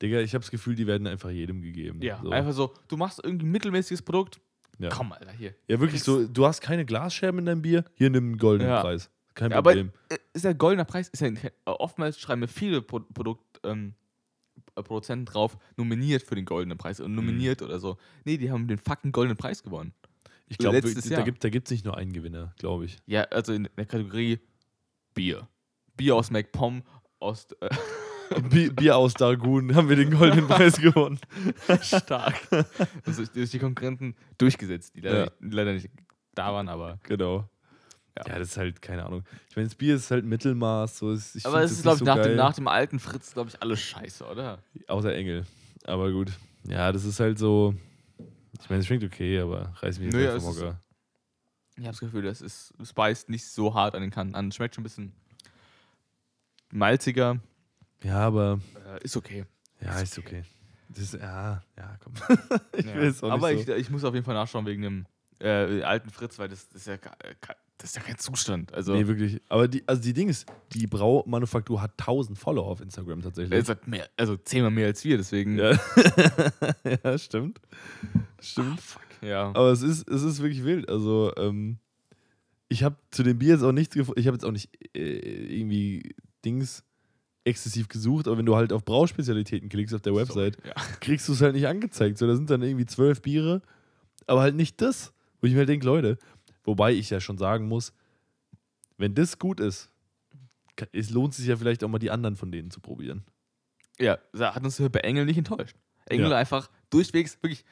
Digga, 0.00 0.20
ich 0.20 0.34
habe 0.34 0.42
das 0.42 0.50
Gefühl, 0.50 0.74
die 0.74 0.86
werden 0.86 1.06
einfach 1.06 1.30
jedem 1.30 1.60
gegeben. 1.60 2.00
so. 2.22 2.30
Einfach 2.30 2.52
so, 2.52 2.74
du 2.88 2.96
machst 2.96 3.20
irgendwie 3.22 3.46
ein 3.46 3.50
mittelmäßiges 3.50 4.02
Produkt. 4.02 4.40
Ja. 4.78 4.90
Komm, 4.90 5.10
Alter, 5.12 5.32
hier. 5.32 5.54
ja, 5.66 5.80
wirklich 5.80 6.02
so, 6.04 6.26
du 6.26 6.46
hast 6.46 6.60
keine 6.60 6.84
Glasscherben 6.84 7.40
in 7.40 7.46
deinem 7.46 7.62
Bier, 7.62 7.84
hier 7.94 8.10
nimm 8.10 8.24
einen 8.26 8.38
goldenen 8.38 8.70
Ja. 8.72 8.80
Preis. 8.80 9.10
Kein 9.34 9.50
Ja, 9.50 9.58
aber 9.58 9.70
Problem. 9.70 9.92
äh, 10.08 10.18
ist 10.32 10.44
ja 10.44 10.52
goldener 10.52 10.84
Preis. 10.84 11.08
Ist 11.08 11.20
ja, 11.20 11.30
oftmals 11.64 12.18
schreiben 12.20 12.40
wir 12.42 12.48
viele 12.48 12.80
Pro 12.82 13.00
Produkt, 13.00 13.60
ähm, 13.64 13.94
äh, 14.76 14.82
Produzenten 14.82 15.24
drauf, 15.26 15.56
nominiert 15.76 16.22
für 16.22 16.34
den 16.36 16.44
goldenen 16.44 16.78
Preis 16.78 17.00
und 17.00 17.14
nominiert 17.14 17.62
oder 17.62 17.78
so. 17.80 17.98
Nee, 18.24 18.36
die 18.36 18.50
haben 18.50 18.68
den 18.68 18.78
fucking 18.78 19.10
goldenen 19.12 19.36
Preis 19.36 19.62
gewonnen. 19.64 19.92
ich 20.48 20.58
glaube, 20.58 20.80
da 20.80 20.88
gibt 21.22 21.38
es 21.38 21.40
da 21.40 21.48
gibt's 21.50 21.70
nicht 21.72 21.84
nur 21.84 21.96
einen 21.96 22.12
Gewinner, 22.12 22.54
glaube 22.58 22.84
ich. 22.84 22.98
Ja, 23.06 23.22
also 23.24 23.52
in 23.52 23.68
der 23.76 23.86
Kategorie 23.86 24.38
Bier. 25.14 25.48
Bier 25.96 26.14
aus 26.14 26.30
MacPom, 26.30 26.82
aus 27.18 27.48
äh, 27.60 27.68
Bier 28.50 28.96
aus 28.96 29.14
Dargun 29.14 29.74
haben 29.74 29.88
wir 29.88 29.96
den 29.96 30.10
goldenen 30.10 30.46
Preis 30.48 30.76
gewonnen. 30.80 31.18
stark. 31.82 32.40
Also 33.06 33.24
durch 33.26 33.50
die 33.50 33.58
Konkurrenten 33.58 34.14
durchgesetzt, 34.38 34.94
die 34.96 35.00
leider, 35.00 35.24
Ja. 35.26 35.30
nicht, 35.40 35.54
leider 35.54 35.72
nicht 35.72 35.88
da 36.34 36.52
waren, 36.52 36.68
aber. 36.68 36.98
Genau. 37.04 37.48
Ja. 38.16 38.24
Ja. 38.26 38.38
das 38.40 38.48
ist 38.48 38.56
halt, 38.56 38.82
keine 38.82 39.04
Ahnung. 39.06 39.22
Ich 39.48 39.56
meine, 39.56 39.68
das 39.68 39.76
Bier 39.76 39.94
ist 39.94 40.10
halt 40.10 40.24
Mittelmaß. 40.24 40.98
So, 40.98 41.12
ist- 41.12 41.44
aber 41.46 41.62
es 41.62 41.70
ist, 41.72 41.82
glaube 41.82 41.96
ich, 41.96 42.00
nicht 42.02 42.06
nach, 42.08 42.16
so 42.16 42.22
dem, 42.28 42.36
nach 42.36 42.54
dem 42.54 42.68
alten 42.68 42.98
Fritz, 42.98 43.32
glaube 43.32 43.50
ich, 43.50 43.62
alles 43.62 43.80
scheiße, 43.80 44.24
oder? 44.26 44.58
Außer 44.88 45.14
Engel. 45.14 45.46
Aber 45.84 46.10
gut. 46.10 46.32
Ja, 46.64 46.90
das 46.92 47.04
ist 47.04 47.20
halt 47.20 47.38
so. 47.38 47.74
Ich 48.60 48.68
meine, 48.68 48.80
es 48.80 48.86
schmeckt 48.88 49.04
okay, 49.04 49.38
aber 49.38 49.72
reiß 49.80 49.98
mich 50.00 50.06
jetzt 50.06 50.14
Nö, 50.14 50.32
nicht 50.34 50.42
vom 50.44 50.54
Hocker. 50.56 50.80
Ich 51.76 51.84
habe 51.84 51.90
das 51.92 52.00
Gefühl, 52.00 52.22
das 52.22 52.40
ist, 52.42 52.74
es 52.82 52.92
beißt 52.92 53.28
nicht 53.28 53.46
so 53.46 53.72
hart 53.74 53.94
an 53.94 54.02
den 54.02 54.10
Kanten 54.10 54.34
an. 54.34 54.50
Schmeckt 54.50 54.74
schon 54.74 54.82
ein 54.82 54.84
bisschen 54.84 55.12
malziger. 56.72 57.38
Ja, 58.02 58.18
aber. 58.20 58.60
Äh, 59.00 59.04
ist 59.04 59.16
okay. 59.16 59.44
Ja, 59.80 59.94
Ist 60.00 60.12
ist 60.12 60.18
okay. 60.18 60.42
Das 60.88 60.98
ist, 61.00 61.14
ja, 61.14 61.62
ja, 61.76 61.98
komm. 62.02 62.14
ich 62.76 62.84
Ja. 62.86 62.94
will 62.94 63.08
es 63.08 63.22
auch 63.22 63.30
Aber 63.30 63.52
nicht 63.52 63.66
so. 63.66 63.72
ich, 63.74 63.80
ich 63.82 63.90
muss 63.90 64.04
auf 64.04 64.14
jeden 64.14 64.24
Fall 64.24 64.34
nachschauen 64.34 64.64
wegen 64.66 64.82
dem 64.82 65.06
äh, 65.40 65.82
alten 65.82 66.10
Fritz, 66.10 66.38
weil 66.38 66.48
das, 66.48 66.68
das, 66.68 66.82
ist 66.82 66.86
ja, 66.86 66.94
äh, 66.94 67.34
das 67.76 67.90
ist 67.90 67.96
ja 67.96 68.02
kein 68.02 68.18
Zustand. 68.18 68.72
Also, 68.74 68.94
Nee, 68.94 69.06
wirklich. 69.06 69.40
Aber 69.48 69.68
die, 69.68 69.86
also 69.86 70.00
die 70.02 70.12
Ding 70.14 70.28
ist, 70.28 70.46
die 70.72 70.86
Braumanufaktur 70.86 71.80
hat 71.82 71.92
1000 71.98 72.38
Follower 72.38 72.66
auf 72.66 72.80
Instagram 72.80 73.22
tatsächlich. 73.22 73.56
es 73.60 73.68
hat 73.68 73.86
mehr, 73.86 74.08
also 74.16 74.36
zehnmal 74.36 74.70
mehr 74.70 74.86
als 74.86 75.04
wir, 75.04 75.16
deswegen. 75.18 75.58
Ja. 75.58 75.78
ja, 77.04 77.18
stimmt. 77.18 77.60
Ah, 78.14 78.18
Stimmt. 78.40 78.80
fuck. 78.80 79.02
Ja. 79.20 79.48
Aber 79.48 79.70
es 79.70 79.82
ist, 79.82 80.08
es 80.08 80.22
ist 80.22 80.40
wirklich 80.42 80.64
wild. 80.64 80.88
Also, 80.88 81.32
ähm, 81.36 81.78
ich 82.68 82.82
habe 82.82 82.96
zu 83.10 83.22
dem 83.22 83.38
Bier 83.38 83.54
jetzt 83.54 83.62
auch 83.62 83.72
nichts 83.72 83.94
gefunden. 83.94 84.18
Ich 84.20 84.26
habe 84.26 84.36
jetzt 84.36 84.44
auch 84.44 84.52
nicht 84.52 84.70
äh, 84.96 85.58
irgendwie 85.58 86.14
Dings 86.44 86.82
exzessiv 87.48 87.88
gesucht, 87.88 88.26
aber 88.28 88.38
wenn 88.38 88.46
du 88.46 88.54
halt 88.56 88.72
auf 88.72 88.84
Brauspezialitäten 88.84 89.68
klickst 89.68 89.94
auf 89.94 90.00
der 90.02 90.14
Website, 90.14 90.56
So, 90.62 90.68
ja. 90.68 90.74
kriegst 91.00 91.28
du 91.28 91.32
es 91.32 91.40
halt 91.40 91.54
nicht 91.54 91.66
angezeigt. 91.66 92.18
So, 92.18 92.26
da 92.26 92.34
sind 92.36 92.50
dann 92.50 92.62
irgendwie 92.62 92.86
zwölf 92.86 93.20
Biere, 93.22 93.62
aber 94.26 94.40
halt 94.42 94.54
nicht 94.54 94.80
das. 94.80 95.12
Wo 95.40 95.46
ich 95.46 95.52
mir 95.52 95.60
halt 95.60 95.68
denke, 95.68 95.86
Leute, 95.86 96.18
wobei 96.64 96.92
ich 96.92 97.10
ja 97.10 97.20
schon 97.20 97.38
sagen 97.38 97.68
muss, 97.68 97.92
wenn 98.96 99.14
das 99.14 99.38
gut 99.38 99.60
ist, 99.60 99.90
es 100.92 101.10
lohnt 101.10 101.34
sich 101.34 101.46
ja 101.46 101.56
vielleicht 101.56 101.82
auch 101.84 101.88
mal 101.88 101.98
die 101.98 102.10
anderen 102.10 102.36
von 102.36 102.50
denen 102.52 102.70
zu 102.70 102.80
probieren. 102.80 103.24
Ja, 104.00 104.18
da 104.32 104.54
hat 104.54 104.64
uns 104.64 104.78
bei 104.92 105.00
Engel 105.00 105.24
nicht 105.26 105.38
enttäuscht. 105.38 105.76
Engel 106.06 106.30
Ja. 106.30 106.36
einfach 106.36 106.70
durchwegs 106.90 107.36
wirklich 107.42 107.64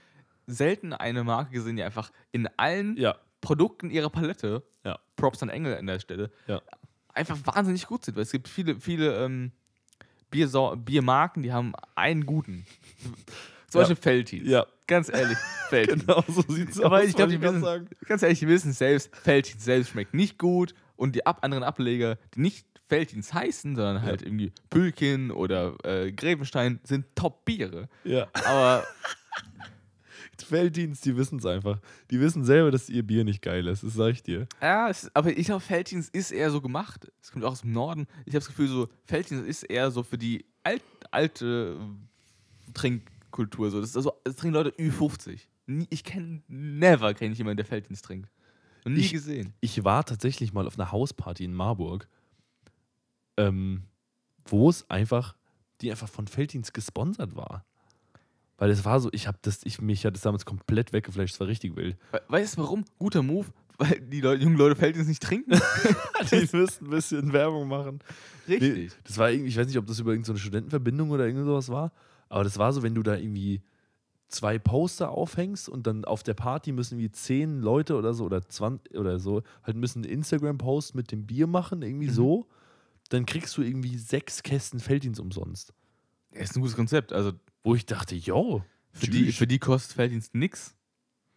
selten 0.47 0.93
eine 0.93 1.25
Marke 1.25 1.53
gesehen, 1.53 1.77
die 1.77 1.83
einfach 1.83 2.11
in 2.33 2.49
allen 2.57 2.97
Ja, 2.97 3.17
Produkten 3.41 3.91
ihrer 3.91 4.11
Palette, 4.11 4.63
Ja. 4.85 4.99
Props 5.17 5.43
an 5.43 5.49
Engel 5.49 5.77
an 5.77 5.87
der 5.87 5.99
Stelle, 6.01 6.31
einfach 7.13 7.39
wahnsinnig 7.45 7.87
gut 7.87 8.05
sind. 8.05 8.15
Weil 8.17 8.23
es 8.25 8.33
gibt 8.33 8.47
viele, 8.49 8.79
viele 8.81 9.25
ähm, 9.25 9.53
Biersau 10.31 10.77
Biermarken, 10.77 11.43
die 11.43 11.53
haben 11.53 11.73
einen 11.95 12.27
guten. 12.27 12.67
Zum 13.69 13.81
Ja. 13.81 13.87
Beispiel 13.89 13.97
Feltins. 13.97 14.49
ja, 14.49 14.67
Ganz 14.87 15.09
ehrlich, 15.09 15.37
Feltins. 15.69 16.07
genau 16.07 16.23
so 16.29 16.43
sieht's 16.43 16.81
Aber 16.81 16.99
aus. 16.99 17.05
ich 17.05 17.17
glaube, 17.17 17.33
die 17.33 17.41
wissen, 17.43 17.61
sagen. 17.61 17.89
ganz 18.07 18.23
ehrlich, 18.23 18.39
die 18.39 18.49
wissen 18.49 18.73
selbst, 18.73 19.15
Feltins 19.17 19.65
selbst 19.65 19.91
schmeckt 19.91 20.15
nicht 20.15 20.39
gut 20.39 20.75
und 20.97 21.15
die 21.17 21.27
ab 21.27 21.39
anderen 21.43 21.65
Ableger, 21.65 22.19
die 22.35 22.41
nicht 22.41 22.67
Feltins 22.89 23.35
heißen, 23.35 23.75
sondern 23.75 24.03
halt 24.03 24.23
irgendwie 24.23 24.53
Pülkin 24.71 25.33
oder 25.33 25.75
äh, 25.85 26.13
Grevenstein, 26.13 26.79
sind 26.85 27.05
Top-Biere. 27.17 27.89
Ja, 28.05 28.29
Aber 28.45 28.85
Felddienst, 30.43 31.05
die 31.05 31.17
wissen 31.17 31.39
es 31.39 31.47
einfach. 31.47 31.81
Die 32.11 32.21
wissen 32.21 32.45
selber, 32.45 32.71
dass 32.71 32.89
ihr 32.89 33.03
Bier 33.07 33.25
nicht 33.25 33.43
geil 33.43 33.67
ist, 33.67 33.83
das 33.83 33.95
sag 33.95 34.13
ich 34.13 34.23
dir. 34.23 34.47
Ja, 34.61 34.89
es, 34.89 35.11
aber 35.15 35.37
ich 35.37 35.47
glaube, 35.47 35.61
Felddienst 35.61 36.15
ist 36.15 36.31
eher 36.31 36.51
so 36.51 36.61
gemacht. 36.61 37.11
Es 37.23 37.31
kommt 37.33 37.45
auch 37.45 37.53
aus 37.53 37.63
dem 37.63 37.73
Norden. 37.73 38.07
Ich 38.25 38.33
habe 38.35 38.39
das 38.41 38.47
Gefühl, 38.49 38.69
so 38.69 38.89
Felddienst 39.05 39.45
ist 39.47 39.63
eher 39.65 39.91
so 39.91 40.03
für 40.03 40.19
die 40.19 40.45
alt, 40.63 40.83
alte 41.11 41.79
Trinkkultur. 42.75 43.71
So. 43.71 43.81
Das 43.81 43.97
also, 43.97 44.13
es 44.25 44.37
trinken 44.37 44.55
Leute 44.55 44.71
Ü50. 44.79 45.41
Nie, 45.67 45.87
ich 45.91 46.05
kenne, 46.05 46.43
never 46.49 47.15
kenne 47.15 47.33
ich 47.33 47.39
jemanden, 47.39 47.57
der 47.59 47.67
Felddienst 47.67 48.05
trinkt. 48.05 48.31
Und 48.85 48.93
nie 48.95 49.01
Ich- 49.01 49.13
gesehen. 49.13 49.53
Ich 49.61 49.83
war 49.85 50.05
tatsächlich 50.05 50.53
mal 50.53 50.67
auf 50.67 50.79
einer 50.79 50.93
Hausparty 50.93 51.45
in 51.45 51.55
Marburg, 51.55 52.09
ähm, 53.37 53.83
wo 54.47 54.71
es 54.71 54.89
einfach, 54.89 55.35
die 55.81 55.91
einfach 55.91 56.09
von 56.09 56.29
Felddienst 56.29 56.73
gesponsert 56.73 57.35
war. 57.35 57.65
Weil 58.59 58.71
es 58.71 58.85
war 58.85 59.01
so, 59.01 59.11
ich 59.13 59.27
habe 59.27 59.39
das, 59.43 59.61
ich, 59.65 59.81
mich 59.81 60.05
hat 60.07 60.15
das 60.15 60.23
damals 60.23 60.45
komplett 60.47 60.93
weggeflasht, 60.93 61.35
es 61.35 61.41
war 61.41 61.47
richtig 61.47 61.77
wild. 61.77 61.97
We 62.13 62.21
weißt 62.29 62.57
du 62.57 62.63
warum? 62.63 62.85
Guter 62.99 63.23
Move, 63.23 63.47
weil 63.79 64.01
die 64.01 64.21
Leute, 64.23 64.43
jungen 64.45 64.57
Leute 64.57 64.77
Felddienst 64.77 65.09
nicht 65.09 65.23
trinken. 65.23 65.53
Die 66.31 66.49
müssten 66.57 66.87
ein 66.87 66.91
bisschen 66.91 67.33
Werbung 67.35 67.69
machen. 67.69 67.99
Richtig. 68.49 68.75
Nee, 68.75 68.91
das 69.05 69.19
war 69.19 69.31
irgendwie, 69.31 69.51
ich 69.51 69.57
weiß 69.59 69.67
nicht, 69.67 69.77
ob 69.79 69.87
das 69.87 69.99
über 70.01 70.13
irgendeine 70.13 70.39
Studentenverbindung 70.39 71.11
oder 71.11 71.27
irgend 71.27 71.45
sowas 71.45 71.69
war, 71.69 71.93
aber 72.31 72.45
das 72.45 72.59
war 72.59 72.73
so, 72.73 72.83
wenn 72.83 72.95
du 72.95 73.03
da 73.03 73.17
irgendwie 73.17 73.61
zwei 74.29 74.59
Poster 74.59 75.11
aufhängst 75.11 75.69
und 75.69 75.87
dann 75.87 76.05
auf 76.05 76.23
der 76.25 76.35
Party 76.35 76.73
müssen 76.73 76.99
wie 76.99 77.11
zehn 77.13 77.61
Leute 77.61 77.95
oder 77.95 78.13
so 78.15 78.25
oder 78.25 78.43
20 78.43 78.97
oder 78.99 79.21
so 79.21 79.43
halt 79.63 79.77
müssen 79.77 80.03
einen 80.03 80.13
Instagram-Post 80.13 80.95
mit 80.97 81.13
dem 81.13 81.27
Bier 81.27 81.47
machen, 81.47 81.83
irgendwie 81.83 82.09
Mhm. 82.09 82.13
so, 82.13 82.47
dann 83.11 83.25
kriegst 83.27 83.57
du 83.57 83.63
irgendwie 83.63 83.99
sechs 83.99 84.43
Kästen 84.43 84.81
Felddienst 84.81 85.21
umsonst. 85.21 85.73
Ja, 86.35 86.41
ist 86.41 86.57
ein 86.57 86.61
gutes 86.61 86.75
Konzept. 86.75 87.13
Also 87.13 87.33
Wo 87.67 87.75
ich 87.75 87.85
dachte, 87.85 88.15
yo, 88.15 88.63
für 88.93 89.09
die, 89.09 89.33
für 89.33 89.49
die 89.49 89.59
kostet 89.59 89.97
Felddienst 89.97 90.37
nix. 90.37 90.77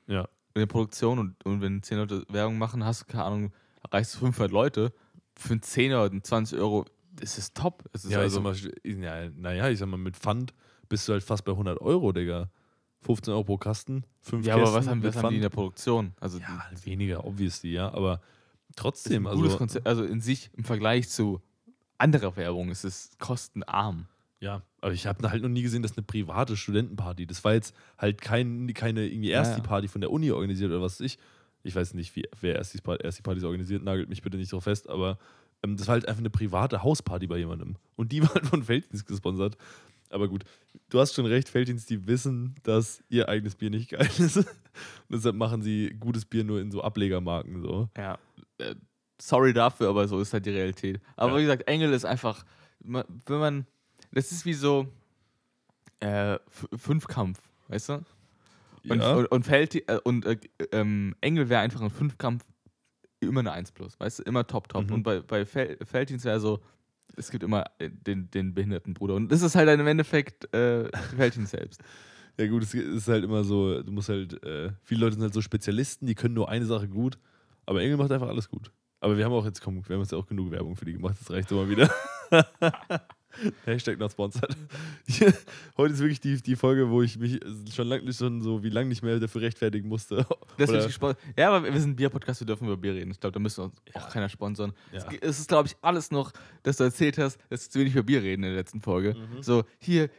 ja. 0.06 0.30
in 0.54 0.60
der 0.60 0.68
Produktion 0.68 1.18
und, 1.18 1.44
und 1.44 1.60
wenn 1.62 1.82
10 1.82 1.98
Leute 1.98 2.24
Werbung 2.30 2.60
machen, 2.60 2.86
hast 2.86 3.02
du, 3.02 3.06
keine 3.08 3.24
Ahnung, 3.24 3.52
erreichst 3.84 4.14
du 4.14 4.20
500 4.20 4.52
Leute, 4.52 4.94
für 5.36 5.54
einen 5.54 5.64
10 5.64 5.92
oder 5.92 6.04
einen 6.06 6.24
20 6.24 6.60
Euro 6.60 6.86
ist 7.20 7.40
es 7.40 7.52
top. 7.54 7.84
Es 7.94 8.06
ist 8.06 8.12
Ja, 8.12 8.20
also, 8.20 8.42
mal, 8.42 8.56
ja, 8.84 9.30
naja, 9.32 9.70
ich 9.70 9.80
sag 9.80 9.88
mal, 9.88 9.98
mit 9.98 10.16
Pfand 10.16 10.54
bist 10.88 11.08
du 11.08 11.14
halt 11.14 11.24
fast 11.24 11.44
bei 11.46 11.52
100 11.52 11.82
Euro, 11.82 12.12
Digga. 12.12 12.52
15 13.02 13.34
Euro 13.34 13.44
pro 13.46 13.58
Kasten, 13.58 14.04
5 14.22 14.46
ja, 14.46 14.54
Kästen 14.54 14.68
aber 14.68 14.78
was 14.78 14.88
haben, 14.88 15.04
was 15.04 15.16
haben 15.16 15.30
die 15.30 15.36
in 15.38 15.42
der. 15.42 15.50
Produktion? 15.50 16.14
Also, 16.20 16.38
Ja, 16.38 16.66
halt 16.68 16.86
weniger, 16.86 17.26
obviously, 17.26 17.72
ja, 17.72 17.92
aber 17.92 18.22
ist 18.68 18.78
trotzdem, 18.78 19.26
ein 19.26 19.34
gutes 19.34 19.54
also, 19.54 19.58
Konzept. 19.58 19.88
Also 19.88 20.04
in 20.04 20.22
sich 20.22 20.52
im 20.54 20.64
Vergleich 20.64 21.10
zu 21.10 21.42
anderer 21.98 22.36
Werbung 22.36 22.70
ist 22.70 22.84
es 22.84 23.12
kostenarm. 23.18 24.08
ja, 24.42 24.62
aber 24.82 24.94
ich 24.94 25.06
habe 25.08 25.30
halt 25.30 25.42
noch 25.42 25.50
nie 25.50 25.62
gesehen, 25.62 25.82
dass 25.84 25.98
eine 25.98 26.06
private 26.06 26.56
Studentenparty, 26.58 27.26
das 27.28 27.44
war 27.44 27.54
jetzt 27.54 27.76
halt 27.98 28.22
kein, 28.22 28.72
keine 28.74 29.06
irgendwie 29.08 29.30
Ja, 29.30 29.40
erst 29.40 29.52
ja. 29.52 29.56
die 29.60 29.68
Party 29.68 29.88
von 29.88 30.02
der 30.02 30.12
Uni 30.12 30.32
organisiert 30.32 30.72
oder 30.72 30.82
was 30.82 31.00
weiß 31.00 31.06
ich. 31.06 31.18
Ich 31.64 31.76
weiß 31.76 31.94
nicht, 31.94 32.16
wie, 32.16 32.24
wer 32.40 32.56
erst 32.56 32.74
die, 32.74 32.78
Par- 32.82 33.02
erst 33.04 33.18
die 33.18 33.22
Partys 33.22 33.44
organisiert, 33.44 33.84
nagelt 33.84 34.08
mich 34.10 34.22
bitte 34.22 34.38
nicht 34.38 34.52
drauf 34.54 34.64
fest, 34.64 34.90
aber 34.90 35.18
ähm, 35.64 35.76
das 35.76 35.88
war 35.88 35.94
halt 35.94 36.08
einfach 36.08 36.20
eine 36.22 36.30
private 36.30 36.84
Hausparty 36.84 37.28
bei 37.28 37.38
jemandem. 37.38 37.76
Und 37.98 38.12
die 38.14 38.22
war 38.24 38.34
halt 38.34 38.46
von 38.48 38.64
Felddienst 38.64 39.06
gesponsert. 39.06 39.58
Aber 40.12 40.28
gut, 40.28 40.44
du 40.90 41.00
hast 41.00 41.14
schon 41.14 41.26
recht, 41.26 41.50
Felddienst, 41.50 41.90
die 41.90 42.08
wissen, 42.08 42.56
dass 42.64 43.04
ihr 43.10 43.28
eigenes 43.30 43.56
Bier 43.56 43.70
nicht 43.70 43.90
geil 43.90 44.10
ist. 44.18 44.38
Und 44.38 44.46
deshalb 45.12 45.36
machen 45.36 45.62
sie 45.62 45.90
gutes 46.00 46.26
Bier 46.26 46.44
nur 46.46 46.62
in 46.62 46.72
so 46.72 46.82
Ablegermarken. 46.82 47.62
So. 47.62 47.90
Ja. 47.98 48.18
Äh, 48.58 48.76
sorry 49.22 49.52
dafür, 49.54 49.90
aber 49.90 50.08
so 50.08 50.20
ist 50.22 50.34
halt 50.34 50.46
die 50.46 50.50
Realität. 50.52 51.00
Aber 51.18 51.34
Ja. 51.34 51.38
wie 51.38 51.42
gesagt, 51.42 51.68
Engel 51.68 51.92
ist 51.94 52.06
einfach, 52.06 52.44
wenn 52.80 53.04
man, 53.28 53.68
das 54.12 54.32
ist 54.32 54.46
wie 54.46 54.54
so 54.54 54.88
äh, 56.00 56.38
Fünfkampf, 56.76 57.40
weißt 57.68 57.90
du? 57.90 57.94
Und, 58.88 59.00
Ja. 59.02 59.14
und, 59.16 59.26
und, 59.28 59.44
Feld, 59.44 59.76
äh, 59.76 60.00
und 60.04 60.26
äh, 60.26 60.38
ähm, 60.72 61.16
Engel 61.22 61.50
wäre 61.50 61.62
einfach 61.62 61.82
ein 61.82 61.90
Fünfkampf 61.90 62.46
immer 63.20 63.42
eine 63.42 63.52
1 63.52 63.72
plus, 63.74 64.00
weißt 64.00 64.20
du? 64.20 64.24
Immer 64.24 64.48
top, 64.48 64.70
top. 64.70 64.88
Mhm. 64.88 64.94
Und 64.94 65.04
bei, 65.04 65.20
bei 65.20 65.46
Fel 65.46 65.78
Felddienst 65.84 66.24
wäre 66.26 66.40
so, 66.40 66.62
es 67.18 67.30
gibt 67.32 67.44
immer 67.44 67.66
äh, 67.80 67.90
den, 67.90 68.32
den 68.32 68.54
behinderten 68.54 68.94
Bruder. 68.94 69.16
Und 69.16 69.30
das 69.30 69.42
ist 69.42 69.56
halt 69.56 69.68
im 69.78 69.86
Endeffekt 69.88 70.54
äh, 70.54 70.90
Felddienst 71.16 71.52
selbst. 71.52 71.82
Ja, 72.40 72.48
gut, 72.48 72.64
es 72.64 72.74
ist 72.74 73.10
halt 73.10 73.26
immer 73.26 73.44
so, 73.44 73.84
du 73.84 73.92
musst 73.92 74.08
halt, 74.08 74.42
äh, 74.46 74.72
viele 74.86 75.02
Leute 75.02 75.16
sind 75.16 75.24
halt 75.24 75.34
so 75.34 75.42
Spezialisten, 75.42 76.06
die 76.06 76.16
können 76.16 76.36
nur 76.36 76.48
eine 76.48 76.66
Sache 76.66 76.88
gut, 76.88 77.18
aber 77.66 77.82
Engel 77.82 77.98
macht 77.98 78.14
einfach 78.14 78.30
alles 78.30 78.48
gut. 78.48 78.72
Aber 79.02 79.18
wir 79.18 79.26
haben 79.26 79.34
auch 79.34 79.44
jetzt, 79.44 79.60
komm, 79.62 79.86
wir 79.86 79.94
haben 79.94 80.04
jetzt 80.04 80.14
auch 80.14 80.26
genug 80.26 80.50
Werbung 80.50 80.78
für 80.78 80.86
die 80.86 80.94
gemacht, 80.94 81.18
das 81.20 81.30
reicht 81.32 81.52
immer 81.52 81.68
wieder. 81.68 81.92
Hashtag 83.66 83.98
not 84.00 84.12
sponsored. 84.12 84.56
Heute 85.78 85.94
ist 85.94 86.00
wirklich 86.00 86.20
die, 86.20 86.42
die 86.42 86.56
Folge, 86.56 86.90
wo 86.90 87.02
ich 87.02 87.18
mich 87.18 87.40
schon 87.74 87.88
lange 87.88 88.12
schon 88.14 88.42
so 88.42 88.64
wie 88.64 88.70
lange 88.70 88.90
nicht 88.90 89.02
mehr 89.04 89.20
dafür 89.20 89.42
rechtfertigen 89.42 89.88
musste. 89.88 90.26
Das 90.58 90.70
Oder- 90.70 90.86
gespon- 90.88 91.16
ja, 91.38 91.50
aber 91.52 91.72
wir 91.72 91.80
sind 91.80 91.92
ein 91.92 91.96
Bier-Podcast, 91.96 92.42
wir 92.42 92.48
dürfen 92.48 92.66
über 92.66 92.76
Bier 92.78 92.94
reden. 92.96 93.12
Ich 93.12 93.20
glaube, 93.20 93.34
da 93.34 93.40
müssen 93.40 93.62
uns 93.66 93.76
auch 93.94 94.10
keiner 94.10 94.28
sponsern. 94.28 94.74
Ja. 94.92 95.06
Es 95.22 95.40
ist, 95.40 95.48
glaube 95.48 95.68
ich, 95.70 95.76
alles 95.82 96.12
noch, 96.12 96.32
dass 96.64 96.78
du 96.78 96.84
erzählt 96.84 97.18
hast, 97.18 97.40
dass 97.50 97.66
wir 97.66 97.70
zu 97.72 97.80
wenig 97.80 97.94
über 97.94 98.04
Bier 98.04 98.22
reden 98.22 98.44
in 98.44 98.50
der 98.50 98.58
letzten 98.58 98.82
Folge. 98.82 99.16
Mhm. 99.16 99.42
So, 99.42 99.64
hier, 99.80 100.10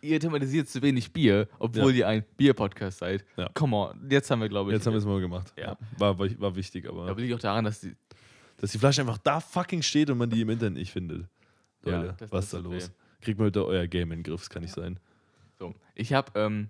ihr 0.00 0.20
thematisiert 0.20 0.68
zu 0.68 0.80
wenig 0.82 1.12
Bier, 1.12 1.48
obwohl 1.58 1.92
Ja. 1.92 1.98
ihr 1.98 2.08
ein 2.08 2.24
Bier-Podcast 2.36 2.98
seid. 2.98 3.24
Ja. 3.36 3.48
Come 3.54 3.76
on, 3.76 4.08
jetzt 4.08 4.30
haben 4.30 4.40
wir, 4.40 4.48
glaube 4.48 4.70
ich. 4.70 4.76
Jetzt 4.76 4.86
haben 4.86 4.92
wir 4.94 4.98
es 4.98 5.04
mal 5.04 5.20
gemacht. 5.20 5.52
Ja. 5.58 5.76
War, 5.98 6.18
war, 6.18 6.28
war 6.40 6.54
wichtig, 6.56 6.88
aber 6.88 7.08
aber 7.08 7.20
liegt 7.20 7.34
auch 7.34 7.40
daran, 7.40 7.64
dass 7.64 7.80
die. 7.80 7.94
dass 8.58 8.70
die 8.72 8.78
Flasche 8.78 9.00
einfach 9.00 9.18
da 9.18 9.40
fucking 9.40 9.82
steht 9.82 10.10
und 10.10 10.18
man 10.18 10.30
die 10.30 10.40
im 10.42 10.48
Internet 10.50 10.74
nicht 10.78 10.92
findet. 10.92 11.26
Ja, 11.90 12.00
Leute, 12.02 12.14
das- 12.18 12.32
was 12.32 12.44
ist 12.46 12.54
da 12.54 12.58
los? 12.58 12.88
weh. 12.88 12.92
Kriegt 13.20 13.38
mal 13.38 13.46
bitte 13.46 13.64
euer 13.66 13.86
Game 13.86 14.12
in 14.12 14.18
den 14.18 14.22
Griff, 14.24 14.40
das 14.40 14.50
kann 14.50 14.62
nicht 14.62 14.74
sein. 14.74 14.98
So, 15.58 15.74
ich 15.94 16.12
habe, 16.12 16.32
ähm, 16.38 16.68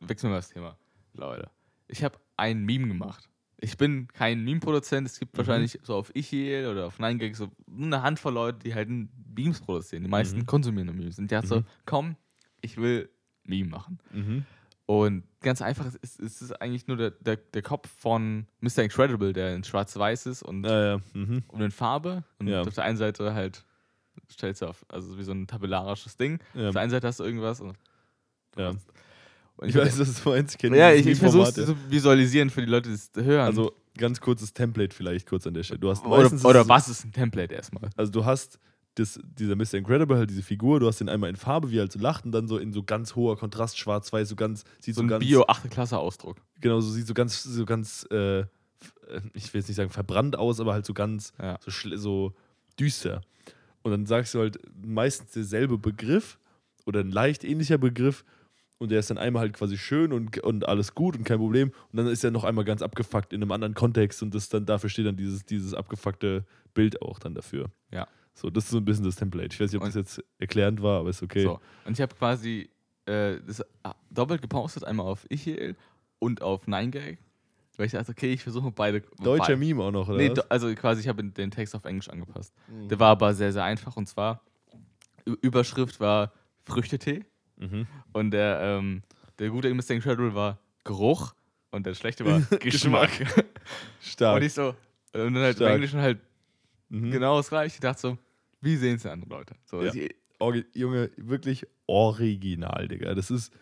wechseln 0.00 0.30
wir 0.30 0.36
das 0.36 0.50
Thema, 0.50 0.76
Leute. 1.14 1.50
Ich 1.88 2.02
habe 2.04 2.16
ein 2.36 2.64
Meme 2.64 2.88
gemacht. 2.88 3.28
Ich 3.62 3.76
bin 3.76 4.08
kein 4.08 4.42
Meme-Produzent. 4.44 5.06
Es 5.06 5.18
gibt 5.18 5.34
Mhm. 5.34 5.38
wahrscheinlich 5.38 5.78
so 5.82 5.94
auf 5.96 6.14
Ichiel 6.16 6.66
oder 6.68 6.86
auf 6.86 6.98
9gag 6.98 7.34
so 7.36 7.50
eine 7.68 8.02
Handvoll 8.02 8.32
Leute, 8.32 8.60
die 8.60 8.74
halt 8.74 8.88
Memes 8.88 9.60
produzieren. 9.60 10.04
Die 10.04 10.08
meisten 10.08 10.38
Mhm. 10.38 10.46
konsumieren 10.46 10.86
nur 10.86 10.94
Memes. 10.94 11.18
Und 11.18 11.30
der 11.30 11.38
hat 11.38 11.46
so, 11.46 11.56
Mhm. 11.60 11.64
komm, 11.84 12.16
ich 12.62 12.78
will 12.78 13.10
Meme 13.44 13.68
machen. 13.68 13.98
Mhm. 14.12 14.46
Und 14.86 15.24
ganz 15.40 15.60
einfach, 15.60 15.84
es 15.86 15.94
ist, 15.96 16.20
es 16.20 16.42
ist 16.42 16.52
eigentlich 16.62 16.86
nur 16.86 16.96
der, 16.96 17.10
der, 17.10 17.36
der 17.36 17.62
Kopf 17.62 17.88
von 17.98 18.46
Mr. 18.60 18.78
Incredible, 18.82 19.32
der 19.34 19.54
in 19.54 19.62
schwarz-weiß 19.62 20.26
ist 20.26 20.42
und 20.42 20.62
Naja, 20.62 21.00
mhm. 21.12 21.42
und 21.48 21.60
in 21.60 21.70
Farbe. 21.70 22.24
Und 22.38 22.48
Ja. 22.48 22.62
auf 22.62 22.74
der 22.74 22.84
einen 22.84 22.96
Seite 22.96 23.34
halt 23.34 23.64
stellst 24.30 24.62
du 24.62 24.66
auf, 24.66 24.84
also 24.88 25.16
wie 25.18 25.22
so 25.22 25.32
ein 25.32 25.46
tabellarisches 25.46 26.16
Ding. 26.16 26.38
Ja. 26.54 26.68
Auf 26.68 26.72
der 26.72 26.82
einen 26.82 26.90
Seite 26.90 27.06
hast 27.06 27.20
du 27.20 27.24
irgendwas 27.24 27.60
und, 27.60 27.76
Ja. 28.56 28.70
und 29.56 29.68
Ich 29.68 29.74
weiß, 29.74 29.98
was 29.98 30.22
du 30.22 30.30
meinst. 30.30 30.54
Ich 30.54 30.58
kenne 30.58 30.76
ja, 30.76 30.92
ich, 30.92 31.06
ich 31.06 31.18
versuche 31.18 31.48
es 31.48 31.54
zu 31.54 31.76
visualisieren 31.88 32.50
für 32.50 32.60
die 32.60 32.70
Leute, 32.70 32.88
die 32.88 32.94
es 32.94 33.10
hören. 33.14 33.46
Also 33.46 33.72
ganz 33.96 34.20
kurzes 34.20 34.52
Template 34.52 34.94
vielleicht 34.94 35.26
kurz 35.28 35.46
an 35.46 35.54
der 35.54 35.62
Stelle. 35.62 35.80
Du 35.80 35.90
hast 35.90 36.04
oder, 36.04 36.32
oder 36.44 36.60
ist 36.60 36.68
was 36.68 36.88
ist 36.88 37.04
ein 37.04 37.12
Template 37.12 37.54
erstmal? 37.54 37.90
Also 37.96 38.10
du 38.12 38.24
hast 38.24 38.58
das, 38.96 39.20
dieser 39.22 39.54
Mr. 39.56 39.74
Incredible, 39.74 40.16
halt 40.16 40.30
diese 40.30 40.42
Figur, 40.42 40.80
du 40.80 40.86
hast 40.88 40.98
den 41.00 41.08
einmal 41.08 41.30
in 41.30 41.36
Farbe, 41.36 41.70
wie 41.70 41.76
er 41.78 41.82
halt 41.82 41.92
so 41.92 41.98
lacht 42.00 42.24
und 42.24 42.32
dann 42.32 42.48
so 42.48 42.58
in 42.58 42.72
so 42.72 42.82
ganz 42.82 43.14
hoher 43.14 43.36
Kontrast, 43.38 43.78
schwarz-weiß, 43.78 44.28
so 44.28 44.36
ganz, 44.36 44.64
sieht 44.80 44.94
So 44.94 45.00
so, 45.00 45.04
ein 45.04 45.08
ganz, 45.08 45.24
Bio-8-Klasse-Ausdruck. 45.24 46.38
genau, 46.60 46.80
so 46.80 46.90
sieht 46.90 47.06
so 47.06 47.14
ganz, 47.14 47.42
so 47.42 47.64
ganz, 47.64 48.06
äh, 48.10 48.40
äh, 48.40 48.46
ich 49.32 49.52
will 49.54 49.60
jetzt 49.60 49.68
nicht 49.68 49.76
sagen 49.76 49.90
verbrannt 49.90 50.36
aus, 50.36 50.58
aber 50.60 50.72
halt 50.72 50.86
so 50.86 50.92
ganz, 50.92 51.32
Ja. 51.40 51.58
so, 51.64 51.96
so 51.96 52.34
düster. 52.78 53.20
Und 53.82 53.90
dann 53.92 54.06
sagst 54.06 54.34
du 54.34 54.40
halt 54.40 54.58
meistens 54.84 55.32
derselbe 55.32 55.78
Begriff 55.78 56.38
oder 56.86 57.00
ein 57.00 57.10
leicht 57.10 57.44
ähnlicher 57.44 57.78
Begriff 57.78 58.24
und 58.78 58.90
der 58.90 59.00
ist 59.00 59.10
dann 59.10 59.18
einmal 59.18 59.40
halt 59.42 59.52
quasi 59.52 59.76
schön 59.76 60.12
und, 60.12 60.38
und 60.38 60.66
alles 60.66 60.94
gut 60.94 61.16
und 61.16 61.24
kein 61.24 61.38
Problem 61.38 61.68
und 61.92 61.96
dann 61.96 62.06
ist 62.06 62.24
er 62.24 62.30
noch 62.30 62.44
einmal 62.44 62.64
ganz 62.64 62.82
abgefuckt 62.82 63.32
in 63.32 63.42
einem 63.42 63.52
anderen 63.52 63.74
Kontext 63.74 64.22
und 64.22 64.34
das 64.34 64.48
dann 64.48 64.64
dafür 64.66 64.88
steht 64.90 65.06
dann 65.06 65.16
dieses, 65.16 65.44
dieses 65.44 65.74
abgefuckte 65.74 66.44
Bild 66.74 67.00
auch 67.02 67.18
dann 67.18 67.34
dafür. 67.34 67.70
Ja. 67.90 68.06
So, 68.34 68.48
das 68.48 68.64
ist 68.64 68.70
so 68.70 68.78
ein 68.78 68.84
bisschen 68.84 69.04
das 69.04 69.16
Template. 69.16 69.52
Ich 69.52 69.60
weiß 69.60 69.70
nicht, 69.72 69.76
ob 69.80 69.82
Und- 69.84 69.88
das 69.88 69.94
jetzt 69.96 70.24
erklärend 70.38 70.82
war, 70.82 71.00
aber 71.00 71.10
ist 71.10 71.22
okay. 71.22 71.42
So. 71.44 71.60
Und 71.84 71.92
ich 71.92 72.00
habe 72.00 72.14
quasi 72.14 72.70
äh, 73.06 73.38
das 73.46 73.62
ah, 73.82 73.94
doppelt 74.10 74.40
gepostet, 74.40 74.84
einmal 74.84 75.06
auf 75.06 75.26
Ichel 75.30 75.76
und 76.18 76.42
auf 76.42 76.66
9gag. 76.66 77.18
Weil 77.80 77.86
ich 77.86 77.92
dachte, 77.92 78.12
okay, 78.12 78.30
ich 78.30 78.42
versuche 78.42 78.70
beide. 78.70 79.00
Deutscher 79.22 79.44
beide. 79.54 79.56
Meme 79.56 79.82
auch 79.82 79.90
noch, 79.90 80.06
oder? 80.08 80.18
Nee, 80.18 80.34
also 80.50 80.72
quasi, 80.74 81.00
ich 81.00 81.08
habe 81.08 81.24
den 81.24 81.50
Text 81.50 81.74
auf 81.74 81.86
Englisch 81.86 82.10
angepasst. 82.10 82.54
Mhm. 82.68 82.88
Der 82.90 83.00
war 83.00 83.08
aber 83.12 83.32
sehr, 83.32 83.54
sehr 83.54 83.64
einfach 83.64 83.96
und 83.96 84.06
zwar, 84.06 84.42
Überschrift 85.42 85.98
war 86.00 86.32
Früchtetee 86.64 87.24
Mhm. 87.56 87.86
und 88.12 88.30
der, 88.32 88.58
ähm, 88.62 89.02
der 89.38 89.50
gute 89.50 89.72
Mr. 89.72 89.90
Incredible 89.90 90.34
war 90.34 90.58
Geruch 90.84 91.34
und 91.70 91.84
der 91.86 91.94
schlechte 91.94 92.24
war 92.26 92.40
Geschmack. 92.60 93.10
Stark. 94.00 94.36
und 94.36 94.42
ich 94.42 94.52
so, 94.54 94.68
und 95.14 95.34
dann 95.34 95.36
halt 95.36 95.52
im 95.52 95.56
Stark. 95.56 95.72
Englischen 95.74 96.00
halt 96.00 96.18
Mhm. 96.90 97.10
genau 97.12 97.36
das 97.36 97.48
gleiche. 97.48 97.74
Ich 97.76 97.80
dachte 97.80 98.00
so, 98.00 98.18
wie 98.60 98.76
sehen 98.76 98.96
es 98.96 99.06
andere 99.06 99.30
Leute? 99.30 99.54
So, 99.64 99.82
Ja. 99.82 99.92
ich, 99.94 100.14
Orgi- 100.38 100.66
Junge, 100.74 101.10
wirklich 101.16 101.66
original, 101.86 102.88
Digga. 102.88 103.14
Das 103.14 103.30
ist 103.30 103.52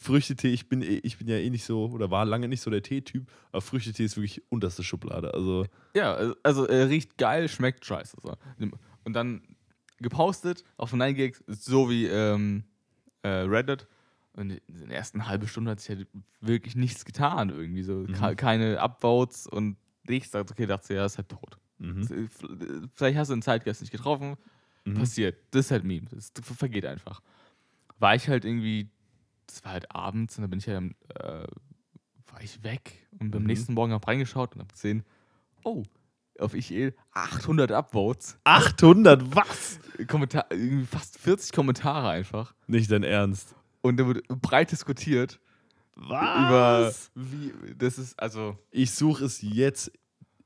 Früchtetee. 0.00 0.48
Ich 0.52 0.68
bin, 0.68 0.82
eh- 0.82 1.00
ich 1.02 1.18
bin 1.18 1.28
ja 1.28 1.36
eh 1.36 1.50
nicht 1.50 1.64
so, 1.64 1.86
oder 1.86 2.10
war 2.10 2.24
lange 2.24 2.48
nicht 2.48 2.60
so 2.60 2.70
der 2.70 2.82
Tee-Typ, 2.82 3.30
aber 3.52 3.60
Früchtetee 3.60 4.04
ist 4.04 4.16
wirklich 4.16 4.42
unterste 4.50 4.82
Schublade. 4.82 5.32
Also, 5.34 5.66
Ja, 5.94 6.14
also- 6.14 6.34
also 6.42 6.66
er 6.66 6.88
riecht 6.88 7.18
geil, 7.18 7.48
schmeckt 7.48 7.84
scheiße. 7.84 8.16
So. 8.22 8.34
Und 9.04 9.12
dann 9.14 9.42
gepostet 9.98 10.64
auf 10.76 10.92
9gags, 10.92 11.42
so 11.48 11.90
wie 11.90 12.06
ähm, 12.06 12.64
äh, 13.22 13.28
Reddit. 13.28 13.86
Und 14.34 14.50
in 14.50 14.60
der 14.88 14.96
ersten 14.98 15.26
halben 15.26 15.48
Stunde 15.48 15.72
hat 15.72 15.80
sich 15.80 15.96
halt 15.96 16.06
wirklich 16.40 16.76
nichts 16.76 17.04
getan 17.04 17.48
irgendwie. 17.50 17.82
So 17.82 18.04
ke- 18.04 18.36
keine 18.36 18.78
Upvotes 18.80 19.48
und 19.48 19.76
nichts. 20.06 20.32
Okay, 20.34 20.66
dachte 20.66 20.94
ja, 20.94 21.04
ist 21.04 21.18
halt 21.18 21.28
tot. 21.28 21.58
mhm. 21.78 22.28
Vielleicht 22.94 23.18
hast 23.18 23.28
du 23.30 23.34
den 23.34 23.42
Zeitgeist 23.42 23.80
nicht 23.80 23.90
getroffen. 23.90 24.36
Mhm. 24.84 24.94
Passiert. 24.94 25.36
Das 25.50 25.66
ist 25.66 25.70
halt 25.72 25.82
Meme. 25.84 26.06
Das 26.12 26.32
vergeht 26.40 26.86
einfach. 26.86 27.20
War 27.98 28.14
ich 28.14 28.28
halt 28.28 28.44
irgendwie, 28.44 28.88
das 29.48 29.64
war 29.64 29.72
halt 29.72 29.90
abends 29.94 30.36
und 30.38 30.42
da 30.42 30.46
bin 30.48 30.58
ich 30.60 30.66
ja, 30.66 30.78
äh, 30.78 31.46
war 32.30 32.40
ich 32.42 32.62
weg 32.62 33.06
und 33.18 33.30
beim 33.32 33.42
Mhm. 33.42 33.46
nächsten 33.48 33.74
Morgen 33.74 33.92
hab 33.92 34.06
reingeschaut 34.06 34.54
und 34.54 34.60
hab 34.62 34.72
gesehen, 34.72 35.02
oh, 35.64 35.82
auf 36.38 36.54
IEL 36.54 36.94
800 37.12 37.72
Upvotes, 37.72 38.38
800, 38.44 39.34
was? 39.34 39.80
Kommentar, 40.06 40.46
fast 40.88 41.18
40 41.18 41.52
Kommentare 41.52 42.08
einfach. 42.10 42.54
Nicht 42.68 42.90
dein 42.92 43.02
Ernst. 43.02 43.56
Und 43.80 43.98
da 43.98 44.06
wurde 44.06 44.22
breit 44.28 44.70
diskutiert 44.70 45.40
über, 45.96 46.92
wie, 47.14 47.52
das 47.76 47.98
ist, 47.98 48.18
also, 48.20 48.56
Ich 48.70 48.92
suche 48.92 49.24
es 49.24 49.42
jetzt. 49.42 49.90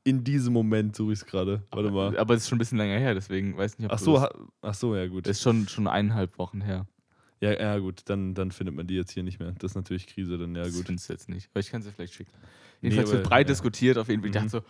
In 0.05 0.25
diesem 0.25 0.53
Moment 0.53 0.97
suche 0.97 1.13
ich 1.13 1.21
es 1.21 1.27
gerade. 1.27 1.63
Warte 1.71 1.91
mal. 1.93 2.19
aber 2.19 2.35
es 2.35 2.43
ist 2.43 2.49
schon 2.49 2.57
ein 2.57 2.59
bisschen 2.59 2.79
länger 2.79 2.99
her, 2.99 3.15
deswegen 3.15 3.57
weiß 3.57 3.79
nicht, 3.79 3.87
ob 3.87 3.93
Ach 3.93 3.99
du 3.99 4.05
so, 4.05 4.29
ach 4.63 4.75
so, 4.75 4.97
ja 4.97 5.07
gut. 5.07 5.27
das 5.29 5.37
ist 5.37 5.43
schon, 5.45 5.69
schon 5.69 5.87
eineinhalb 5.87 6.39
Wochen 6.39 6.61
her. 6.61 6.87
Ja, 7.43 7.53
ja 7.61 7.79
gut, 7.79 8.03
dann, 8.07 8.35
dann 8.35 8.53
findet 8.53 8.75
man 8.77 8.87
die 8.87 8.95
jetzt 8.95 9.11
hier 9.11 9.25
nicht 9.25 9.41
mehr. 9.41 9.51
Das 9.59 9.73
ist 9.73 9.75
natürlich 9.75 10.07
Krise, 10.07 10.39
dann 10.39 10.55
ja 10.55 10.63
das 10.63 10.75
gut. 10.75 10.89
du 10.89 10.93
jetzt 10.95 11.29
nicht. 11.29 11.51
Aber 11.53 11.61
ich 11.61 11.71
kann 11.71 11.83
sie 11.83 11.91
vielleicht 11.91 12.15
schicken. 12.15 12.31
Nee, 12.81 12.89
Jedenfalls 12.91 13.11
wird 13.11 13.21
aber- 13.23 13.29
breit 13.31 13.49
ja. 13.49 13.53
diskutiert 13.53 13.99
auf 13.99 14.09
jeden 14.09 14.23
Fall. 14.23 14.29
Ich 14.31 14.35
Mhm. 14.37 14.49
dachte 14.49 14.65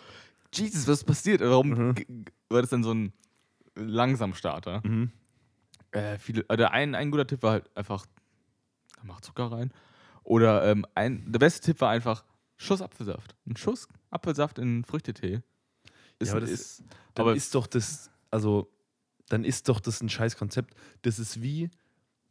so, 0.54 0.62
Jesus, 0.62 0.86
was 0.88 0.98
ist 1.00 1.04
passiert? 1.04 1.40
Warum 1.42 1.68
Mhm. 1.68 2.24
war 2.48 2.62
das 2.62 2.70
dann 2.70 2.82
so 2.82 2.92
ein 2.94 3.12
Langsamstarter? 3.74 4.80
Mhm. 4.84 5.10
Äh, 5.90 6.18
viele, 6.18 6.44
der 6.44 6.72
ein, 6.72 6.94
ein 6.94 7.10
guter 7.10 7.26
Tipp 7.26 7.42
war 7.42 7.52
halt 7.52 7.76
einfach, 7.76 8.06
mach 9.02 9.20
Zucker 9.20 9.52
rein. 9.52 9.70
Oder 10.24 10.64
ähm, 10.70 10.86
ein, 10.94 11.30
der 11.30 11.38
beste 11.40 11.60
Tipp 11.60 11.80
war 11.80 11.90
einfach 11.90 12.24
Schuss 12.56 12.80
Apfelsaft. 12.80 13.34
Ein 13.46 13.56
Schuss 13.56 13.88
Apfelsaft 14.10 14.58
in 14.58 14.84
Früchtetee. 14.84 15.40
Ist, 16.18 16.30
aber 16.30 16.40
das- 16.40 16.50
ist, 16.50 16.84
Dann 17.14 17.26
aber 17.26 17.34
ist 17.34 17.54
doch 17.54 17.66
das, 17.66 18.10
also, 18.30 18.70
dann 19.28 19.44
ist 19.44 19.68
doch 19.68 19.80
das 19.80 20.00
ein 20.00 20.08
scheiß 20.08 20.36
Konzept. 20.36 20.74
Das 21.02 21.18
ist 21.18 21.42
wie, 21.42 21.70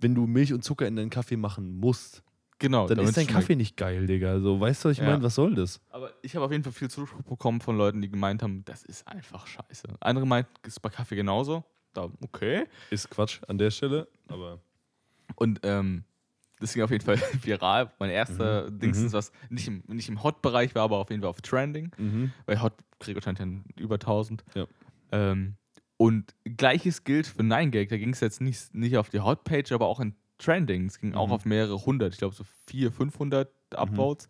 wenn 0.01 0.15
du 0.15 0.27
Milch 0.27 0.51
und 0.53 0.63
Zucker 0.63 0.87
in 0.87 0.95
deinen 0.95 1.09
Kaffee 1.09 1.37
machen 1.37 1.77
musst. 1.79 2.23
genau. 2.59 2.87
Dann 2.87 2.99
ist 2.99 3.17
dein 3.17 3.23
schmeckt. 3.25 3.31
Kaffee 3.39 3.55
nicht 3.55 3.75
geil, 3.77 4.05
Digga. 4.05 4.39
So, 4.39 4.59
weißt 4.59 4.83
du, 4.85 4.89
was 4.89 4.93
ich 4.93 4.99
Ja. 5.03 5.09
meine? 5.09 5.23
Was 5.23 5.35
soll 5.35 5.55
das? 5.55 5.79
Aber 5.89 6.11
ich 6.21 6.35
habe 6.35 6.45
auf 6.45 6.51
jeden 6.51 6.63
Fall 6.63 6.73
viel 6.73 6.89
Zuspruch 6.89 7.21
bekommen 7.23 7.59
von 7.61 7.75
Leuten, 7.77 8.01
die 8.01 8.09
gemeint 8.09 8.43
haben, 8.43 8.63
das 8.65 8.83
ist 8.83 9.07
einfach 9.07 9.47
scheiße. 9.47 9.87
Andere 9.99 10.27
meinten, 10.27 10.51
es 10.63 10.73
ist 10.73 10.79
bei 10.79 10.89
Kaffee 10.89 11.15
genauso. 11.15 11.63
Da, 11.93 12.09
okay. 12.21 12.65
Ist 12.91 13.09
Quatsch 13.09 13.41
an 13.47 13.57
der 13.57 13.71
Stelle, 13.71 14.07
aber. 14.27 14.59
Und 15.35 15.59
ähm, 15.63 16.03
das 16.59 16.73
ging 16.73 16.83
auf 16.83 16.91
jeden 16.91 17.03
Fall 17.03 17.17
viral. 17.43 17.91
Mein 17.99 18.11
erster 18.11 18.69
Mhm. 18.69 18.79
Dingsens, 18.79 19.11
Mhm. 19.11 19.17
was 19.17 19.31
nicht 19.49 19.67
im, 19.67 19.83
nicht 19.87 20.07
im 20.09 20.21
Hot-Bereich 20.23 20.75
war, 20.75 20.83
aber 20.83 20.97
auf 20.97 21.09
jeden 21.09 21.21
Fall 21.21 21.29
auf 21.31 21.41
Trending. 21.41 21.91
Mhm. 21.97 22.31
Weil 22.45 22.61
Hot 22.61 22.73
kriegt 22.99 23.15
wahrscheinlich 23.15 23.61
über 23.77 23.95
1000. 23.97 24.43
Ja. 24.55 24.67
Ähm, 25.11 25.55
und 26.01 26.33
gleiches 26.57 27.03
gilt 27.03 27.27
für 27.27 27.43
9gag. 27.43 27.89
Da 27.89 27.97
ging 27.97 28.09
es 28.09 28.21
jetzt 28.21 28.41
nicht, 28.41 28.73
nicht 28.73 28.97
auf 28.97 29.09
die 29.09 29.19
Hot-Page, 29.19 29.71
aber 29.71 29.85
auch 29.85 29.99
in 29.99 30.15
Trending. 30.39 30.85
Es 30.87 30.99
ging 30.99 31.13
auch 31.13 31.27
Mhm. 31.27 31.33
auf 31.33 31.45
mehrere 31.45 31.77
hundert. 31.85 32.13
Ich 32.13 32.17
glaube 32.19 32.33
so 32.33 32.43
400, 32.67 32.95
500 32.95 33.49
Upvotes. 33.75 34.27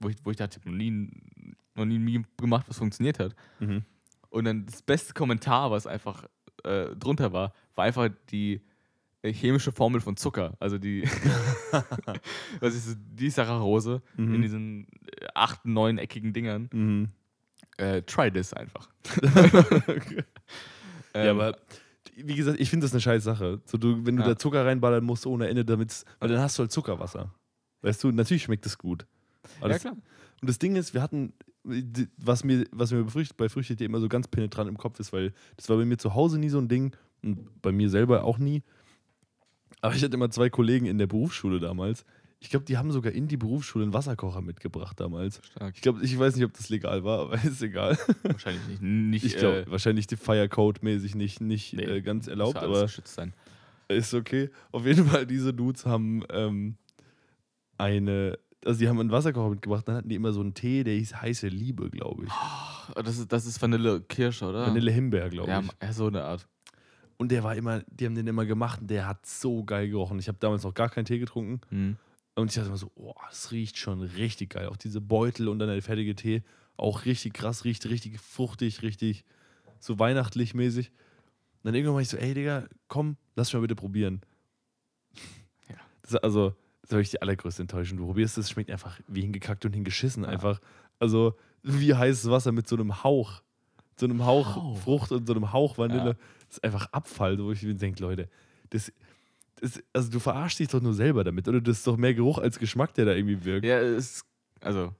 Wo, 0.00 0.10
ich, 0.10 0.16
wo 0.22 0.30
ich 0.30 0.36
dachte, 0.36 0.58
ich 0.58 0.60
habe 0.60 0.70
noch 0.70 0.76
nie, 0.76 0.90
ein- 0.90 1.56
noch 1.74 1.86
nie 1.86 1.98
ein 1.98 2.04
Meme 2.04 2.24
gemacht, 2.36 2.66
was 2.68 2.76
funktioniert 2.76 3.18
hat. 3.18 3.34
Mhm. 3.58 3.84
Und 4.28 4.44
dann 4.44 4.66
das 4.66 4.82
beste 4.82 5.14
Kommentar, 5.14 5.70
was 5.70 5.86
einfach 5.86 6.24
äh, 6.64 6.94
drunter 6.96 7.32
war, 7.32 7.54
war 7.74 7.84
einfach 7.86 8.10
die 8.30 8.60
chemische 9.24 9.72
Formel 9.72 10.02
von 10.02 10.18
Zucker. 10.18 10.56
Also 10.60 10.76
die, 10.76 11.04
was 12.60 12.74
ist 12.74 12.98
die 13.00 13.30
Saccharose 13.30 14.02
Mhm. 14.18 14.34
in 14.34 14.42
diesen 14.42 14.86
acht, 15.34 15.64
neuneckigen 15.64 16.34
Dingern. 16.34 16.68
Mhm. 16.72 17.08
Äh, 17.78 18.02
try 18.02 18.30
this 18.30 18.52
einfach. 18.52 18.90
ja, 21.14 21.22
Ähm, 21.24 21.40
aber 21.40 21.56
wie 22.16 22.34
gesagt, 22.34 22.60
ich 22.60 22.70
finde 22.70 22.84
das 22.84 22.92
eine 22.92 23.00
scheiß 23.00 23.24
Sache. 23.24 23.60
So, 23.64 23.78
du, 23.78 24.04
wenn 24.06 24.16
du 24.16 24.22
Ja. 24.22 24.28
da 24.30 24.36
Zucker 24.36 24.64
reinballern 24.64 25.04
musst 25.04 25.26
ohne 25.26 25.48
Ende, 25.48 25.64
damit's, 25.64 26.04
weil 26.20 26.28
dann 26.28 26.38
hast 26.40 26.58
du 26.58 26.62
halt 26.62 26.72
Zuckerwasser. 26.72 27.34
Weißt 27.82 28.02
du, 28.04 28.10
natürlich 28.12 28.44
schmeckt 28.44 28.66
es 28.66 28.78
gut. 28.78 29.06
Aber 29.60 29.68
ja, 29.68 29.74
das, 29.74 29.82
klar. 29.82 29.96
Und 30.40 30.48
das 30.48 30.58
Ding 30.58 30.76
ist, 30.76 30.94
wir 30.94 31.02
hatten, 31.02 31.32
was 32.16 32.44
mir, 32.44 32.64
was 32.72 32.92
mir 32.92 33.04
bei 33.04 33.10
Frücht- 33.10 33.36
bei 33.36 33.48
Früchtetee 33.48 33.84
immer 33.84 34.00
so 34.00 34.08
ganz 34.08 34.28
penetrant 34.28 34.68
im 34.68 34.76
Kopf 34.78 35.00
ist, 35.00 35.12
weil 35.12 35.32
das 35.56 35.68
war 35.68 35.76
bei 35.76 35.84
mir 35.84 35.96
zu 35.98 36.14
Hause 36.14 36.38
nie 36.38 36.48
so 36.50 36.58
ein 36.58 36.68
Ding 36.68 36.94
und 37.22 37.60
bei 37.62 37.72
mir 37.72 37.88
selber 37.90 38.24
auch 38.24 38.38
nie. 38.38 38.62
Aber 39.80 39.94
ich 39.94 40.02
hatte 40.02 40.14
immer 40.14 40.30
zwei 40.30 40.48
Kollegen 40.50 40.86
in 40.86 40.98
der 40.98 41.06
Berufsschule 41.06 41.60
damals. 41.60 42.04
Ich 42.44 42.50
glaube, 42.50 42.66
die 42.66 42.76
haben 42.76 42.92
sogar 42.92 43.10
in 43.12 43.26
die 43.26 43.38
Berufsschule 43.38 43.84
einen 43.84 43.94
Wasserkocher 43.94 44.42
mitgebracht 44.42 45.00
damals. 45.00 45.40
Stark. 45.42 45.74
Ich 45.76 45.80
glaube, 45.80 46.04
ich 46.04 46.18
weiß 46.18 46.36
nicht, 46.36 46.44
ob 46.44 46.52
das 46.52 46.68
legal 46.68 47.02
war, 47.02 47.20
aber 47.20 47.34
ist 47.44 47.62
egal. 47.62 47.96
Wahrscheinlich 48.22 48.68
nicht. 48.68 48.82
nicht 48.82 49.24
Ich 49.24 49.36
glaube, 49.38 49.62
äh, 49.62 49.70
wahrscheinlich 49.70 50.06
die 50.06 50.16
Firecode-mäßig 50.16 51.14
nicht, 51.14 51.40
nicht 51.40 51.72
nee, 51.72 51.84
äh, 51.84 52.00
ganz 52.02 52.26
erlaubt, 52.26 52.58
aber 52.58 52.82
geschützt 52.82 53.14
sein. 53.14 53.32
ist 53.88 54.12
okay. 54.12 54.50
Auf 54.72 54.84
jeden 54.84 55.06
Fall, 55.06 55.24
diese 55.24 55.54
Dudes 55.54 55.86
haben 55.86 56.22
ähm, 56.28 56.76
eine, 57.78 58.38
also 58.62 58.78
die 58.78 58.88
haben 58.88 59.00
einen 59.00 59.10
Wasserkocher 59.10 59.48
mitgebracht, 59.48 59.88
dann 59.88 59.96
hatten 59.96 60.10
die 60.10 60.14
immer 60.14 60.34
so 60.34 60.42
einen 60.42 60.52
Tee, 60.52 60.84
der 60.84 60.96
hieß 60.96 61.22
heiße 61.22 61.48
Liebe, 61.48 61.88
glaube 61.88 62.26
ich. 62.26 62.30
Oh, 62.94 63.00
das, 63.00 63.16
ist, 63.16 63.32
das 63.32 63.46
ist 63.46 63.60
Vanille 63.62 64.02
Kirsche, 64.02 64.44
oder? 64.44 64.66
Vanille 64.66 64.90
Himbeer, 64.90 65.30
glaube 65.30 65.48
ja, 65.48 65.60
ich. 65.60 65.70
ja, 65.82 65.92
so 65.94 66.08
eine 66.08 66.22
Art. 66.24 66.46
Und 67.16 67.30
der 67.30 67.42
war 67.42 67.56
immer, 67.56 67.82
die 67.86 68.04
haben 68.04 68.14
den 68.14 68.26
immer 68.26 68.44
gemacht 68.44 68.82
und 68.82 68.90
der 68.90 69.08
hat 69.08 69.24
so 69.24 69.64
geil 69.64 69.88
gerochen. 69.88 70.18
Ich 70.18 70.28
habe 70.28 70.36
damals 70.38 70.62
noch 70.62 70.74
gar 70.74 70.90
keinen 70.90 71.06
Tee 71.06 71.18
getrunken 71.18 71.62
Hm. 71.70 71.96
Und 72.34 72.50
ich 72.50 72.54
dachte 72.54 72.68
immer 72.68 72.76
so, 72.76 72.90
oh, 72.96 73.14
das 73.28 73.52
riecht 73.52 73.78
schon 73.78 74.02
richtig 74.02 74.50
geil. 74.50 74.68
Auch 74.68 74.76
diese 74.76 75.00
Beutel 75.00 75.48
und 75.48 75.58
dann 75.58 75.68
der 75.68 75.82
fertige 75.82 76.14
Tee, 76.16 76.42
auch 76.76 77.04
richtig 77.04 77.34
krass, 77.34 77.64
riecht 77.64 77.86
richtig 77.86 78.20
fruchtig, 78.20 78.82
richtig 78.82 79.24
so 79.78 79.98
weihnachtlich 79.98 80.54
mäßig. 80.54 80.88
Und 80.88 81.64
dann 81.64 81.74
irgendwann 81.74 81.94
war 81.94 82.02
ich 82.02 82.08
so, 82.08 82.16
ey 82.16 82.34
Digga, 82.34 82.66
komm, 82.88 83.16
lass 83.36 83.52
mal 83.52 83.60
bitte 83.60 83.74
probieren. 83.74 84.20
Ja. 85.68 85.76
Das 86.02 86.16
also, 86.16 86.50
das 86.82 86.90
ist 86.90 86.92
wirklich 86.92 87.10
die 87.10 87.22
allergrößte 87.22 87.62
Enttäuschung. 87.62 87.98
Du 87.98 88.06
probierst 88.06 88.36
es, 88.36 88.50
schmeckt 88.50 88.70
einfach 88.70 89.00
wie 89.08 89.22
hingekackt 89.22 89.64
und 89.64 89.72
hingeschissen 89.72 90.24
einfach. 90.24 90.60
Also 90.98 91.34
wie 91.62 91.94
heißes 91.94 92.30
Wasser 92.30 92.52
mit 92.52 92.68
so 92.68 92.76
einem 92.76 93.02
Hauch. 93.02 93.42
So 93.96 94.06
einem 94.06 94.24
Hauch, 94.24 94.56
Hauch. 94.56 94.78
Frucht 94.78 95.12
und 95.12 95.26
so 95.26 95.34
einem 95.34 95.52
Hauch 95.52 95.78
Vanille. 95.78 96.10
Ja. 96.10 96.16
Das 96.48 96.58
ist 96.58 96.64
einfach 96.64 96.88
Abfall, 96.92 97.38
wo 97.38 97.52
ich 97.52 97.62
mir 97.62 97.74
denke, 97.74 98.02
Leute, 98.02 98.28
das, 98.70 98.92
das, 99.64 99.82
also 99.92 100.10
du 100.10 100.20
verarschst 100.20 100.58
dich 100.60 100.68
doch 100.68 100.80
nur 100.80 100.94
selber 100.94 101.24
damit, 101.24 101.48
oder? 101.48 101.60
Das 101.60 101.78
ist 101.78 101.86
doch 101.86 101.96
mehr 101.96 102.14
Geruch 102.14 102.38
als 102.38 102.58
Geschmack, 102.58 102.94
der 102.94 103.06
da 103.06 103.12
irgendwie 103.14 103.44
wirkt. 103.44 103.64
Ja, 103.66 103.78
ist, 103.80 104.24
also, 104.60 104.94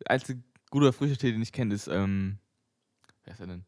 der 0.00 0.10
einzige 0.10 0.42
gute 0.70 0.92
Früchtetee, 0.92 1.32
den 1.32 1.42
ich 1.42 1.52
kenne, 1.52 1.74
ist, 1.74 1.88
ähm, 1.88 2.38
wer 3.24 3.32
ist 3.32 3.38
der 3.40 3.46
denn? 3.46 3.64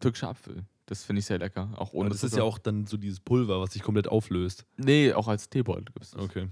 Türkischer 0.00 0.28
Apfel. 0.28 0.64
Das 0.86 1.04
finde 1.04 1.20
ich 1.20 1.26
sehr 1.26 1.38
lecker. 1.38 1.70
Auch 1.76 1.92
ohne 1.92 2.06
Und 2.06 2.10
das 2.14 2.24
ist 2.24 2.30
Zucker. 2.32 2.42
ja 2.42 2.48
auch 2.48 2.58
dann 2.58 2.86
so 2.86 2.96
dieses 2.96 3.20
Pulver, 3.20 3.60
was 3.60 3.72
sich 3.72 3.82
komplett 3.82 4.08
auflöst. 4.08 4.66
Nee, 4.76 5.12
auch 5.12 5.28
als 5.28 5.48
Teebeutel 5.48 5.84
gibt 5.84 6.02
es 6.02 6.10
das. 6.10 6.22
Okay. 6.22 6.48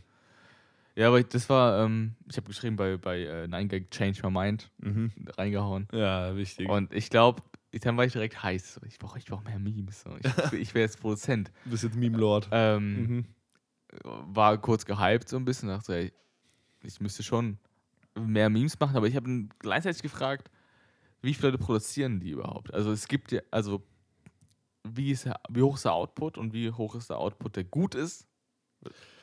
Ja, 0.97 1.09
aber 1.09 1.23
das 1.23 1.49
war, 1.49 1.85
ähm, 1.85 2.15
ich 2.29 2.37
habe 2.37 2.47
geschrieben 2.47 2.77
bei, 2.77 2.97
bei 2.97 3.21
äh, 3.23 3.45
9gag 3.47 3.91
Change 3.91 4.21
My 4.25 4.31
Mind, 4.31 4.71
Mhm. 4.79 5.13
reingehauen. 5.37 5.89
Ja, 5.93 6.37
wichtig. 6.37 6.69
Und 6.69 6.93
ich 6.93 7.11
glaube, 7.11 7.43
dann 7.79 7.97
war 7.97 8.05
ich 8.05 8.13
direkt 8.13 8.43
heiß. 8.43 8.75
So, 8.75 8.81
Ich 8.85 8.99
brauche 8.99 9.19
ich 9.19 9.27
brauch 9.27 9.43
mehr 9.43 9.59
Memes. 9.59 10.03
So. 10.03 10.17
Ich, 10.17 10.53
ich 10.53 10.75
wäre 10.75 10.85
jetzt 10.85 11.01
Produzent. 11.01 11.51
du 11.65 11.71
bist 11.71 11.85
jetzt 11.85 11.97
Meme-Lord. 11.97 12.49
Ähm, 12.53 13.03
Mhm. 13.07 13.25
War 14.05 14.57
kurz 14.59 14.85
gehypt 14.85 15.29
so 15.29 15.37
ein 15.37 15.45
bisschen. 15.45 15.69
Dachte, 15.69 15.95
ey, 15.95 16.13
ich 16.83 17.01
müsste 17.01 17.23
schon 17.23 17.59
mehr 18.19 18.49
Memes 18.49 18.79
machen. 18.79 18.97
Aber 18.97 19.07
ich 19.09 19.17
habe 19.17 19.49
gleichzeitig 19.59 20.03
gefragt, 20.03 20.51
wie 21.23 21.35
viele 21.35 21.49
Leute 21.51 21.63
produzieren 21.63 22.21
die 22.21 22.31
überhaupt? 22.31 22.73
Also 22.73 22.93
es 22.93 23.09
gibt 23.09 23.33
ja, 23.33 23.41
also 23.51 23.83
wie, 24.85 25.11
ist 25.11 25.29
wie 25.49 25.63
hoch 25.63 25.75
ist 25.75 25.85
der 25.85 25.93
Output 25.93 26.39
und 26.39 26.53
wie 26.53 26.71
hoch 26.71 26.95
ist 26.95 27.11
der 27.11 27.19
Output, 27.19 27.57
der 27.57 27.65
gut 27.65 27.95
ist. 27.95 28.27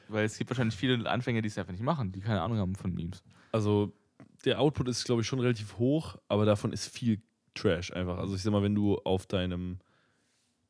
Weil 0.09 0.25
es 0.25 0.37
gibt 0.37 0.49
wahrscheinlich 0.49 0.75
viele 0.77 1.09
Anfänger, 1.09 1.41
die 1.41 1.47
es 1.47 1.57
einfach 1.57 1.71
nicht 1.71 1.81
machen, 1.83 2.11
die 2.11 2.19
keine 2.21 2.41
Ahnung 2.41 2.57
haben 2.59 2.75
von 2.75 2.93
Memes. 2.93 3.23
Also 3.51 3.93
der 4.45 4.59
Output 4.59 4.87
ist, 4.89 5.03
glaube 5.05 5.21
ich, 5.21 5.27
schon 5.27 5.39
relativ 5.39 5.77
hoch, 5.77 6.17
aber 6.27 6.45
davon 6.45 6.71
ist 6.71 6.87
viel 6.87 7.21
Trash 7.57 7.91
einfach. 7.93 8.17
Also 8.17 8.35
ich 8.35 8.41
sag 8.41 8.51
mal, 8.51 8.63
wenn 8.63 8.75
du 8.75 8.97
auf 8.99 9.25
deinem 9.25 9.79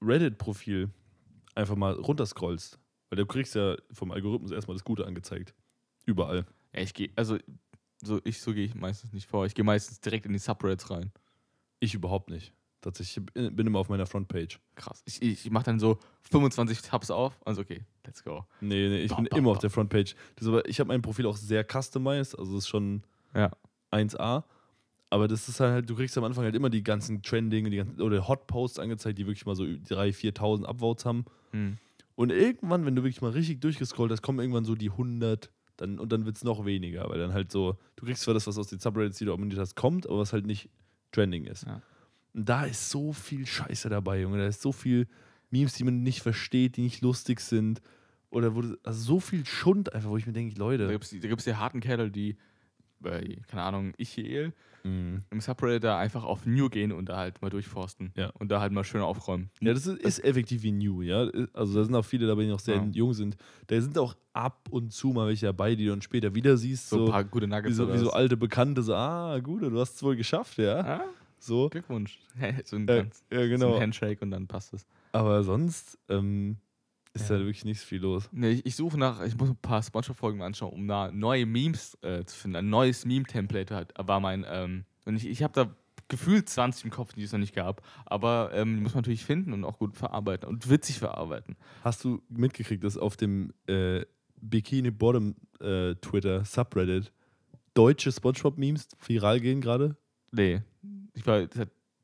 Reddit-Profil 0.02 0.90
einfach 1.56 1.76
mal 1.76 1.94
runterscrollst, 1.94 2.80
weil 3.10 3.18
du 3.18 3.26
kriegst 3.26 3.56
ja 3.56 3.76
vom 3.92 4.12
Algorithmus 4.12 4.52
erstmal 4.52 4.76
das 4.76 4.84
Gute 4.84 5.06
angezeigt. 5.06 5.54
Überall. 6.06 6.46
Ja, 6.74 6.82
ich 6.82 6.94
gehe, 6.94 7.10
also 7.16 7.38
so, 8.04 8.22
ich, 8.24 8.42
so 8.42 8.54
gehe 8.54 8.66
ich 8.66 8.76
meistens 8.76 9.12
nicht 9.14 9.28
vor. 9.28 9.46
Ich 9.46 9.56
gehe 9.56 9.66
meistens 9.66 10.00
direkt 10.00 10.26
in 10.26 10.34
die 10.34 10.40
Subreddits 10.40 10.90
rein. 10.92 11.12
Ich 11.80 11.94
überhaupt 11.94 12.30
nicht. 12.30 12.54
Tatsächlich, 12.82 13.26
ich 13.34 13.56
bin 13.56 13.66
immer 13.68 13.80
auf 13.80 13.90
meiner 13.90 14.06
Frontpage. 14.06 14.60
Krass. 14.76 15.02
Ich, 15.06 15.22
ich, 15.22 15.46
ich 15.46 15.52
mache 15.52 15.66
dann 15.66 15.80
so 15.80 15.98
25 16.30 16.82
Tabs 16.84 17.10
auf. 17.10 17.40
Also 17.44 17.62
okay, 17.62 17.84
let's 18.06 18.24
go. 18.24 18.46
Nee, 18.62 18.88
nee, 18.90 19.00
ich 19.00 19.10
Bam, 19.10 19.24
bin 19.24 19.30
bam, 19.32 19.40
immer 19.40 19.50
auf 19.50 19.58
bam. 19.58 19.62
der 19.62 19.70
Frontpage. 19.72 20.16
Das 20.36 20.48
aber, 20.48 20.68
ich 20.70 20.80
habe 20.80 20.90
mein 20.90 21.02
Profil 21.02 21.26
auch 21.26 21.38
sehr 21.38 21.66
customized, 21.66 22.38
also 22.38 22.54
das 22.54 22.66
ist 22.66 22.68
schon 22.70 23.02
Ja. 23.34 23.52
1A. 23.92 24.44
Aber 25.10 25.28
das 25.28 25.48
ist 25.48 25.60
halt, 25.60 25.90
du 25.90 25.96
kriegst 25.96 26.18
am 26.18 26.24
Anfang 26.26 26.44
halt 26.44 26.56
immer 26.56 26.70
die 26.70 26.84
ganzen 26.84 27.22
Trending 27.22 27.70
die 27.72 27.78
ganzen, 27.78 28.02
oder 28.02 28.28
Hot-Posts 28.28 28.80
angezeigt, 28.80 29.18
die 29.18 29.26
wirklich 29.26 29.46
mal 29.46 29.56
so 29.56 29.64
3.000, 29.64 30.14
4.000 30.38 30.66
Upvotes 30.66 31.06
haben. 31.06 31.24
Hm. 31.52 31.78
Und 32.16 32.32
irgendwann, 32.32 32.86
wenn 32.86 32.96
du 32.96 33.04
wirklich 33.04 33.22
mal 33.22 33.32
richtig 33.32 33.62
durchgescrollt 33.62 34.12
hast, 34.12 34.22
kommen 34.22 34.40
irgendwann 34.40 34.66
so 34.66 34.76
die 34.76 34.90
100 34.90 35.52
dann, 35.78 36.00
und 36.00 36.12
dann 36.12 36.26
wird 36.26 36.36
es 36.38 36.44
noch 36.44 36.66
weniger, 36.66 37.08
weil 37.10 37.20
dann 37.20 37.34
halt 37.34 37.52
so, 37.52 37.78
du 37.96 38.06
kriegst 38.06 38.24
zwar 38.24 38.34
das, 38.34 38.48
was 38.48 38.58
aus 38.58 38.68
den 38.68 38.80
Subreddits, 38.80 39.20
die 39.20 39.26
du 39.26 39.34
abonniert 39.34 39.60
hast, 39.60 39.76
kommt, 39.76 40.08
aber 40.08 40.18
was 40.18 40.34
halt 40.34 40.48
nicht 40.48 40.70
trending 41.12 41.46
ist. 41.46 41.66
Ja. 41.68 41.82
Und 42.34 42.50
da 42.50 42.66
ist 42.66 42.90
so 42.90 43.14
viel 43.14 43.46
Scheiße 43.46 43.88
dabei, 43.88 44.22
Junge. 44.22 44.40
Da 44.40 44.48
ist 44.48 44.62
so 44.62 44.72
viel 44.72 45.08
Memes, 45.52 45.74
die 45.74 45.84
man 45.84 46.02
nicht 46.02 46.22
versteht, 46.22 46.76
die 46.78 46.82
nicht 46.82 47.02
lustig 47.02 47.40
sind. 47.40 47.82
Oder 48.32 48.56
wo, 48.56 48.62
du- 48.64 48.78
also 48.84 49.00
so 49.00 49.20
viel 49.20 49.46
Schund 49.46 49.94
einfach, 49.94 50.10
wo 50.10 50.18
ich 50.18 50.26
mir 50.26 50.34
denke, 50.34 50.56
Da 50.56 50.60
Leute. 50.64 50.88
gibt 50.90 51.04
es 51.04 51.12
die, 51.12 51.20
da 51.20 51.28
gibt's 51.30 51.46
die 51.46 51.54
harten 51.56 51.80
Kerle, 51.80 52.10
die 52.12 52.36
bei, 53.00 53.38
keine 53.48 53.64
Ahnung, 53.64 53.94
Ichiel 53.98 54.54
Mhm. 54.84 55.24
im 55.32 55.42
Subreddit 55.42 55.84
da 55.84 55.98
einfach 56.00 56.24
auf 56.24 56.46
New 56.46 56.70
gehen 56.70 56.94
und 56.94 57.10
da 57.10 57.18
halt 57.18 57.42
mal 57.42 57.50
durchforsten. 57.50 58.14
Ja. 58.16 58.30
Und 58.40 58.50
da 58.50 58.62
halt 58.62 58.72
mal 58.72 58.86
schön 58.86 59.02
aufräumen. 59.02 59.50
Ja, 59.60 59.74
das 59.74 59.86
ist, 59.86 60.00
ist 60.00 60.24
effektiv 60.24 60.64
wie 60.64 60.72
New, 60.72 61.02
ja. 61.02 61.30
Also 61.54 61.76
da 61.80 61.84
sind 61.84 61.94
auch 61.96 62.06
viele 62.06 62.26
dabei, 62.28 62.44
die 62.44 62.50
noch 62.50 62.60
sehr 62.60 62.78
Ja. 62.78 62.88
jung 62.94 63.14
sind. 63.14 63.36
Da 63.68 63.82
sind 63.82 63.98
auch 63.98 64.16
ab 64.32 64.70
und 64.70 64.94
zu 64.94 65.10
mal 65.10 65.28
welche 65.28 65.48
dabei, 65.48 65.76
die 65.76 65.84
du 65.86 65.90
dann 65.90 66.02
später 66.02 66.34
wieder 66.36 66.56
siehst. 66.56 66.88
So, 66.90 66.98
So, 67.00 67.06
ein 67.06 67.12
paar 67.12 67.24
gute 67.26 67.48
wie, 67.48 67.50
Nuggets. 67.50 67.76
so, 67.76 67.84
oder 67.84 67.94
wie 67.96 67.98
so 67.98 68.12
alte 68.12 68.38
Bekannte, 68.38 68.82
so, 68.82 68.96
ah, 68.96 69.38
gut, 69.40 69.64
du 69.64 69.78
hast 69.80 69.96
es 69.96 70.04
wohl 70.04 70.16
geschafft, 70.16 70.58
ja. 70.58 70.80
Ah, 70.80 71.04
So. 71.40 71.68
Glückwunsch. 71.70 72.20
so 72.64 72.78
ein, 72.78 72.88
Äh, 72.88 72.98
ganz, 73.02 73.24
ja, 73.30 73.40
so 73.40 73.44
ein 73.44 73.50
genau. 73.50 73.80
Handshake 73.82 74.22
und 74.22 74.32
dann 74.32 74.48
passt 74.48 74.74
es. 74.74 74.86
Aber 75.12 75.44
sonst 75.44 75.98
ähm, 76.08 76.58
ist 77.22 77.30
Ja. 77.30 77.36
da 77.38 77.42
wirklich 77.44 77.66
nicht 77.66 77.82
viel 77.82 78.02
los. 78.02 78.30
Nee, 78.32 78.52
ich, 78.52 78.66
ich 78.66 78.76
suche 78.76 78.98
nach, 78.98 79.24
ich 79.24 79.36
muss 79.38 79.50
ein 79.50 79.56
paar 79.58 79.82
Spongebob-Folgen 79.84 80.42
anschauen, 80.42 80.74
um 80.74 80.88
da 80.88 81.12
neue 81.12 81.46
Memes 81.46 81.98
äh, 82.02 82.24
zu 82.26 82.36
finden. 82.38 82.56
Ein 82.58 82.70
neues 82.70 83.06
Meme-Template 83.06 83.88
war 83.98 84.20
mein, 84.20 84.46
ähm, 84.50 84.86
und 85.06 85.16
ich, 85.16 85.28
ich 85.28 85.44
habe 85.44 85.54
da 85.54 85.76
gefühlt 86.10 86.48
20 86.48 86.86
im 86.86 86.92
Kopf, 86.92 87.14
die 87.14 87.24
es 87.24 87.32
noch 87.34 87.40
nicht 87.40 87.54
gab. 87.56 87.82
Aber 88.06 88.52
ähm, 88.54 88.76
die 88.78 88.82
muss 88.82 88.94
man 88.94 89.02
natürlich 89.02 89.26
finden 89.26 89.52
und 89.54 89.64
auch 89.66 89.78
gut 89.78 89.96
verarbeiten 89.98 90.48
und 90.48 90.70
witzig 90.70 91.00
verarbeiten. 91.00 91.56
Hast 91.84 92.04
du 92.04 92.22
mitgekriegt, 92.30 92.84
dass 92.84 92.98
auf 92.98 93.18
dem 93.18 93.52
äh, 93.68 94.06
Bikini 94.40 94.92
Bottom 94.92 95.36
äh, 95.60 95.96
Twitter 95.96 96.46
Subreddit 96.46 97.12
deutsche 97.74 98.12
Spongebob-Memes 98.12 98.88
viral 99.06 99.40
gehen 99.42 99.60
gerade? 99.62 99.98
Nee. 100.32 100.62
Ich 101.14 101.26
war, 101.28 101.46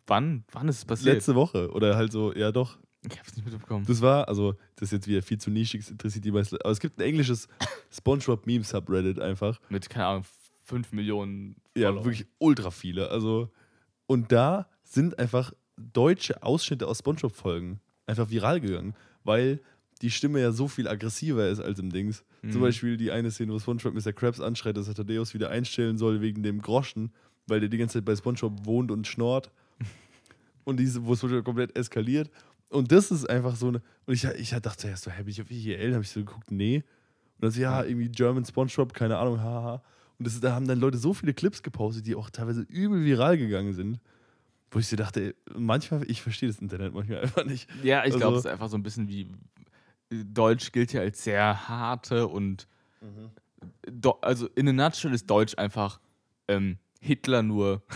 wann, 0.07 0.43
wann 0.51 0.68
ist 0.68 0.78
es 0.80 0.86
passiert? 0.86 1.16
Letzte 1.16 1.36
Woche. 1.36 1.72
Oder 1.72 1.95
halt 1.95 2.11
so, 2.11 2.34
ja 2.34 2.51
doch. 2.51 2.78
Ich 3.10 3.20
hab's 3.20 3.36
nicht 3.36 3.45
mitbekommen. 3.45 3.86
Das 3.88 4.01
war, 4.01 4.28
also, 4.28 4.54
das 4.76 4.88
ist 4.89 4.91
jetzt 4.93 5.08
wieder 5.08 5.22
viel 5.22 5.38
zu 5.38 5.49
nischig, 5.51 5.82
das 5.82 5.91
interessiert 5.91 6.24
die 6.26 6.32
meisten. 6.32 6.56
Aber 6.62 6.70
es 6.72 6.80
gibt 6.80 6.97
ein 6.99 7.01
englisches 7.06 7.47
Spongebob-Meme-Subreddit 7.91 9.20
einfach. 9.20 9.60
Mit, 9.70 9.89
keine 9.89 10.06
Ahnung, 10.08 10.26
5 10.64 10.91
Millionen 10.93 11.56
Ja, 11.76 11.89
Follower. 11.89 12.06
wirklich 12.06 12.28
ultra 12.39 12.72
viele. 12.72 13.10
Also, 13.10 13.49
und 14.08 14.32
da 14.32 14.68
sind 14.84 15.20
einfach 15.20 15.54
deutsche 15.78 16.43
Ausschnitte 16.43 16.88
aus 16.88 16.99
Spongebob-Folgen 16.99 17.80
einfach 18.06 18.30
viral 18.30 18.60
gegangen, 18.62 18.93
weil 19.24 19.60
die 20.01 20.12
Stimme 20.12 20.39
ja 20.41 20.51
so 20.51 20.68
viel 20.68 20.88
aggressiver 20.88 21.47
ist 21.49 21.60
als 21.60 21.80
im 21.80 21.89
Dings. 21.89 22.24
Zum 22.41 22.60
Mhm. 22.60 22.62
Beispiel 22.62 22.97
die 22.97 23.12
eine 23.12 23.32
Szene, 23.32 23.54
wo 23.54 23.60
Spongebob 23.60 23.93
Mr. 23.93 24.12
Krabs 24.14 24.41
anschreit, 24.41 24.76
dass 24.76 24.88
er 24.89 24.95
Thaddeus 24.95 25.34
wieder 25.34 25.49
einstellen 25.49 25.97
soll 25.97 26.20
wegen 26.22 26.43
dem 26.43 26.62
Groschen, 26.62 27.12
weil 27.47 27.62
der 27.62 27.70
die 27.70 27.78
ganze 27.78 27.99
Zeit 27.99 28.06
bei 28.06 28.16
Spongebob 28.16 28.66
wohnt 28.66 28.91
und 28.91 29.08
schnort. 29.08 29.51
und 30.66 30.78
diese, 30.78 31.06
wo 31.06 31.16
Spongebob 31.16 31.45
komplett 31.45 31.78
eskaliert. 31.78 32.30
Und 32.74 32.91
das 32.91 33.11
ist 33.11 33.30
einfach 33.30 33.55
so 33.55 33.67
eine. 33.67 33.82
Und 34.05 34.13
ich, 34.13 34.24
ich 34.26 34.49
dachte 34.49 34.88
erst 34.88 35.03
so, 35.03 35.11
hä, 35.11 35.24
bin 35.24 35.30
ich 35.30 35.41
auf 35.41 35.49
IEL? 35.51 35.93
Habe 35.93 36.03
ich 36.03 36.09
so 36.09 36.19
geguckt, 36.19 36.51
nee. 36.51 36.78
Und 37.38 37.43
dann 37.43 37.51
so, 37.51 37.61
ja, 37.61 37.84
irgendwie 37.84 38.09
German 38.09 38.45
Spongebob, 38.45 38.93
keine 38.93 39.17
Ahnung, 39.17 39.39
haha. 39.41 39.84
Und 40.17 40.28
das, 40.28 40.39
da 40.39 40.53
haben 40.53 40.67
dann 40.67 40.80
Leute 40.80 40.97
so 40.97 41.13
viele 41.13 41.34
Clips 41.34 41.61
gepostet, 41.63 42.07
die 42.07 42.15
auch 42.15 42.30
teilweise 42.30 42.61
übel 42.61 43.03
viral 43.03 43.38
gegangen 43.38 43.74
sind. 43.74 43.99
Wo 44.71 44.80
ich 44.80 44.88
so 44.88 44.95
dachte, 44.95 45.21
ey, 45.21 45.36
manchmal, 45.55 46.09
ich 46.09 46.21
verstehe 46.21 46.49
das 46.49 46.59
Internet 46.59 46.93
manchmal 46.93 47.19
einfach 47.21 47.45
nicht. 47.45 47.69
Ja, 47.84 48.03
ich 48.05 48.11
glaube, 48.11 48.26
Also- 48.26 48.38
es 48.39 48.45
ist 48.45 48.51
einfach 48.51 48.69
so 48.69 48.78
ein 48.78 48.84
bisschen 48.84 49.07
wie. 49.07 49.28
Deutsch 50.09 50.71
gilt 50.71 50.93
ja 50.93 51.01
als 51.01 51.24
sehr 51.24 51.67
harte 51.67 52.28
und. 52.28 52.67
Do, 53.89 54.11
also 54.21 54.47
in 54.55 54.67
a 54.67 54.74
nutshell 54.74 55.13
ist 55.13 55.30
Deutsch 55.30 55.57
einfach 55.57 55.99
ähm, 56.47 56.78
Hitler 57.04 57.43
nur. 57.43 57.82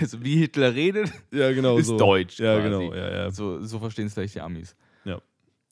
Also 0.00 0.22
wie 0.22 0.36
Hitler 0.36 0.74
redet, 0.74 1.10
Ja, 1.32 1.50
genau. 1.50 1.78
ist 1.78 1.86
so. 1.86 1.96
Deutsch. 1.96 2.38
Ja, 2.38 2.56
quasi. 2.60 2.68
genau, 2.68 2.94
ja, 2.94 3.10
ja. 3.10 3.30
So, 3.30 3.62
so 3.62 3.78
verstehen 3.78 4.06
es 4.06 4.14
gleich 4.14 4.32
die 4.34 4.40
Amis. 4.40 4.76
Ja. 5.04 5.18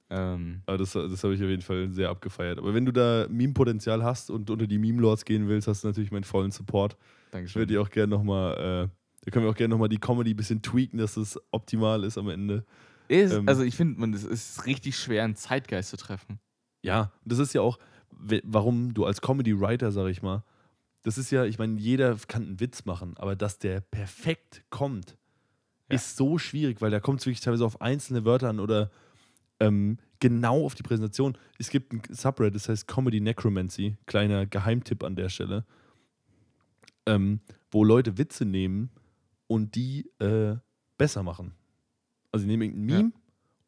Ähm, 0.08 0.62
Aber 0.64 0.78
das, 0.78 0.94
das 0.94 1.22
habe 1.22 1.34
ich 1.34 1.42
auf 1.42 1.48
jeden 1.48 1.60
Fall 1.62 1.90
sehr 1.90 2.08
abgefeiert. 2.08 2.58
Aber 2.58 2.72
wenn 2.72 2.86
du 2.86 2.92
da 2.92 3.26
Meme-Potenzial 3.28 4.02
hast 4.02 4.30
und 4.30 4.48
unter 4.48 4.66
die 4.66 4.78
Meme-Lords 4.78 5.26
gehen 5.26 5.46
willst, 5.48 5.68
hast 5.68 5.84
du 5.84 5.88
natürlich 5.88 6.10
meinen 6.10 6.24
vollen 6.24 6.50
Support. 6.50 6.94
Ich 7.26 7.30
Dankeschön. 7.30 7.60
würde 7.60 7.74
dir 7.74 7.82
auch 7.82 7.90
gerne 7.90 8.08
nochmal, 8.16 8.54
äh, 8.54 8.88
da 9.26 9.30
können 9.30 9.44
wir 9.44 9.50
auch 9.50 9.54
gerne 9.56 9.72
nochmal 9.72 9.90
die 9.90 9.98
Comedy 9.98 10.30
ein 10.32 10.36
bisschen 10.36 10.62
tweaken, 10.62 10.98
dass 10.98 11.18
es 11.18 11.38
optimal 11.50 12.02
ist 12.02 12.16
am 12.16 12.30
Ende. 12.30 12.64
Ist, 13.08 13.34
ähm, 13.34 13.46
also 13.46 13.62
ich 13.64 13.76
finde, 13.76 14.00
man, 14.00 14.14
es 14.14 14.24
ist 14.24 14.64
richtig 14.66 14.96
schwer, 14.98 15.24
einen 15.24 15.36
Zeitgeist 15.36 15.90
zu 15.90 15.98
treffen. 15.98 16.40
Ja, 16.82 17.12
das 17.24 17.38
ist 17.38 17.52
ja 17.52 17.60
auch, 17.60 17.78
warum 18.10 18.94
du 18.94 19.04
als 19.04 19.20
Comedy-Writer, 19.20 19.92
sag 19.92 20.08
ich 20.08 20.22
mal, 20.22 20.42
das 21.06 21.18
ist 21.18 21.30
ja, 21.30 21.44
ich 21.44 21.58
meine, 21.58 21.78
jeder 21.78 22.16
kann 22.26 22.42
einen 22.42 22.60
Witz 22.60 22.84
machen, 22.84 23.14
aber 23.16 23.36
dass 23.36 23.58
der 23.60 23.80
perfekt 23.80 24.64
kommt, 24.70 25.16
Ja. 25.88 25.94
ist 25.94 26.16
so 26.16 26.36
schwierig, 26.36 26.80
weil 26.80 26.90
da 26.90 26.98
kommt 26.98 27.20
es 27.20 27.26
wirklich 27.26 27.40
teilweise 27.40 27.64
auf 27.64 27.80
einzelne 27.80 28.24
Wörter 28.24 28.48
an 28.48 28.58
oder 28.58 28.90
ähm, 29.60 29.98
genau 30.18 30.64
auf 30.64 30.74
die 30.74 30.82
Präsentation. 30.82 31.38
Es 31.58 31.70
gibt 31.70 31.92
ein 31.92 32.02
Subreddit, 32.10 32.56
das 32.56 32.68
heißt 32.68 32.88
Comedy 32.88 33.20
Necromancy, 33.20 33.96
kleiner 34.06 34.46
Geheimtipp 34.46 35.04
an 35.04 35.14
der 35.14 35.28
Stelle, 35.28 35.64
ähm, 37.06 37.40
wo 37.70 37.84
Leute 37.84 38.18
Witze 38.18 38.44
nehmen 38.44 38.90
und 39.46 39.74
die 39.76 40.10
äh, 40.18 40.56
besser 40.98 41.22
machen. 41.22 41.52
Also 42.32 42.42
sie 42.42 42.48
nehmen 42.48 42.62
irgendein 42.64 42.88
Ja. 42.88 42.96
Meme 43.02 43.12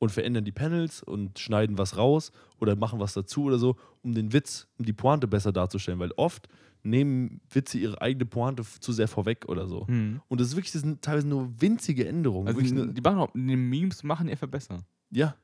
und 0.00 0.10
verändern 0.12 0.44
die 0.44 0.52
Panels 0.52 1.02
und 1.02 1.38
schneiden 1.38 1.78
was 1.78 1.96
raus 1.96 2.32
oder 2.60 2.76
machen 2.76 3.00
was 3.00 3.14
dazu 3.14 3.44
oder 3.44 3.58
so, 3.58 3.76
um 4.02 4.14
den 4.14 4.32
Witz, 4.32 4.66
um 4.78 4.84
die 4.84 4.92
Pointe 4.92 5.26
besser 5.28 5.52
darzustellen, 5.52 5.98
weil 6.00 6.12
oft 6.16 6.48
nehmen 6.88 7.40
Witze 7.50 7.78
ihre 7.78 8.00
eigene 8.00 8.26
Pointe 8.26 8.62
zu 8.80 8.92
sehr 8.92 9.08
vorweg 9.08 9.44
oder 9.48 9.66
so. 9.68 9.82
Und 9.82 10.40
das 10.40 10.48
ist 10.48 10.56
wirklich, 10.56 10.72
das 10.72 10.82
sind 10.82 11.02
teilweise 11.02 11.28
nur 11.28 11.50
winzige 11.60 12.06
Änderungen. 12.08 12.48
Also 12.48 12.60
nur, 12.74 12.86
die, 12.88 13.00
machen 13.00 13.18
auch, 13.18 13.30
die 13.34 13.56
Memes 13.56 14.02
machen 14.02 14.28
einfach 14.28 14.48
besser. 14.48 14.78
ja. 15.10 15.34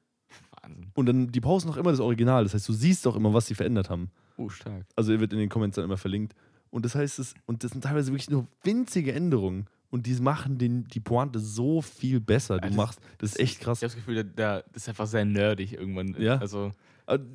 Wahnsinn. 0.62 0.90
Und 0.94 1.06
dann, 1.06 1.28
die 1.30 1.40
posten 1.40 1.70
auch 1.70 1.76
immer 1.76 1.90
das 1.92 2.00
Original. 2.00 2.42
Das 2.42 2.54
heißt, 2.54 2.68
du 2.68 2.72
siehst 2.72 3.06
auch 3.06 3.14
immer, 3.14 3.32
was 3.32 3.46
sie 3.46 3.54
verändert 3.54 3.88
haben. 3.90 4.10
Oh, 4.36 4.48
stark. 4.48 4.84
Also 4.96 5.12
er 5.12 5.20
wird 5.20 5.32
in 5.32 5.38
den 5.38 5.48
Comments 5.48 5.76
dann 5.76 5.84
immer 5.84 5.96
verlinkt. 5.96 6.34
Und 6.70 6.84
das 6.84 6.96
heißt, 6.96 7.20
es, 7.20 7.34
und 7.46 7.62
das 7.62 7.70
sind 7.70 7.84
teilweise 7.84 8.10
wirklich 8.10 8.30
nur 8.30 8.48
winzige 8.64 9.12
Änderungen. 9.12 9.66
Und 9.90 10.06
die 10.06 10.14
machen 10.14 10.58
den, 10.58 10.84
die 10.88 10.98
Pointe 10.98 11.38
so 11.38 11.80
viel 11.82 12.18
besser. 12.18 12.58
Du 12.58 12.66
das- 12.66 12.76
machst, 12.76 13.00
das 13.18 13.30
ist 13.32 13.38
echt 13.40 13.60
krass. 13.60 13.78
Ich 13.78 13.82
habe 13.84 13.90
das 13.90 13.94
Gefühl, 13.94 14.24
der 14.24 14.62
das 14.72 14.82
ist 14.82 14.88
einfach 14.88 15.06
sehr 15.06 15.24
nerdig 15.24 15.72
irgendwann. 15.74 16.16
Ja. 16.18 16.38
Also, 16.38 16.72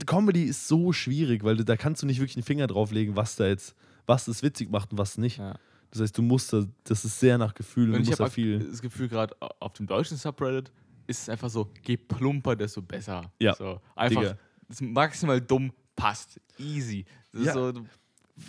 Comedy 0.06 0.44
ist 0.44 0.68
so 0.68 0.92
schwierig, 0.92 1.44
weil 1.46 1.56
da 1.58 1.78
kannst 1.78 2.02
du 2.02 2.08
nicht 2.08 2.20
wirklich 2.20 2.36
einen 2.36 2.44
Finger 2.44 2.68
drauflegen, 2.68 3.16
was 3.16 3.38
da 3.38 3.48
jetzt, 3.48 3.76
was 4.10 4.26
das 4.26 4.42
witzig 4.44 4.70
macht 4.72 4.92
und 4.92 4.98
was 4.98 5.18
nicht. 5.18 5.38
ja. 5.38 5.56
Das 5.92 6.02
heißt, 6.02 6.18
du 6.18 6.22
musst 6.22 6.54
da, 6.54 6.66
das 6.84 7.04
ist 7.06 7.20
sehr 7.20 7.38
nach 7.38 7.54
Gefühl 7.56 7.94
und, 7.96 8.02
ich 8.02 8.12
habe 8.20 8.30
viel. 8.30 8.60
das 8.60 8.82
Gefühl, 8.82 9.08
gerade 9.08 9.36
auf 9.60 9.74
dem 9.74 9.88
deutschen 9.88 10.18
Subreddit 10.18 10.72
ist 11.08 11.24
es 11.24 11.30
einfach 11.30 11.50
so, 11.50 11.72
je 11.84 11.98
plumper, 11.98 12.56
desto 12.56 12.82
besser. 12.82 13.32
Ja, 13.40 13.56
So, 13.56 13.82
einfach 13.96 14.22
Digga. 14.22 14.38
das 14.68 14.82
maximal 14.82 15.42
dumm 15.42 15.72
passt. 15.96 16.40
Easy. 16.60 17.06
Ja. 17.34 17.54
so, 17.54 17.74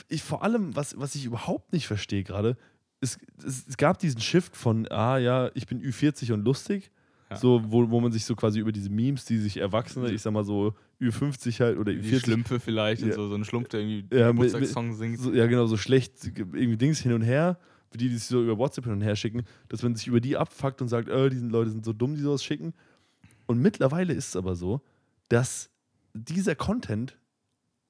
Ich, 0.08 0.22
vor 0.22 0.42
allem, 0.42 0.76
was, 0.76 0.98
was 0.98 1.14
ich 1.14 1.24
überhaupt 1.24 1.72
nicht 1.72 1.86
verstehe 1.86 2.24
gerade, 2.24 2.58
es, 3.00 3.18
es, 3.42 3.66
es 3.68 3.76
gab 3.78 3.98
diesen 3.98 4.20
Shift 4.20 4.54
von, 4.54 4.86
ah 4.90 5.16
ja, 5.16 5.50
ich 5.54 5.66
bin 5.66 5.80
Ü40 5.82 6.34
und 6.34 6.44
lustig, 6.44 6.90
Ja. 7.30 7.36
so, 7.36 7.62
wo, 7.72 7.88
wo 7.90 8.00
man 8.00 8.12
sich 8.12 8.26
so 8.26 8.36
quasi 8.36 8.58
über 8.60 8.72
diese 8.72 8.90
Memes, 8.90 9.24
die 9.24 9.38
sich 9.38 9.56
Erwachsene, 9.56 10.10
ich 10.10 10.20
sag 10.20 10.32
mal 10.34 10.44
so 10.44 10.74
Ü50 11.00 11.60
halt 11.60 11.78
oder 11.78 11.92
die 11.94 12.00
Ü40, 12.12 12.20
Schlümpfe 12.20 12.60
vielleicht 12.60 13.02
und 13.02 13.08
Ja. 13.10 13.14
so, 13.14 13.28
so 13.28 13.34
ein 13.34 13.44
Schlumpf, 13.44 13.68
der 13.68 13.80
irgendwie 13.80 14.04
Ja, 14.16 14.28
Geburtstagssong 14.30 14.92
singt. 14.94 15.18
so, 15.18 15.32
ja 15.32 15.46
genau, 15.46 15.66
so 15.66 15.76
schlecht 15.76 16.12
irgendwie 16.24 16.76
Dings 16.76 17.00
hin 17.00 17.12
und 17.12 17.22
her, 17.22 17.58
für 17.90 17.98
die, 17.98 18.08
die 18.08 18.16
sich 18.16 18.26
so 18.28 18.42
über 18.42 18.58
WhatsApp 18.58 18.84
hin 18.84 18.92
und 18.94 19.00
her 19.00 19.16
schicken, 19.16 19.44
dass 19.68 19.82
man 19.82 19.94
sich 19.96 20.06
über 20.06 20.20
die 20.20 20.36
abfuckt 20.36 20.80
und 20.82 20.88
sagt, 20.88 21.08
äh, 21.08 21.28
diese 21.30 21.46
Leute 21.46 21.70
sind 21.70 21.84
so 21.84 21.92
dumm, 21.92 22.14
die 22.14 22.20
sowas 22.20 22.44
schicken. 22.44 22.74
Und 23.46 23.58
mittlerweile 23.60 24.12
ist 24.12 24.28
es 24.28 24.36
aber 24.36 24.54
so, 24.54 24.80
dass 25.28 25.70
dieser 26.14 26.54
Content 26.54 27.16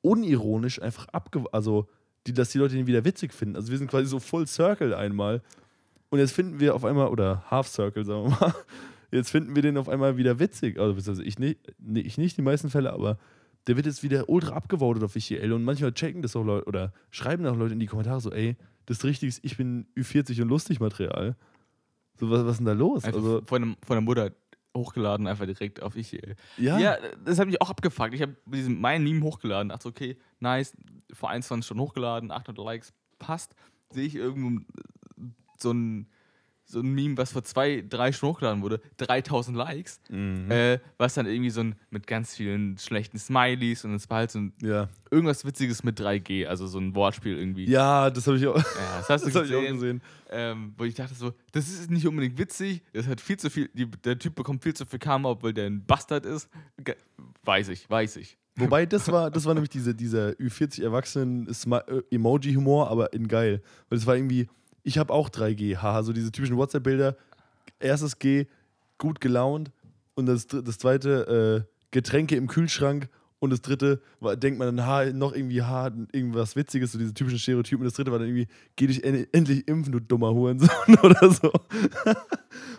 unironisch 0.03 0.81
einfach 0.81 1.09
abge... 1.09 1.45
Also, 1.53 1.89
die, 2.27 2.33
dass 2.35 2.51
die 2.51 2.59
Leute 2.59 2.75
den 2.77 2.87
wieder 2.87 3.05
witzig 3.05 3.33
finden. 3.33 3.57
Also 3.57 3.71
wir 3.71 3.79
sind 3.79 3.91
quasi 3.91 4.07
so 4.07 4.21
Full 4.21 4.47
Circle 4.47 4.93
einmal. 4.95 5.43
Und 6.11 6.19
jetzt 6.19 6.33
finden 6.33 6.61
wir 6.61 6.75
auf 6.75 6.85
einmal, 6.85 7.09
oder 7.09 7.45
Half 7.51 7.69
Circle, 7.69 8.05
sagen 8.05 8.25
wir 8.25 8.31
mal, 8.39 8.55
jetzt 9.13 9.31
finden 9.31 9.55
wir 9.55 9.63
den 9.63 9.77
auf 9.77 9.89
einmal 9.89 10.17
wieder 10.17 10.39
witzig. 10.39 10.79
Also 10.79 11.21
ich 11.23 11.39
nicht, 11.39 11.59
nee, 11.79 12.01
ich 12.01 12.19
nicht 12.19 12.37
die 12.37 12.43
meisten 12.43 12.71
Fälle, 12.71 12.93
aber 12.93 13.19
der 13.67 13.77
wird 13.77 13.87
jetzt 13.87 14.03
wieder 14.03 14.29
ultra 14.29 14.55
abgevotet 14.55 15.03
auf 15.03 15.17
ICL 15.17 15.53
und 15.53 15.65
manchmal 15.65 15.93
checken 15.93 16.23
das 16.23 16.37
auch 16.37 16.45
Leute 16.45 16.67
oder 16.67 16.93
schreiben 17.11 17.47
auch 17.47 17.57
Leute 17.57 17.75
in 17.75 17.81
die 17.81 17.87
Kommentare 17.87 18.21
so, 18.21 18.33
ey, 18.33 18.57
das 18.87 18.99
ist 18.99 19.05
richtig, 19.05 19.39
ich 19.43 19.57
bin 19.57 19.87
Ü40 19.97 20.43
und 20.43 20.49
lustig 20.49 20.81
Material. 20.81 21.37
So, 22.19 22.31
was, 22.31 22.45
was 22.45 22.53
ist 22.53 22.59
denn 22.59 22.67
da 22.67 22.73
los? 22.73 23.05
Einfach 23.05 23.19
also, 23.19 23.43
von, 23.45 23.63
dem, 23.63 23.77
von 23.83 23.97
der 23.97 24.03
Mutter 24.03 24.33
hochgeladen, 24.77 25.27
einfach 25.27 25.47
direkt 25.47 25.83
auf 25.83 25.97
ich. 25.97 26.13
ja, 26.57 26.79
Ja, 26.79 26.97
das 27.25 27.39
hat 27.39 27.47
mich 27.47 27.61
auch 27.61 27.71
abgefuckt. 27.71 28.15
Ich 28.15 28.23
habe 28.23 28.37
diesen 28.47 28.81
mein 28.81 29.03
Meme 29.03 29.23
hochgeladen, 29.23 29.71
dachte, 29.71 29.89
okay, 29.89 30.17
nice, 30.39 30.77
vor 31.13 31.31
21 31.31 31.67
Stunden 31.67 31.83
hochgeladen, 31.83 32.31
800 32.31 32.65
Likes, 32.65 32.93
passt. 33.19 33.55
Sehe 33.91 34.07
ich 34.07 34.15
irgendwo 34.15 34.61
so 35.59 35.73
ein, 35.73 36.09
so 36.71 36.81
ein 36.81 36.95
Meme, 36.95 37.17
was 37.17 37.33
vor 37.33 37.45
zwei, 37.45 37.85
drei 37.89 38.13
Stunden 38.13 38.35
hochgeladen 38.35 38.63
wurde, 38.63 38.81
3000 38.99 39.57
Likes, 39.57 40.01
mhm. 40.09 40.51
äh, 40.51 40.79
was 40.99 41.15
dann 41.15 41.27
irgendwie 41.27 41.51
so 41.51 41.61
ein, 41.61 41.75
mit 41.91 42.07
ganz 42.07 42.35
vielen 42.35 42.79
schlechten 42.79 43.19
Smileys 43.19 43.85
und 43.85 43.95
es 43.95 44.09
war 44.09 44.19
halt 44.19 44.31
so 44.31 44.39
ein, 44.39 44.53
ja. 44.63 44.89
irgendwas 45.11 45.45
Witziges 45.45 45.83
mit 45.83 46.01
3G, 46.01 46.47
also 46.47 46.67
so 46.67 46.79
ein 46.79 46.95
Wortspiel 46.95 47.37
irgendwie. 47.37 47.69
ja, 47.69 48.11
das 48.11 48.27
habe 48.27 48.37
ich 48.37 48.47
auch, 48.47 48.57
Ja, 48.57 48.63
das 48.99 49.09
hast 49.09 49.23
du 49.27 49.31
das 49.31 49.37
hab 49.37 49.45
ich 49.45 49.55
auch 49.55 49.61
gesehen. 49.61 49.75
gesehen. 49.75 50.03
Ähm, 50.33 50.75
wo 50.79 50.85
ich 50.85 50.95
dachte 50.95 51.15
so, 51.15 51.33
das 51.53 51.69
ist 51.69 51.91
nicht 51.91 52.07
unbedingt 52.07 52.39
witzig, 52.39 52.83
das 52.93 53.07
hat 53.09 53.21
viel 53.21 53.37
zu 53.37 53.51
viel, 53.51 53.69
die, 53.75 53.87
der 53.87 54.19
Typ 54.19 54.37
bekommt 54.37 54.63
viel 54.63 54.75
zu 54.75 54.87
viel 54.87 55.01
Karma, 55.01 55.31
obwohl 55.31 55.53
der 55.53 55.67
ein 55.67 55.85
Bastard 55.85 56.25
ist. 56.25 56.49
Weiß 57.45 57.69
ich, 57.69 57.91
weiß 57.91 58.17
ich. 58.17 58.39
Wobei, 58.57 58.87
das 58.87 59.11
war, 59.11 59.31
das 59.31 59.45
war 59.45 59.55
nämlich 59.55 59.71
diese, 59.71 59.95
dieser 59.95 60.31
Ü40 60.31 60.83
Erwachsenen-Emoji-Humor, 60.85 62.91
aber 62.91 63.13
in 63.13 63.29
geil. 63.29 63.63
Weil 63.89 63.99
es 63.99 64.07
war 64.07 64.17
irgendwie, 64.17 64.49
ich 64.83 64.99
habe 64.99 65.13
auch 65.13 65.29
3G, 65.29 65.77
haha, 65.77 66.03
so 66.03 66.13
diese 66.13 66.33
typischen 66.33 66.57
WhatsApp-Bilder. 66.57 67.17
Erstes 67.79 68.19
G, 68.19 68.47
gut 68.99 69.21
gelaunt. 69.21 69.71
Und 70.15 70.27
das, 70.27 70.47
das 70.47 70.79
zweite, 70.79 71.67
äh, 71.67 71.71
Getränke 71.91 72.37
im 72.37 72.47
Kühlschrank. 72.47 73.09
Und 73.39 73.51
das 73.51 73.63
dritte, 73.63 74.03
war, 74.21 74.37
denkt 74.37 74.59
man 74.59 74.77
dann, 74.77 74.87
ha, 74.87 75.07
noch 75.07 75.35
irgendwie, 75.35 75.63
ha, 75.63 75.91
irgendwas 76.13 76.57
Witziges, 76.57 76.93
so 76.93 76.99
diese 76.99 77.15
typischen 77.15 77.39
Stereotypen. 77.39 77.81
Und 77.81 77.87
das 77.87 77.95
dritte 77.95 78.13
war 78.13 78.19
dann 78.19 78.29
irgendwie, 78.29 78.49
geh 78.77 78.87
dich 78.87 79.03
en 79.03 79.27
endlich 79.33 79.67
impfen, 79.67 79.93
du 79.93 80.01
dummer 80.01 80.33
Hurensohn 80.35 80.99
oder 81.03 81.31
so. 81.31 81.51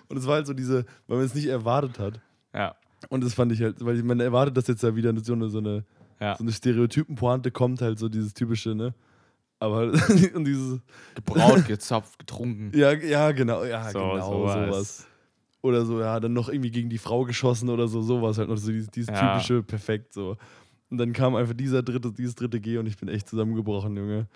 Und 0.08 0.18
es 0.18 0.28
war 0.28 0.36
halt 0.36 0.46
so 0.46 0.54
diese, 0.54 0.86
weil 1.08 1.18
man 1.18 1.26
es 1.26 1.34
nicht 1.34 1.48
erwartet 1.48 1.98
hat. 1.98 2.20
Ja, 2.54 2.76
Und 3.10 3.24
das 3.24 3.34
fand 3.34 3.52
ich 3.52 3.62
halt, 3.62 3.84
weil 3.84 4.04
man 4.04 4.20
erwartet, 4.20 4.56
dass 4.56 4.68
jetzt 4.68 4.84
da 4.84 4.96
wieder 4.96 5.14
so 5.24 5.34
eine, 5.34 5.50
so 5.50 5.58
eine, 5.58 5.84
ja. 6.20 6.36
so 6.36 6.44
eine 6.44 6.52
Stereotypenpointe 6.52 7.50
kommt, 7.50 7.82
halt 7.82 7.98
so 7.98 8.08
dieses 8.08 8.36
typische, 8.36 8.76
ne? 8.76 8.94
Aber 9.62 9.92
und 10.34 10.44
dieses, 10.46 10.80
Gebraut, 11.14 11.66
gezapft, 11.68 12.18
getrunken. 12.18 12.72
ja, 12.76 12.94
ja, 12.94 13.32
genau, 13.32 13.64
ja, 13.64 13.92
So, 13.92 14.00
genau, 14.00 14.20
sowas. 14.48 14.54
sowas. 14.72 15.08
Oder 15.62 15.86
so, 15.86 16.00
ja, 16.00 16.20
dann 16.20 16.34
noch 16.34 16.50
irgendwie 16.50 16.72
gegen 16.72 16.90
die 16.90 16.98
Frau 16.98 17.24
geschossen 17.24 17.70
oder 17.70 17.88
so, 17.88 18.02
sowas 18.02 18.40
halt 18.40 18.50
noch 18.50 18.58
so 18.58 18.72
dieses, 18.72 18.90
dieses 18.90 19.10
Ja. 19.10 19.34
typische 19.36 19.62
perfekt 19.62 20.14
so. 20.14 20.36
Und 20.90 20.98
dann 20.98 21.14
kam 21.14 21.36
einfach 21.36 21.54
dieser 21.54 21.84
dritte, 21.84 22.12
dieses 22.12 22.34
dritte 22.34 22.60
G 22.60 22.80
und 22.80 22.88
ich 22.88 22.98
bin 22.98 23.08
echt 23.08 23.30
zusammengebrochen, 23.30 23.96
Junge. 23.96 24.28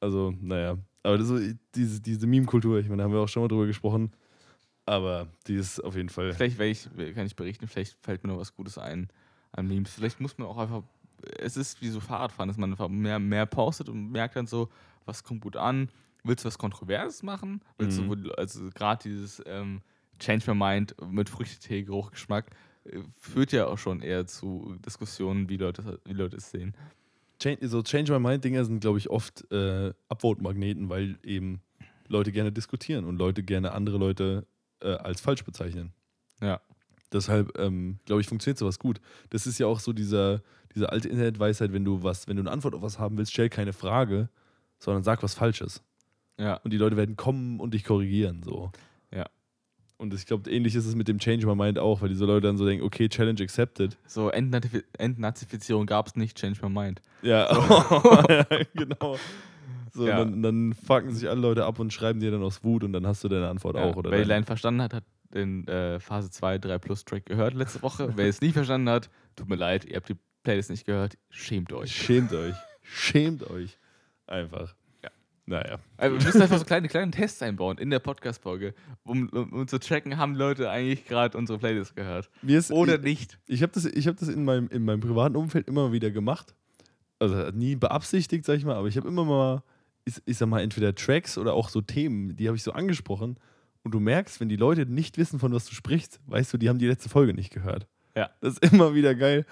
Also, 0.00 0.32
naja. 0.40 0.78
Aber 1.02 1.18
das, 1.18 1.30
diese, 1.74 2.00
diese 2.00 2.26
Meme-Kultur, 2.26 2.78
ich 2.78 2.88
meine, 2.88 2.98
da 3.02 3.04
haben 3.04 3.12
wir 3.12 3.20
auch 3.20 3.28
schon 3.28 3.42
mal 3.42 3.48
drüber 3.48 3.66
gesprochen. 3.66 4.12
Aber 4.86 5.28
die 5.46 5.56
ist 5.56 5.80
auf 5.84 5.94
jeden 5.96 6.08
Fall. 6.08 6.32
Vielleicht 6.32 6.58
ich, 6.58 7.14
kann 7.14 7.26
ich 7.26 7.36
berichten, 7.36 7.68
vielleicht 7.68 7.98
fällt 8.02 8.24
mir 8.24 8.32
noch 8.32 8.40
was 8.40 8.54
Gutes 8.54 8.78
ein 8.78 9.08
an 9.52 9.68
Memes. 9.68 9.92
Vielleicht 9.92 10.20
muss 10.20 10.38
man 10.38 10.48
auch 10.48 10.56
einfach, 10.56 10.82
es 11.38 11.56
ist 11.56 11.80
wie 11.82 11.88
so 11.88 12.00
Fahrradfahren, 12.00 12.48
dass 12.48 12.56
man 12.56 12.70
einfach 12.70 12.88
mehr, 12.88 13.18
mehr 13.18 13.46
postet 13.46 13.88
und 13.88 14.10
merkt 14.10 14.36
dann 14.36 14.46
so, 14.46 14.68
was 15.04 15.22
kommt 15.24 15.40
gut 15.42 15.56
an. 15.56 15.88
Willst 16.22 16.44
du 16.44 16.46
was 16.48 16.56
Kontroverses 16.58 17.22
machen? 17.22 17.60
Willst 17.78 18.00
Mhm. 18.00 18.24
du, 18.24 18.32
also 18.32 18.70
gerade 18.74 19.02
dieses 19.02 19.42
ähm, 19.46 19.82
Change 20.18 20.54
My 20.54 20.56
Mind 20.56 20.94
mit 21.06 21.28
Früchtetee, 21.28 21.82
Geruchgeschmack, 21.82 22.50
äh, 22.84 23.00
führt 23.18 23.52
ja 23.52 23.66
auch 23.66 23.78
schon 23.78 24.00
eher 24.00 24.26
zu 24.26 24.76
Diskussionen, 24.84 25.48
wie 25.48 25.56
Leute, 25.58 26.00
wie 26.04 26.12
Leute 26.14 26.36
es 26.36 26.50
sehen. 26.50 26.74
Change, 27.40 27.68
so 27.68 27.82
Change 27.82 28.12
My 28.12 28.20
Mind-Dinger 28.20 28.64
sind, 28.64 28.80
glaube 28.80 28.98
ich, 28.98 29.10
oft 29.10 29.50
äh, 29.52 29.92
Upvote-Magneten, 30.08 30.88
weil 30.88 31.18
eben 31.22 31.60
Leute 32.08 32.32
gerne 32.32 32.52
diskutieren 32.52 33.04
und 33.04 33.16
Leute 33.16 33.42
gerne 33.42 33.72
andere 33.72 33.98
Leute 33.98 34.46
äh, 34.80 34.92
als 34.94 35.20
falsch 35.20 35.44
bezeichnen. 35.44 35.92
Ja. 36.40 36.60
Deshalb, 37.14 37.56
ähm, 37.58 37.98
glaube 38.04 38.20
ich, 38.20 38.26
funktioniert 38.26 38.58
sowas 38.58 38.78
gut. 38.78 39.00
Das 39.30 39.46
ist 39.46 39.58
ja 39.58 39.66
auch 39.66 39.78
so 39.78 39.92
dieser, 39.92 40.42
diese 40.74 40.90
alte 40.90 41.08
Internetweisheit, 41.08 41.72
wenn 41.72 41.84
du 41.84 42.02
was, 42.02 42.26
wenn 42.26 42.36
du 42.36 42.42
eine 42.42 42.50
Antwort 42.50 42.74
auf 42.74 42.82
was 42.82 42.98
haben 42.98 43.16
willst, 43.16 43.32
stell 43.32 43.48
keine 43.48 43.72
Frage, 43.72 44.28
sondern 44.78 45.04
sag 45.04 45.22
was 45.22 45.34
Falsches. 45.34 45.82
Ja. 46.38 46.56
Und 46.64 46.72
die 46.72 46.76
Leute 46.76 46.96
werden 46.96 47.16
kommen 47.16 47.60
und 47.60 47.72
dich 47.72 47.84
korrigieren. 47.84 48.42
So. 48.42 48.72
Ja. 49.14 49.26
Und 49.96 50.12
ich 50.12 50.26
glaube, 50.26 50.50
ähnlich 50.50 50.74
ist 50.74 50.86
es 50.86 50.96
mit 50.96 51.06
dem 51.06 51.20
Change 51.20 51.46
My 51.46 51.54
Mind 51.54 51.78
auch, 51.78 52.02
weil 52.02 52.08
diese 52.08 52.24
Leute 52.24 52.48
dann 52.48 52.58
so 52.58 52.66
denken, 52.66 52.84
okay, 52.84 53.08
Challenge 53.08 53.40
accepted. 53.40 53.96
So 54.06 54.30
Entnazifi 54.30 54.82
Entnazifizierung 54.98 55.86
gab 55.86 56.08
es 56.08 56.16
nicht, 56.16 56.36
Change 56.36 56.58
My 56.62 56.68
Mind. 56.68 57.00
Ja, 57.22 57.48
ja 58.28 58.44
genau. 58.74 59.16
So, 59.92 60.08
Ja. 60.08 60.18
Dann, 60.18 60.42
dann 60.42 60.72
fucken 60.74 61.14
sich 61.14 61.28
alle 61.28 61.40
Leute 61.40 61.64
ab 61.64 61.78
und 61.78 61.92
schreiben 61.92 62.18
dir 62.18 62.32
dann 62.32 62.42
aus 62.42 62.64
Wut 62.64 62.82
und 62.82 62.92
dann 62.92 63.06
hast 63.06 63.22
du 63.22 63.28
deine 63.28 63.48
Antwort 63.48 63.76
auch. 63.76 63.94
Oder 63.94 64.10
Wer 64.10 64.22
die 64.22 64.28
Line 64.28 64.44
verstanden 64.44 64.82
hat, 64.82 64.92
hat 64.92 65.04
den 65.34 65.66
äh, 65.68 66.00
Phase 66.00 66.30
2 66.30 66.58
3 66.58 66.78
Plus 66.78 67.04
Track 67.04 67.26
gehört 67.26 67.54
letzte 67.54 67.82
Woche. 67.82 68.12
Wer 68.16 68.28
es 68.28 68.40
nicht 68.40 68.54
verstanden 68.54 68.88
hat, 68.88 69.10
tut 69.36 69.48
mir 69.48 69.56
leid, 69.56 69.84
ihr 69.84 69.96
habt 69.96 70.08
die 70.08 70.16
Playlist 70.42 70.70
nicht 70.70 70.86
gehört. 70.86 71.18
Schämt 71.30 71.72
euch. 71.72 71.90
Schämt 71.90 72.32
euch. 72.32 72.54
Schämt 72.82 73.50
euch. 73.50 73.78
Einfach. 74.26 74.74
Ja. 75.02 75.10
Naja. 75.46 75.78
Also 75.96 76.18
wir 76.18 76.24
müssen 76.24 76.42
einfach 76.42 76.58
so 76.58 76.64
kleine, 76.64 76.88
kleine 76.88 77.10
Tests 77.10 77.42
einbauen 77.42 77.78
in 77.78 77.90
der 77.90 77.98
Podcast-Folge, 77.98 78.74
um, 79.04 79.28
um, 79.30 79.52
um 79.52 79.68
zu 79.68 79.80
checken, 79.80 80.18
haben 80.18 80.34
Leute 80.34 80.70
eigentlich 80.70 81.06
gerade 81.06 81.36
unsere 81.36 81.58
Playlist 81.58 81.96
gehört. 81.96 82.30
Mir 82.42 82.58
ist, 82.58 82.70
Oder 82.70 82.96
ich 82.96 83.02
nicht. 83.02 83.38
ich 83.46 83.62
habe 83.62 83.72
das, 83.72 83.86
ich 83.86 84.06
hab 84.06 84.16
das 84.16 84.28
in, 84.28 84.44
meinem, 84.44 84.68
in 84.68 84.84
meinem 84.84 85.00
privaten 85.00 85.36
Umfeld 85.36 85.66
immer 85.66 85.92
wieder 85.92 86.10
gemacht. 86.10 86.54
Also 87.18 87.50
nie 87.50 87.76
beabsichtigt, 87.76 88.44
sag 88.44 88.58
ich 88.58 88.64
mal, 88.64 88.76
aber 88.76 88.88
ich 88.88 88.96
habe 88.96 89.08
immer 89.08 89.24
mal, 89.24 89.62
ich, 90.04 90.16
ich 90.26 90.36
sag 90.36 90.48
mal, 90.48 90.60
entweder 90.60 90.94
Tracks 90.94 91.38
oder 91.38 91.54
auch 91.54 91.70
so 91.70 91.80
Themen, 91.80 92.36
die 92.36 92.48
habe 92.48 92.56
ich 92.56 92.62
so 92.62 92.72
angesprochen. 92.72 93.38
Und 93.84 93.92
du 93.92 94.00
merkst, 94.00 94.40
wenn 94.40 94.48
die 94.48 94.56
Leute 94.56 94.86
nicht 94.86 95.18
wissen, 95.18 95.38
von 95.38 95.52
was 95.52 95.66
du 95.66 95.74
sprichst, 95.74 96.18
weißt 96.26 96.52
du, 96.52 96.58
die 96.58 96.68
haben 96.68 96.78
die 96.78 96.86
letzte 96.86 97.08
Folge 97.08 97.34
nicht 97.34 97.52
gehört. 97.52 97.86
Ja. 98.16 98.30
Das 98.40 98.54
ist 98.54 98.72
immer 98.72 98.94
wieder 98.94 99.14
geil. 99.14 99.44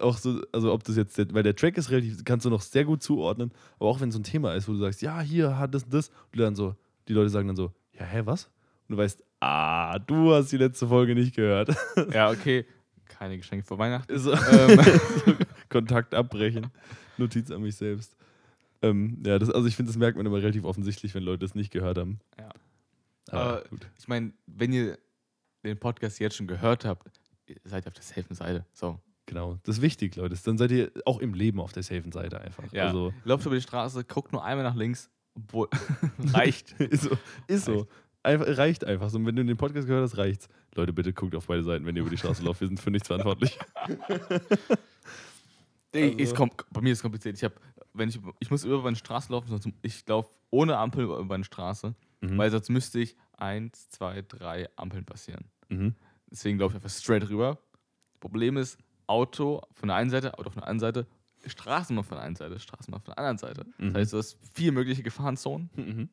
Auch 0.00 0.16
so, 0.16 0.40
also 0.52 0.72
ob 0.72 0.82
das 0.84 0.96
jetzt, 0.96 1.16
weil 1.32 1.42
der 1.42 1.54
Track 1.54 1.76
ist 1.76 1.90
relativ, 1.90 2.24
kannst 2.24 2.46
du 2.46 2.50
noch 2.50 2.62
sehr 2.62 2.84
gut 2.84 3.02
zuordnen, 3.02 3.52
aber 3.78 3.90
auch 3.90 4.00
wenn 4.00 4.10
so 4.10 4.18
ein 4.18 4.24
Thema 4.24 4.54
ist, 4.54 4.66
wo 4.66 4.72
du 4.72 4.78
sagst, 4.78 5.02
ja, 5.02 5.20
hier 5.20 5.58
hat 5.58 5.74
das 5.74 5.84
und 5.84 5.94
das, 5.94 6.08
und 6.08 6.16
du 6.32 6.38
dann 6.40 6.56
so, 6.56 6.74
die 7.06 7.12
Leute 7.12 7.28
sagen 7.28 7.46
dann 7.46 7.56
so, 7.56 7.72
ja, 7.92 8.04
hä, 8.04 8.22
was? 8.24 8.50
Und 8.88 8.96
du 8.96 9.02
weißt, 9.02 9.22
ah, 9.40 9.98
du 10.00 10.32
hast 10.32 10.50
die 10.50 10.56
letzte 10.56 10.88
Folge 10.88 11.14
nicht 11.14 11.36
gehört. 11.36 11.76
Ja, 12.12 12.30
okay. 12.30 12.64
Keine 13.06 13.36
Geschenke 13.36 13.64
vor 13.64 13.78
Weihnachten. 13.78 14.18
so, 14.18 14.32
Ähm. 14.32 14.80
Kontakt 15.68 16.14
abbrechen. 16.14 16.68
Notiz 17.18 17.50
an 17.50 17.62
mich 17.62 17.76
selbst. 17.76 18.16
Ähm, 18.82 19.22
ja, 19.24 19.38
das, 19.38 19.50
also 19.50 19.66
ich 19.68 19.76
finde, 19.76 19.90
das 19.92 19.98
merkt 19.98 20.16
man 20.16 20.26
immer 20.26 20.36
relativ 20.38 20.64
offensichtlich, 20.64 21.14
wenn 21.14 21.22
Leute 21.22 21.44
es 21.44 21.54
nicht 21.54 21.70
gehört 21.70 21.98
haben. 21.98 22.18
Ja. 22.38 22.48
Aber 23.30 23.40
Aber- 23.42 23.68
gut. 23.68 23.86
Ich 23.98 24.08
meine, 24.08 24.32
wenn 24.46 24.72
ihr 24.72 24.98
den 25.64 25.78
Podcast 25.78 26.18
jetzt 26.20 26.36
schon 26.36 26.46
gehört 26.46 26.84
habt, 26.84 27.10
seid 27.64 27.84
ihr 27.86 27.88
auf 27.88 27.94
der 27.94 28.02
safen 28.02 28.34
Seite. 28.34 28.66
So. 28.72 29.00
Genau, 29.26 29.58
das 29.62 29.76
ist 29.76 29.82
wichtig, 29.82 30.16
Leute. 30.16 30.36
Dann 30.44 30.58
seid 30.58 30.70
ihr 30.70 30.92
auch 31.06 31.18
im 31.20 31.32
Leben 31.32 31.58
auf 31.60 31.72
der 31.72 31.82
safen 31.82 32.12
Seite 32.12 32.40
einfach. 32.40 32.70
Ja. 32.72 32.86
Also, 32.86 33.14
Lauft 33.24 33.46
über 33.46 33.54
die 33.54 33.62
Straße, 33.62 34.04
guckt 34.04 34.32
nur 34.32 34.44
einmal 34.44 34.64
nach 34.64 34.74
links, 34.74 35.10
obwohl 35.34 35.68
reicht. 36.34 36.72
ist 36.80 37.04
so. 37.04 37.16
Ist 37.46 37.64
so. 37.64 37.86
Einfach, 38.22 38.46
reicht 38.58 38.84
einfach 38.84 39.08
so. 39.10 39.16
Und 39.18 39.26
wenn 39.26 39.36
du 39.36 39.44
den 39.44 39.56
Podcast 39.56 39.86
gehört 39.86 40.02
hast, 40.02 40.18
reicht's. 40.18 40.48
Leute, 40.74 40.92
bitte 40.92 41.12
guckt 41.14 41.34
auf 41.34 41.46
beide 41.46 41.62
Seiten, 41.62 41.86
wenn 41.86 41.96
ihr 41.96 42.02
über 42.02 42.10
die 42.10 42.16
Straße 42.18 42.42
lauft. 42.42 42.60
Wir 42.60 42.68
sind 42.68 42.80
für 42.80 42.90
nichts 42.90 43.06
verantwortlich. 43.08 43.58
Also- 45.94 46.34
kom- 46.34 46.50
bei 46.72 46.80
mir 46.80 46.90
ist 46.92 46.98
es 46.98 47.02
kompliziert. 47.02 47.36
Ich, 47.36 47.44
hab, 47.44 47.52
wenn 47.92 48.08
ich, 48.08 48.18
ich 48.40 48.50
muss 48.50 48.64
über 48.64 48.84
eine 48.86 48.96
Straße 48.96 49.32
laufen, 49.32 49.48
sonst 49.48 49.68
ich 49.82 50.06
laufe 50.08 50.28
ohne 50.50 50.76
Ampel 50.76 51.04
über 51.04 51.18
über 51.18 51.34
eine 51.36 51.44
Straße, 51.44 51.94
Mhm. 52.30 52.38
weil 52.38 52.50
sonst 52.50 52.68
müsste 52.70 53.00
ich 53.00 53.16
eins, 53.36 53.88
zwei, 53.90 54.22
drei 54.22 54.68
Ampeln 54.76 55.04
passieren. 55.04 55.44
Mhm. 55.68 55.94
Deswegen 56.30 56.58
laufe 56.58 56.72
ich 56.72 56.82
einfach 56.82 56.96
straight 56.96 57.28
rüber. 57.28 57.58
Problem 58.20 58.56
ist, 58.56 58.78
Auto 59.06 59.62
von 59.74 59.88
der 59.88 59.96
einen 59.96 60.10
Seite, 60.10 60.38
Auto 60.38 60.50
von 60.50 60.60
der 60.60 60.68
anderen 60.68 60.80
Seite, 60.80 61.06
Straßenbahn 61.46 62.04
von 62.04 62.16
der 62.16 62.24
einen 62.24 62.36
Seite, 62.36 62.58
Straßenbahn 62.58 63.02
von 63.02 63.14
der 63.14 63.18
anderen 63.18 63.38
Seite. 63.38 63.66
Mhm. 63.78 63.92
Das 63.92 63.94
heißt, 63.94 64.12
du 64.14 64.18
hast 64.18 64.38
vier 64.54 64.72
mögliche 64.72 65.02
Gefahrenzonen. 65.02 65.70
Mhm. 65.76 66.08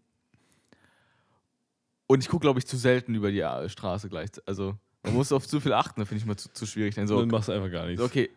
Und 2.07 2.22
ich 2.22 2.28
gucke, 2.28 2.41
glaube 2.41 2.59
ich, 2.59 2.68
zu 2.68 2.76
selten 2.76 3.16
über 3.16 3.32
die 3.32 3.39
äh, 3.39 3.70
Straße 3.70 4.09
gleich. 4.09 4.32
Also, 4.45 4.78
man 5.01 5.14
muss 5.14 5.32
auf 5.32 5.47
zu 5.47 5.62
viel 5.62 5.72
achten, 5.72 6.01
da 6.01 6.05
finde 6.05 6.20
ich 6.20 6.26
mal 6.26 6.36
zu, 6.36 6.51
zu 6.51 6.66
schwierig. 6.66 6.93
Dann 6.95 7.07
so, 7.07 7.18
Dann 7.22 7.30
machst 7.30 7.47
du 7.47 7.53
einfach 7.53 7.72
gar 7.72 7.86
nichts. 7.86 8.01
so, 8.01 8.05
okay. 8.05 8.30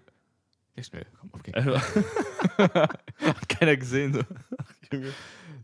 Ja, 0.77 0.83
schnell, 0.85 1.07
komm, 1.19 1.31
okay. 1.33 1.53
Hat 2.57 3.49
keiner 3.49 3.77
gesehen. 3.77 4.13
So. 4.15 4.21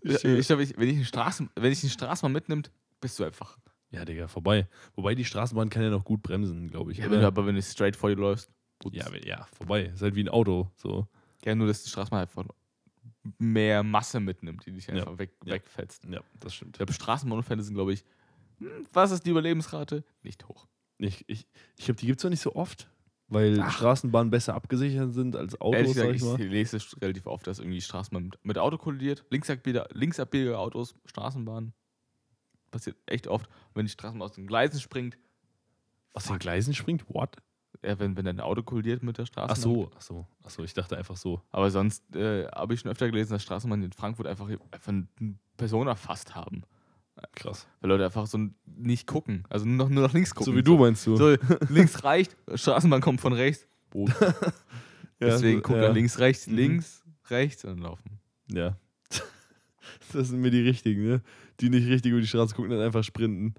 Ich, 0.03 0.21
Schön. 0.21 0.39
ich 0.39 0.47
glaube, 0.47 0.68
wenn, 0.77 0.89
ich 0.89 0.97
eine 0.97 1.05
Straßen, 1.05 1.51
wenn 1.57 1.73
ich 1.73 1.83
eine 1.83 1.91
Straßenbahn 1.91 2.33
mitnimmt, 2.33 2.71
bist 3.01 3.18
du 3.18 3.25
einfach 3.25 3.59
Ja, 3.91 4.05
Digga, 4.05 4.29
vorbei. 4.29 4.68
Wobei 4.95 5.14
die 5.14 5.25
Straßenbahn 5.25 5.68
kann 5.68 5.83
ja 5.83 5.91
noch 5.91 6.05
gut 6.05 6.23
bremsen, 6.23 6.68
glaube 6.68 6.93
ich. 6.93 6.99
Ja, 6.99 7.11
wenn 7.11 7.21
du, 7.21 7.27
aber 7.27 7.47
wenn 7.47 7.55
du 7.55 7.62
straight 7.62 7.97
vor 7.97 8.09
dir 8.11 8.16
läufst. 8.16 8.51
Ja, 8.93 9.07
ja, 9.16 9.47
vorbei. 9.53 9.87
Ist 9.87 10.01
halt 10.03 10.14
wie 10.14 10.25
ein 10.25 10.29
Auto. 10.29 10.71
So. 10.77 11.07
Ja, 11.45 11.55
nur 11.55 11.66
dass 11.66 11.83
die 11.83 11.91
Straßenbahn 11.91 12.23
einfach 12.23 12.45
mehr 13.39 13.83
Masse 13.83 14.21
mitnimmt, 14.21 14.64
die 14.66 14.73
dich 14.73 14.87
Ja. 14.87 14.95
einfach 14.95 15.18
weg, 15.18 15.33
Ja. 15.45 15.55
wegfetzt. 15.55 16.05
Ja, 16.11 16.21
das 16.39 16.55
stimmt. 16.55 16.77
Ich 16.77 16.79
glaube, 16.79 16.93
Straßenbahnunfälle 16.93 17.62
sind, 17.62 17.75
glaube 17.75 17.93
ich, 17.93 18.05
hm, 18.59 18.87
was 18.93 19.11
ist 19.11 19.27
die 19.27 19.31
Überlebensrate? 19.31 20.05
Nicht 20.23 20.49
hoch. 20.49 20.66
Ich, 20.99 21.25
ich, 21.29 21.47
ich 21.77 21.85
glaube, 21.85 22.01
die 22.01 22.07
gibt 22.07 22.21
es 22.21 22.25
auch 22.25 22.31
nicht 22.31 22.41
so 22.43 22.55
oft, 22.55 22.89
weil 23.31 23.61
Ach. 23.61 23.72
Straßenbahnen 23.72 24.31
besser 24.31 24.55
abgesichert 24.55 25.14
sind 25.14 25.37
als 25.37 25.61
Autos, 25.61 25.76
Ehrlich 25.81 25.95
sag 25.95 26.12
gesagt, 26.12 26.16
ich 26.16 26.22
ich, 26.22 26.49
mal. 26.49 26.53
lese 26.53 26.76
es 26.76 27.01
relativ 27.01 27.26
oft, 27.26 27.47
dass 27.47 27.59
irgendwie 27.59 27.81
Straßenbahn 27.81 28.24
mit, 28.24 28.45
mit 28.45 28.59
Auto 28.59 28.76
kollidiert. 28.76 29.24
Linksabbiege, 29.31 29.87
linksabbiegige 29.93 30.59
Autos, 30.59 30.95
Straßenbahn. 31.07 31.72
Passiert 32.70 32.97
echt 33.07 33.26
oft. 33.26 33.49
Wenn 33.74 33.87
die 33.87 33.93
Straßenbahn 33.93 34.28
aus 34.28 34.35
den 34.35 34.47
Gleisen 34.47 34.81
springt, 34.81 35.16
Aus 36.12 36.24
den 36.24 36.39
Gleisen 36.39 36.74
springt? 36.74 37.05
What? 37.09 37.37
ja, 37.85 37.99
wenn, 37.99 38.16
wenn 38.16 38.24
dein 38.24 38.41
Auto 38.41 38.62
kollidiert 38.62 39.03
mit 39.03 39.16
der 39.18 39.26
Straßenbahn. 39.26 39.57
Ach 39.57 39.62
so, 39.62 39.91
ach 39.97 40.03
so, 40.03 40.26
ach 40.45 40.51
so, 40.51 40.64
ich 40.64 40.74
dachte 40.74 40.97
einfach 40.97 41.16
so. 41.16 41.41
Aber 41.51 41.70
sonst 41.70 42.14
äh, 42.14 42.47
habe 42.49 42.74
ich 42.74 42.81
schon 42.81 42.91
öfter 42.91 43.07
gelesen, 43.09 43.33
dass 43.33 43.43
Straßenbahnen 43.43 43.87
in 43.87 43.93
Frankfurt 43.93 44.26
einfach, 44.26 44.49
einfach 44.49 44.93
eine 44.93 45.39
Person 45.57 45.87
erfasst 45.87 46.35
haben. 46.35 46.62
Krass. 47.35 47.67
Weil 47.81 47.91
Leute 47.91 48.05
einfach 48.07 48.27
so 48.27 48.39
nicht 48.67 49.07
gucken. 49.07 49.45
Also 49.51 49.67
nur 49.67 49.77
noch, 49.77 49.89
nur 49.91 50.03
nach 50.05 50.13
links 50.15 50.35
gucken. 50.35 50.53
So 50.53 50.57
wie 50.59 50.63
du 50.63 50.79
meinst 50.79 51.07
du. 51.07 51.17
So, 51.17 51.37
links 51.69 52.03
reicht, 52.05 52.37
Straßenbahn 52.55 53.01
kommt 53.01 53.21
von 53.21 53.33
rechts. 53.33 53.67
Boot. 53.91 54.11
Ja, 55.23 55.27
Deswegen 55.29 55.59
so- 55.59 55.63
gucken 55.65 55.83
ja. 55.83 55.91
links, 55.91 56.19
rechts, 56.19 56.47
Mhm. 56.47 56.57
links, 56.57 57.03
rechts 57.29 57.65
und 57.67 57.79
laufen. 57.79 58.19
Ja. 58.51 58.77
Das 60.15 60.29
sind 60.29 60.41
mir 60.41 60.51
die 60.51 60.63
richtigen, 60.63 61.07
ne? 61.07 61.21
Die 61.61 61.69
nicht 61.69 61.87
richtig 61.89 62.13
über 62.13 62.21
die 62.23 62.27
Straße 62.27 62.55
gucken, 62.55 62.71
dann 62.71 62.81
einfach 62.81 63.05
sprinten. 63.05 63.55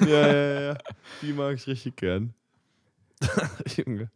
ja, 0.00 0.06
ja, 0.32 0.60
ja. 0.72 0.78
Die 1.22 1.32
mag 1.32 1.54
ich 1.54 1.66
richtig 1.68 1.94
gern. 1.96 2.34
Junge. 3.76 4.10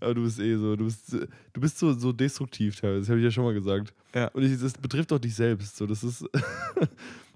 Aber 0.00 0.14
du 0.14 0.22
bist 0.22 0.40
eh 0.40 0.56
so, 0.56 0.74
du 0.74 0.86
bist, 0.86 1.12
du 1.12 1.60
bist 1.60 1.78
so, 1.78 1.92
so 1.92 2.12
destruktiv 2.12 2.80
teilweise, 2.80 3.00
das 3.00 3.08
habe 3.10 3.18
ich 3.18 3.24
ja 3.24 3.30
schon 3.30 3.44
mal 3.44 3.52
gesagt. 3.52 3.92
Ja. 4.14 4.28
Und 4.28 4.42
ich, 4.42 4.58
das 4.58 4.72
betrifft 4.72 5.12
auch 5.12 5.18
dich 5.18 5.34
selbst. 5.34 5.76
So, 5.76 5.86
das 5.86 6.02
ist 6.02 6.24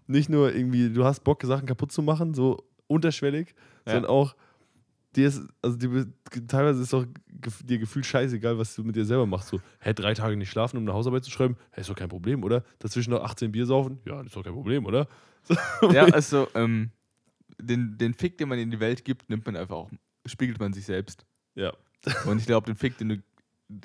nicht 0.06 0.28
nur 0.28 0.54
irgendwie, 0.54 0.90
du 0.90 1.04
hast 1.04 1.24
Bock, 1.24 1.42
Sachen 1.42 1.66
kaputt 1.66 1.92
zu 1.92 2.02
machen, 2.02 2.34
so 2.34 2.58
unterschwellig, 2.86 3.54
Ja. 3.86 3.92
sondern 3.94 4.10
auch, 4.10 4.34
dir 5.16 5.28
ist, 5.28 5.42
also 5.62 5.76
dir, 5.76 6.06
teilweise 6.48 6.82
ist 6.82 6.92
auch 6.94 7.06
dir 7.64 7.78
gefühlt 7.78 8.04
scheißegal, 8.06 8.58
was 8.58 8.74
du 8.74 8.82
mit 8.84 8.96
dir 8.96 9.04
selber 9.04 9.26
machst. 9.26 9.48
So, 9.48 9.60
hä, 9.80 9.92
drei 9.94 10.14
Tage 10.14 10.36
nicht 10.36 10.50
schlafen, 10.50 10.76
um 10.76 10.82
eine 10.84 10.92
Hausarbeit 10.92 11.24
zu 11.24 11.30
schreiben, 11.30 11.56
hä, 11.72 11.80
ist 11.80 11.90
doch 11.90 11.96
kein 11.96 12.08
Problem, 12.08 12.42
oder? 12.44 12.64
Dazwischen 12.80 13.10
noch 13.10 13.22
18 13.22 13.52
Bier 13.52 13.66
saufen, 13.66 13.98
ja, 14.04 14.20
ist 14.22 14.34
doch 14.36 14.42
kein 14.44 14.54
Problem, 14.54 14.86
oder? 14.86 15.06
Ja, 15.92 16.04
also 16.04 16.48
ähm, 16.54 16.90
den, 17.60 17.96
den 17.98 18.14
Fick, 18.14 18.38
den 18.38 18.48
man 18.48 18.58
in 18.58 18.70
die 18.70 18.80
Welt 18.80 19.04
gibt, 19.04 19.28
nimmt 19.30 19.44
man 19.46 19.56
einfach 19.56 19.76
auch, 19.76 19.90
spiegelt 20.26 20.58
man 20.58 20.72
sich 20.72 20.86
selbst. 20.86 21.24
Ja. 21.54 21.72
Und 22.26 22.38
ich 22.38 22.46
glaube, 22.46 22.66
den 22.66 22.76
Fick, 22.76 22.98
den 22.98 23.08
du 23.10 23.22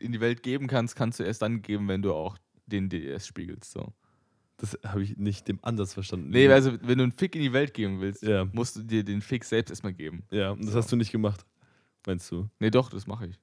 in 0.02 0.12
die 0.12 0.20
Welt 0.22 0.42
geben 0.44 0.68
kannst, 0.68 0.96
kannst 0.96 1.20
du 1.20 1.24
erst 1.24 1.42
dann 1.42 1.62
geben, 1.62 1.88
wenn 1.88 2.02
du 2.02 2.14
auch 2.14 2.38
den 2.66 2.90
erst 2.92 3.28
spiegelst. 3.28 3.72
So. 3.72 3.94
Das 4.60 4.78
habe 4.86 5.02
ich 5.04 5.18
nicht 5.18 5.48
dem 5.48 5.58
Ansatz 5.62 5.94
verstanden. 5.94 6.30
Nee, 6.30 6.48
also 6.50 6.74
wenn 6.82 6.98
du 6.98 7.04
einen 7.06 7.12
Fick 7.14 7.34
in 7.36 7.42
die 7.42 7.54
Welt 7.54 7.74
geben 7.74 8.02
willst, 8.02 8.22
Ja. 8.24 8.46
musst 8.52 8.76
du 8.76 8.84
dir 8.84 9.04
den 9.04 9.22
Fick 9.22 9.44
selbst 9.46 9.70
erstmal 9.72 9.94
geben. 9.94 10.24
Ja, 10.32 10.52
und 10.52 10.64
das 10.64 10.72
So. 10.74 10.78
hast 10.80 10.92
du 10.92 10.96
nicht 10.98 11.12
gemacht, 11.12 11.46
meinst 12.06 12.30
du? 12.32 12.50
Nee, 12.60 12.70
doch, 12.70 12.90
das 12.90 13.08
mache 13.08 13.28
ich. 13.28 13.40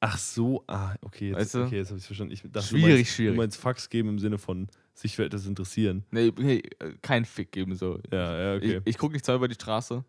Ach 0.00 0.18
so, 0.18 0.62
ah, 0.66 0.94
okay, 1.00 1.28
jetzt, 1.28 1.38
Weißt 1.38 1.54
du? 1.54 1.62
okay, 1.64 1.76
jetzt 1.76 1.88
habe 1.88 1.98
ich 1.98 2.04
verstanden. 2.04 2.32
Ich 2.34 2.42
dachte, 2.42 2.62
Schwierig, 2.62 2.84
du 2.90 2.96
meinst, 2.96 3.10
schwierig. 3.12 3.34
Du 3.36 3.40
meinst 3.40 3.56
Fax 3.56 3.88
geben 3.88 4.08
im 4.10 4.18
Sinne 4.18 4.36
von 4.36 4.68
sich 4.92 5.16
für 5.16 5.24
etwas 5.24 5.46
interessieren. 5.46 6.04
Nee, 6.10 6.30
hey, 6.38 6.62
äh, 6.80 6.92
kein 7.00 7.24
Fick 7.24 7.52
geben. 7.52 7.74
So. 7.74 8.00
Ja, 8.12 8.38
ja, 8.52 8.56
okay. 8.56 8.78
Ich, 8.84 8.90
ich 8.94 8.98
gucke 8.98 9.14
nicht 9.14 9.24
zwar 9.24 9.36
über 9.36 9.48
die 9.48 9.54
Straße, 9.54 10.04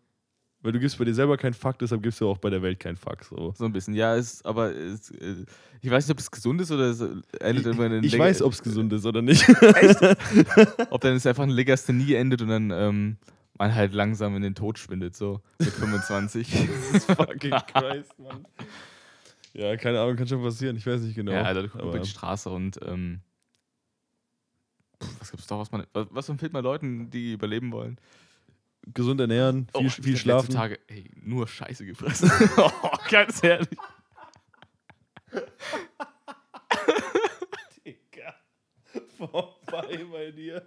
Weil 0.62 0.72
du 0.72 0.80
gibst 0.80 0.98
bei 0.98 1.04
dir 1.04 1.14
selber 1.14 1.36
keinen 1.36 1.54
Fuck, 1.54 1.78
deshalb 1.78 2.02
gibst 2.02 2.20
du 2.20 2.28
auch 2.28 2.38
bei 2.38 2.50
der 2.50 2.60
Welt 2.62 2.80
keinen 2.80 2.96
Fuck. 2.96 3.24
So. 3.24 3.52
so 3.56 3.64
ein 3.64 3.72
bisschen. 3.72 3.94
Ja, 3.94 4.14
ist, 4.16 4.44
aber 4.44 4.74
es, 4.74 5.10
äh, 5.10 5.44
ich 5.80 5.90
weiß 5.90 6.06
nicht, 6.06 6.12
ob 6.12 6.18
es 6.18 6.30
gesund 6.30 6.60
ist 6.60 6.72
oder 6.72 6.84
es 6.90 7.00
endet 7.40 7.66
immer 7.66 7.86
in 7.86 8.02
Ich 8.02 8.12
Leg- 8.12 8.20
weiß, 8.20 8.42
ob 8.42 8.52
es 8.52 8.62
gesund 8.62 8.92
ist 8.92 9.04
oder 9.06 9.22
nicht. 9.22 9.46
Ob 10.90 11.00
dann 11.02 11.14
es 11.14 11.26
einfach 11.26 11.42
ein 11.44 11.50
Legasthenie 11.50 12.14
endet 12.14 12.42
und 12.42 12.48
dann 12.48 12.70
ähm, 12.70 13.16
man 13.58 13.74
halt 13.74 13.92
langsam 13.92 14.34
in 14.36 14.42
den 14.42 14.54
Tod 14.54 14.78
schwindet, 14.78 15.14
so 15.14 15.40
mit 15.58 15.68
25. 15.68 16.48
Fucking 17.16 17.50
Christ, 17.72 18.18
Mann. 18.18 18.44
Ja, 19.52 19.76
keine 19.76 20.00
Ahnung, 20.00 20.16
kann 20.16 20.26
schon 20.26 20.42
passieren. 20.42 20.76
Ich 20.76 20.86
weiß 20.86 21.00
nicht 21.02 21.14
genau. 21.14 21.32
Ja, 21.32 21.42
Alter, 21.42 21.62
du 21.62 21.68
guckst 21.68 21.86
über 21.86 21.98
die 22.00 22.08
Straße 22.08 22.50
und 22.50 22.78
ähm, 22.84 23.20
was 25.18 25.30
gibt's 25.30 25.46
doch, 25.46 25.58
was 25.58 25.70
man. 25.70 25.84
Was, 25.92 26.06
was 26.10 26.28
empfiehlt 26.28 26.52
man 26.52 26.64
Leuten, 26.64 27.10
die 27.10 27.32
überleben 27.34 27.70
wollen? 27.72 27.98
Gesund 28.94 29.20
ernähren, 29.20 29.68
viel, 29.76 29.86
ich 29.86 29.94
viel 29.94 30.16
schlafen. 30.16 30.50
Tage, 30.52 30.78
ey, 30.88 31.04
nur 31.22 31.46
Scheiße 31.48 31.84
gefressen. 31.86 32.30
oh, 32.56 32.70
ganz 33.10 33.42
ehrlich. 33.42 33.68
Digga. 37.84 38.34
Vorbei 39.16 40.04
bei 40.10 40.30
dir. 40.30 40.66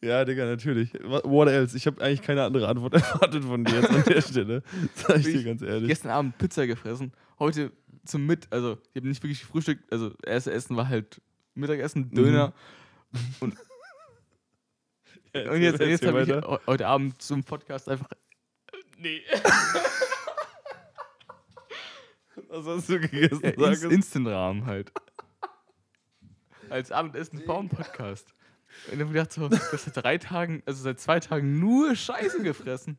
ja, 0.00 0.24
Digga, 0.24 0.44
natürlich. 0.46 0.92
Wha- 1.02 1.22
What 1.24 1.48
else? 1.48 1.76
Ich 1.76 1.86
habe 1.86 2.00
eigentlich 2.02 2.22
keine 2.22 2.44
andere 2.44 2.68
Antwort 2.68 2.94
erwartet 2.94 3.44
von 3.44 3.64
dir 3.64 3.80
jetzt 3.80 3.90
an 3.90 4.04
der 4.04 4.20
Stelle. 4.22 4.62
Sag 4.94 5.18
ich 5.18 5.24
dir 5.26 5.44
ganz 5.44 5.62
ehrlich. 5.62 5.88
Gestern 5.88 6.10
Abend 6.12 6.38
Pizza 6.38 6.66
gefressen. 6.66 7.12
Heute 7.38 7.72
zum 8.04 8.26
Mit, 8.26 8.46
also 8.50 8.78
ich 8.92 9.00
habe 9.00 9.08
nicht 9.08 9.22
wirklich 9.22 9.40
gefrühstückt. 9.40 9.92
Also 9.92 10.12
erste 10.24 10.52
Essen 10.52 10.76
war 10.76 10.88
halt 10.88 11.20
Mittagessen, 11.54 12.10
Döner. 12.12 12.52
Und 13.40 13.56
Und 15.34 15.62
jetzt, 15.62 15.80
jetzt 15.80 16.06
habe 16.06 16.22
ich 16.22 16.66
heute 16.66 16.86
Abend 16.86 17.20
zum 17.20 17.44
Podcast 17.44 17.88
einfach. 17.88 18.08
Nee. 18.98 19.22
Was 22.48 22.66
hast 22.66 22.88
du 22.88 23.00
gegessen? 23.00 23.40
Ja, 23.42 23.68
Inst. 23.68 23.84
Instant-Rahmen 23.84 24.66
halt. 24.66 24.92
Als 26.70 26.90
Abendessen 26.90 27.42
vor 27.42 27.60
dem 27.60 27.68
Podcast. 27.68 28.34
Und 28.90 28.98
dann 28.98 29.12
gedacht, 29.12 29.32
so, 29.32 29.48
das 29.48 29.84
seit 29.84 29.96
drei 29.96 30.18
Tagen, 30.18 30.62
also 30.66 30.82
seit 30.82 31.00
zwei 31.00 31.20
Tagen 31.20 31.58
nur 31.58 31.94
Scheiße 31.94 32.42
gefressen. 32.42 32.98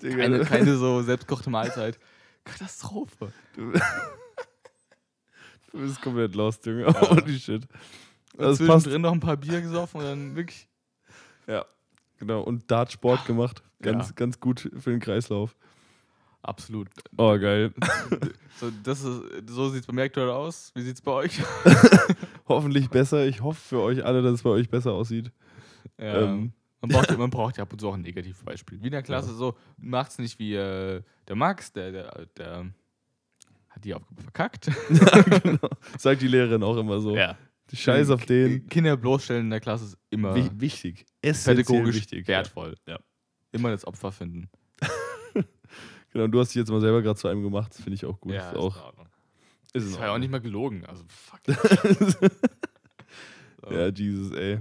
Digga, 0.00 0.16
Keine, 0.16 0.44
keine 0.44 0.76
so 0.76 1.02
selbstgekochte 1.02 1.50
Mahlzeit. 1.50 1.98
Katastrophe. 2.44 3.32
Du, 3.54 3.72
du 5.72 5.78
bist 5.78 6.00
komplett 6.02 6.34
lost, 6.34 6.64
Junge. 6.66 6.86
Holy 6.86 7.38
shit. 7.38 7.66
Das 8.36 8.58
passt. 8.58 8.84
zwischendrin 8.84 9.02
noch 9.02 9.12
ein 9.12 9.20
paar 9.20 9.36
Bier 9.36 9.60
gesoffen 9.60 10.00
und 10.00 10.06
dann 10.06 10.36
wirklich. 10.36 10.68
Ja, 11.46 11.64
genau. 12.18 12.42
Und 12.42 12.70
Dartsport 12.70 13.24
gemacht. 13.26 13.62
Ganz, 13.80 14.08
Ja. 14.08 14.14
ganz 14.14 14.38
gut 14.40 14.70
für 14.78 14.90
den 14.90 15.00
Kreislauf. 15.00 15.56
Absolut. 16.42 16.88
Oh, 17.16 17.38
geil. 17.38 17.72
So, 18.60 18.70
das 18.84 19.02
ist, 19.02 19.22
so 19.48 19.70
sieht 19.70 19.80
es 19.80 19.86
bei 19.86 19.92
mir 19.94 20.02
aktuell 20.02 20.28
aus. 20.30 20.70
Wie 20.74 20.82
sieht 20.82 20.94
es 20.96 21.00
bei 21.00 21.10
euch? 21.10 21.40
Hoffentlich 22.46 22.90
besser. 22.90 23.26
Ich 23.26 23.40
hoffe 23.42 23.58
für 23.60 23.80
euch 23.80 24.04
alle, 24.04 24.22
dass 24.22 24.34
es 24.34 24.42
bei 24.42 24.50
euch 24.50 24.68
besser 24.68 24.92
aussieht. 24.92 25.32
Ja, 25.98 26.20
Ähm. 26.34 26.52
man, 26.82 26.90
braucht, 26.90 27.18
man 27.18 27.30
braucht 27.30 27.56
ja 27.56 27.62
ab 27.62 27.72
und 27.72 27.80
zu 27.80 27.88
auch 27.88 27.94
ein 27.94 28.02
Negativbeispiel. 28.02 28.80
Wie 28.80 28.86
in 28.86 28.92
der 28.92 29.02
Klasse 29.02 29.34
so, 29.34 29.56
macht's 29.78 30.18
nicht 30.18 30.38
wie 30.38 30.54
äh, 30.54 31.02
der 31.26 31.34
Max, 31.34 31.72
der, 31.72 31.90
der, 31.92 32.26
der 32.36 32.66
hat 33.70 33.84
die 33.84 33.94
Aufgabe 33.94 34.20
verkackt. 34.22 34.70
genau. 35.42 35.68
Sagt 35.98 36.20
die 36.20 36.28
Lehrerin 36.28 36.62
auch 36.62 36.76
immer 36.76 37.00
so. 37.00 37.16
Ja. 37.16 37.36
Die 37.70 37.76
Scheiß 37.76 38.10
auf 38.10 38.26
den. 38.26 38.66
Kinder 38.68 38.96
bloßstellen 38.96 39.44
in 39.44 39.50
der 39.50 39.60
Klasse 39.60 39.86
ist 39.86 39.98
immer 40.10 40.34
Wi 40.34 40.50
wichtig. 40.54 41.06
Pädagogisch 41.22 41.96
wichtig. 41.96 42.28
wertvoll. 42.28 42.74
Ja. 42.86 42.98
Immer 43.52 43.70
das 43.70 43.86
Opfer 43.86 44.12
finden. 44.12 44.48
Ja. 44.80 44.88
Genau, 46.14 46.26
du 46.26 46.40
hast 46.40 46.48
dich 46.50 46.56
jetzt 46.56 46.68
mal 46.70 46.78
selber 46.82 47.00
gerade 47.00 47.18
zu 47.18 47.26
einem 47.28 47.42
gemacht. 47.42 47.70
Das 47.72 47.80
finde 47.80 47.94
ich 47.94 48.04
auch 48.04 48.20
gut. 48.20 48.32
ist 48.34 48.42
ist 48.44 48.54
auch, 48.54 48.76
in 48.76 48.82
Ordnung. 48.82 49.06
ist 49.72 49.84
in 49.84 49.90
Das 49.92 49.92
war 49.94 50.00
ja 50.00 50.06
auch 50.08 50.12
Ordnung. 50.12 50.20
nicht 50.20 50.30
mal 50.30 50.40
gelogen. 50.42 50.84
Also, 50.84 51.04
fuck. 51.08 51.40
So. 53.64 53.70
ja, 53.72 53.88
Jesus, 53.88 54.32
ey. 54.32 54.58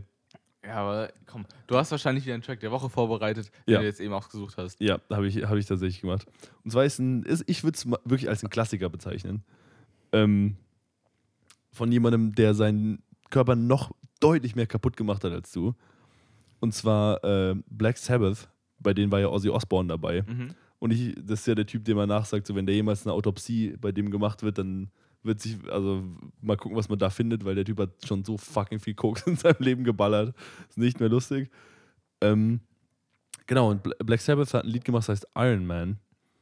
Ja, 0.64 0.76
aber 0.76 1.12
komm, 1.26 1.45
du 1.68 1.76
hast 1.76 1.89
wahrscheinlich 1.91 2.24
wieder 2.24 2.36
einen 2.36 2.43
Track 2.43 2.60
der 2.60 2.70
Woche 2.72 2.88
vorbereitet, 2.89 3.52
den 3.68 3.74
Ja. 3.74 3.80
du 3.80 3.86
jetzt 3.86 3.99
eben 3.99 4.14
ausgesucht 4.14 4.56
hast. 4.58 4.80
Ja, 4.80 5.02
habe 5.10 5.28
ich, 5.28 5.43
hab 5.43 5.56
ich 5.58 5.66
tatsächlich 5.66 6.02
gemacht. 6.02 6.26
Und 6.64 6.70
zwar 6.72 6.86
ist 6.86 6.99
ein, 6.99 7.24
ist, 7.24 7.43
ich 7.47 7.64
würde 7.64 7.76
es 7.78 7.86
wirklich 8.06 8.30
als 8.30 8.43
einen 8.43 8.52
Klassiker 8.52 8.89
bezeichnen. 8.89 9.43
Ähm, 10.12 10.56
von 11.72 11.92
jemandem, 11.92 12.34
der 12.36 12.54
seinen 12.54 13.02
Körper 13.30 13.56
noch 13.56 13.92
deutlich 14.20 14.56
mehr 14.56 14.68
kaputt 14.68 14.98
gemacht 14.98 15.24
hat 15.24 15.32
als 15.32 15.52
du. 15.52 15.74
Und 16.60 16.74
zwar 16.74 17.24
äh, 17.24 17.56
Black 17.70 17.98
Sabbath, 17.98 18.50
bei 18.80 18.94
denen 18.94 19.12
war 19.12 19.20
ja 19.20 19.30
Ozzy 19.30 19.50
Osbourne 19.50 19.90
dabei. 19.90 20.24
Mhm. 20.24 20.54
Und 20.80 20.92
ich, 20.92 21.16
das 21.16 21.42
ist 21.42 21.48
ja 21.48 21.56
der 21.56 21.66
Typ, 21.66 21.86
dem 21.86 21.98
man 21.98 22.10
nachsagt, 22.10 22.46
so 22.48 22.56
wenn 22.56 22.66
der 22.66 22.76
jemals 22.76 23.06
eine 23.06 23.14
Autopsie 23.14 23.76
bei 23.80 23.92
dem 23.92 24.10
gemacht 24.12 24.44
wird, 24.44 24.58
dann 24.58 24.90
wird 25.24 25.40
sich, 25.40 25.58
also 25.72 26.04
mal 26.42 26.58
gucken, 26.58 26.76
was 26.76 26.90
man 26.90 26.98
da 26.98 27.10
findet, 27.12 27.46
weil 27.46 27.54
der 27.56 27.66
Typ 27.66 27.80
hat 27.80 27.92
schon 28.06 28.24
so 28.24 28.38
fucking 28.38 28.80
viel 28.80 28.96
Koks 28.96 29.22
in 29.28 29.36
seinem 29.38 29.58
Leben 29.60 29.84
geballert. 29.84 30.36
Ist 30.70 30.78
nicht 30.78 31.00
mehr 31.00 31.10
lustig. 31.10 31.50
Ähm, 32.22 32.60
genau, 33.48 33.70
und 33.70 33.84
Bla- 33.84 33.96
Black 34.04 34.22
Sabbath 34.22 34.54
hat 34.54 34.64
ein 34.66 34.70
Lied 34.72 34.84
gemacht, 34.86 35.08
das 35.08 35.10
heißt 35.10 35.28
Iron 35.36 35.66
Man. 35.66 35.98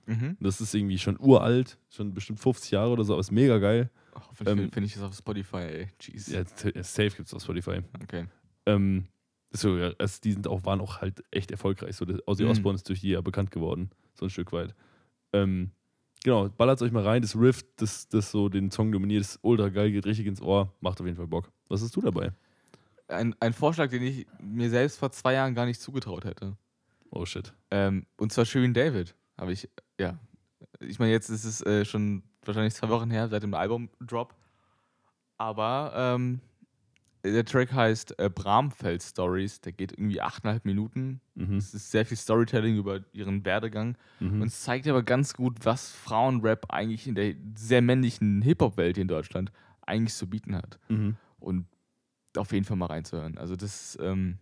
Mhm. 0.06 0.38
Das 0.40 0.60
ist 0.62 0.74
irgendwie 0.74 0.98
schon 0.98 1.20
uralt, 1.20 1.78
schon 1.90 2.14
bestimmt 2.14 2.40
50 2.40 2.72
Jahre 2.72 2.92
oder 2.92 3.04
so, 3.04 3.14
aber 3.14 3.20
ist 3.20 3.32
mega 3.32 3.58
geil. 3.60 3.90
Hoffentlich 4.16 4.48
Ähm, 4.66 4.72
finde 4.72 4.88
ich 4.88 4.94
das 4.94 5.04
auf 5.04 5.16
Spotify, 5.16 5.58
ey. 5.58 5.88
Jeez. 6.02 6.28
Ja, 6.28 6.44
t- 6.44 6.74
safe 6.84 7.10
gibt 7.12 7.28
es 7.28 7.34
auf 7.34 7.42
Spotify. 7.44 7.82
Okay. 8.04 8.26
Ähm, 8.66 9.08
So, 9.52 9.78
ja, 9.78 9.92
also 9.98 10.20
die 10.24 10.34
sind 10.34 10.48
auch, 10.48 10.64
waren 10.66 10.80
auch 10.80 11.02
halt 11.02 11.24
echt 11.32 11.50
erfolgreich. 11.50 11.96
So, 11.96 12.06
das- 12.06 12.20
Ozzy 12.28 12.44
Mhm. 12.44 12.50
Osbourne 12.52 12.76
ist 12.76 12.88
durch 12.88 13.02
die 13.02 13.10
ja 13.10 13.22
bekannt 13.22 13.50
geworden, 13.50 13.90
so 14.14 14.26
ein 14.26 14.30
Stück 14.30 14.52
weit. 14.52 14.76
Ähm, 15.34 15.72
genau, 16.24 16.50
ballert 16.50 16.80
euch 16.84 16.92
mal 16.92 17.04
rein. 17.04 17.24
Das 17.24 17.36
Riff, 17.36 17.64
das, 17.78 18.08
das 18.10 18.30
so 18.30 18.48
den 18.50 18.70
Song 18.70 18.92
dominiert, 18.92 19.22
ist 19.22 19.40
ultra 19.42 19.70
geil, 19.70 19.92
geht 19.92 20.06
richtig 20.06 20.28
ins 20.28 20.40
Ohr, 20.42 20.72
macht 20.82 21.00
auf 21.00 21.06
jeden 21.08 21.18
Fall 21.18 21.26
Bock. 21.28 21.52
Was 21.68 21.82
hast 21.82 21.96
du 21.96 22.02
dabei? 22.02 22.32
Ein, 23.08 23.36
ein 23.40 23.54
Vorschlag, 23.54 23.90
den 23.90 24.04
ich 24.04 24.28
mir 24.40 24.70
selbst 24.70 25.00
vor 25.00 25.12
zwei 25.12 25.34
Jahren 25.34 25.56
gar 25.56 25.66
nicht 25.66 25.82
zugetraut 25.82 26.26
hätte. 26.26 26.56
Oh 27.10 27.26
shit. 27.26 27.52
Ähm, 27.72 28.06
und 28.18 28.32
zwar 28.32 28.46
Shirin 28.46 28.76
David. 28.76 29.16
Habe 29.36 29.52
ich, 29.52 29.68
ja. 30.00 30.20
Ich 30.80 31.00
meine, 31.00 31.12
jetzt 31.12 31.30
ist 31.30 31.44
es 31.44 31.62
äh, 31.66 31.86
schon 31.86 32.22
wahrscheinlich 32.46 32.74
zwei 32.74 32.90
Wochen 32.90 33.12
her 33.12 33.28
seit 33.28 33.44
dem 33.44 33.54
Album-Drop. 33.54 34.36
Aber 35.38 35.94
ähm, 35.96 36.42
der 37.24 37.46
Track 37.46 37.72
heißt 37.74 38.20
äh, 38.20 38.30
Bramfeld 38.30 39.04
Stories. 39.04 39.62
Der 39.62 39.72
geht 39.72 39.92
irgendwie 39.94 40.22
achteinhalb 40.22 40.66
Minuten. 40.66 41.22
Mhm. 41.36 41.58
Es 41.58 41.74
ist 41.74 41.92
sehr 41.92 42.06
viel 42.06 42.18
Storytelling 42.18 42.78
über 42.78 43.02
ihren 43.14 43.46
Werdegang. 43.46 43.98
Mhm. 44.20 44.42
Und 44.42 44.48
es 44.48 44.62
zeigt 44.62 44.88
aber 44.88 45.04
ganz 45.04 45.34
gut, 45.34 45.58
was 45.64 45.92
Frauenrap 45.92 46.66
eigentlich 46.70 47.08
in 47.08 47.16
der 47.16 47.36
sehr 47.56 47.82
männlichen 47.82 48.42
Hip-Hop-Welt 48.42 48.96
hier 48.98 49.04
in 49.04 49.08
Deutschland 49.08 49.52
eigentlich 49.82 50.14
zu 50.14 50.28
bieten 50.30 50.56
hat. 50.56 50.80
Mhm. 50.90 51.16
Und 51.40 51.66
auf 52.38 52.52
jeden 52.52 52.66
Fall 52.66 52.78
mal 52.78 52.88
reinzuhören. 52.88 53.38
Also 53.38 53.56
das 53.56 53.96
ist 53.96 54.02
ähm, 54.02 54.38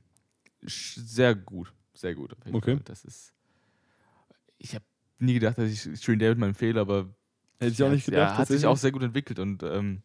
sehr 0.62 1.36
gut. 1.36 1.74
Sehr 1.94 2.16
gut. 2.16 2.34
Auf 2.34 2.46
jeden 2.46 2.58
Okay. 2.58 2.76
Fall. 2.76 2.84
Das 2.86 3.06
ist. 3.06 3.34
Ich 4.60 4.76
habe 4.76 4.86
nie 5.20 5.36
gedacht, 5.36 5.58
dass 5.58 5.70
ich 5.70 6.02
Shirin 6.02 6.20
David 6.20 6.38
mal 6.38 6.48
empfehle, 6.48 6.80
aber 6.80 7.08
Hätte 7.60 7.72
ich 7.72 7.84
auch 7.84 7.90
nicht 7.90 8.06
gedacht. 8.06 8.32
ja, 8.34 8.38
hat 8.38 8.48
sich 8.48 8.66
auch 8.66 8.78
sehr 8.78 8.92
gut 8.92 9.04
entwickelt 9.04 9.40
und 9.40 9.64
ähm, 9.64 10.02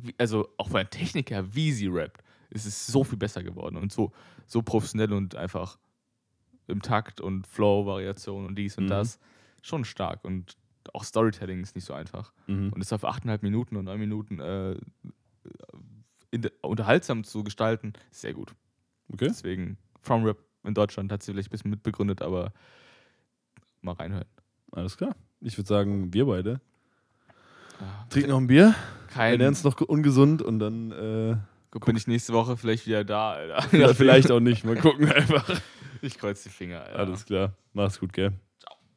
wie, 0.00 0.14
also 0.18 0.48
auch 0.56 0.66
von 0.68 0.78
der 0.78 0.90
Technik 0.90 1.30
her, 1.30 1.54
wie 1.54 1.72
sie 1.72 1.86
rappt, 1.86 2.22
ist 2.50 2.66
es 2.66 2.86
so 2.86 3.04
viel 3.04 3.18
besser 3.18 3.42
geworden 3.42 3.76
und 3.76 3.92
so, 3.92 4.12
so 4.46 4.62
professionell 4.62 5.12
und 5.12 5.34
einfach 5.36 5.78
im 6.66 6.82
Takt 6.82 7.20
und 7.20 7.46
Flow-Variation 7.46 8.46
und 8.46 8.56
dies 8.56 8.76
und 8.78 8.84
Mhm. 8.84 8.88
das. 8.88 9.18
Schon 9.62 9.84
stark 9.84 10.24
und 10.24 10.56
auch 10.92 11.04
Storytelling 11.04 11.60
ist 11.62 11.76
nicht 11.76 11.84
so 11.84 11.92
einfach. 11.94 12.32
Mhm. 12.48 12.70
Und 12.72 12.80
es 12.80 12.92
auf 12.92 13.04
8,5 13.04 13.38
Minuten 13.42 13.76
und 13.76 13.84
9 13.84 13.98
Minuten 14.00 14.40
äh, 14.40 14.76
in, 16.30 16.48
unterhaltsam 16.62 17.24
zu 17.24 17.44
gestalten, 17.44 17.92
ist 18.10 18.22
sehr 18.22 18.34
gut. 18.34 18.54
Okay. 19.12 19.26
Deswegen, 19.28 19.76
From 20.00 20.24
Rap 20.24 20.38
in 20.64 20.74
Deutschland 20.74 21.12
hat 21.12 21.22
sie 21.22 21.32
vielleicht 21.32 21.48
ein 21.48 21.52
bisschen 21.52 21.70
mitbegründet, 21.70 22.22
aber 22.22 22.52
mal 23.82 23.92
reinhören. 23.92 24.26
Alles 24.72 24.96
klar. 24.96 25.14
Ich 25.40 25.56
würde 25.58 25.68
sagen, 25.68 26.12
wir 26.14 26.24
beide 26.26 26.60
Ah, 27.82 28.06
trinken 28.08 28.30
noch 28.30 28.38
ein 28.38 28.46
Bier, 28.46 28.74
Kein, 29.12 29.32
ernähren 29.32 29.54
uns 29.54 29.64
noch 29.64 29.80
ungesund 29.80 30.42
und 30.42 30.58
dann 30.58 30.92
äh, 30.92 31.36
Guck, 31.70 31.86
bin 31.86 31.96
ich 31.96 32.06
nächste 32.06 32.32
Woche 32.32 32.56
vielleicht 32.56 32.86
wieder 32.86 33.04
da, 33.04 33.32
Alter. 33.32 33.94
vielleicht 33.94 34.30
auch 34.30 34.40
nicht. 34.40 34.64
Mal 34.64 34.76
gucken 34.80 35.10
einfach. 35.10 35.48
Ich 36.02 36.18
kreuz 36.18 36.42
die 36.42 36.50
Finger, 36.50 36.82
Alter. 36.82 36.98
Alles 36.98 37.24
klar. 37.24 37.52
Mach's 37.72 37.98
gut, 37.98 38.12
gell? 38.12 38.32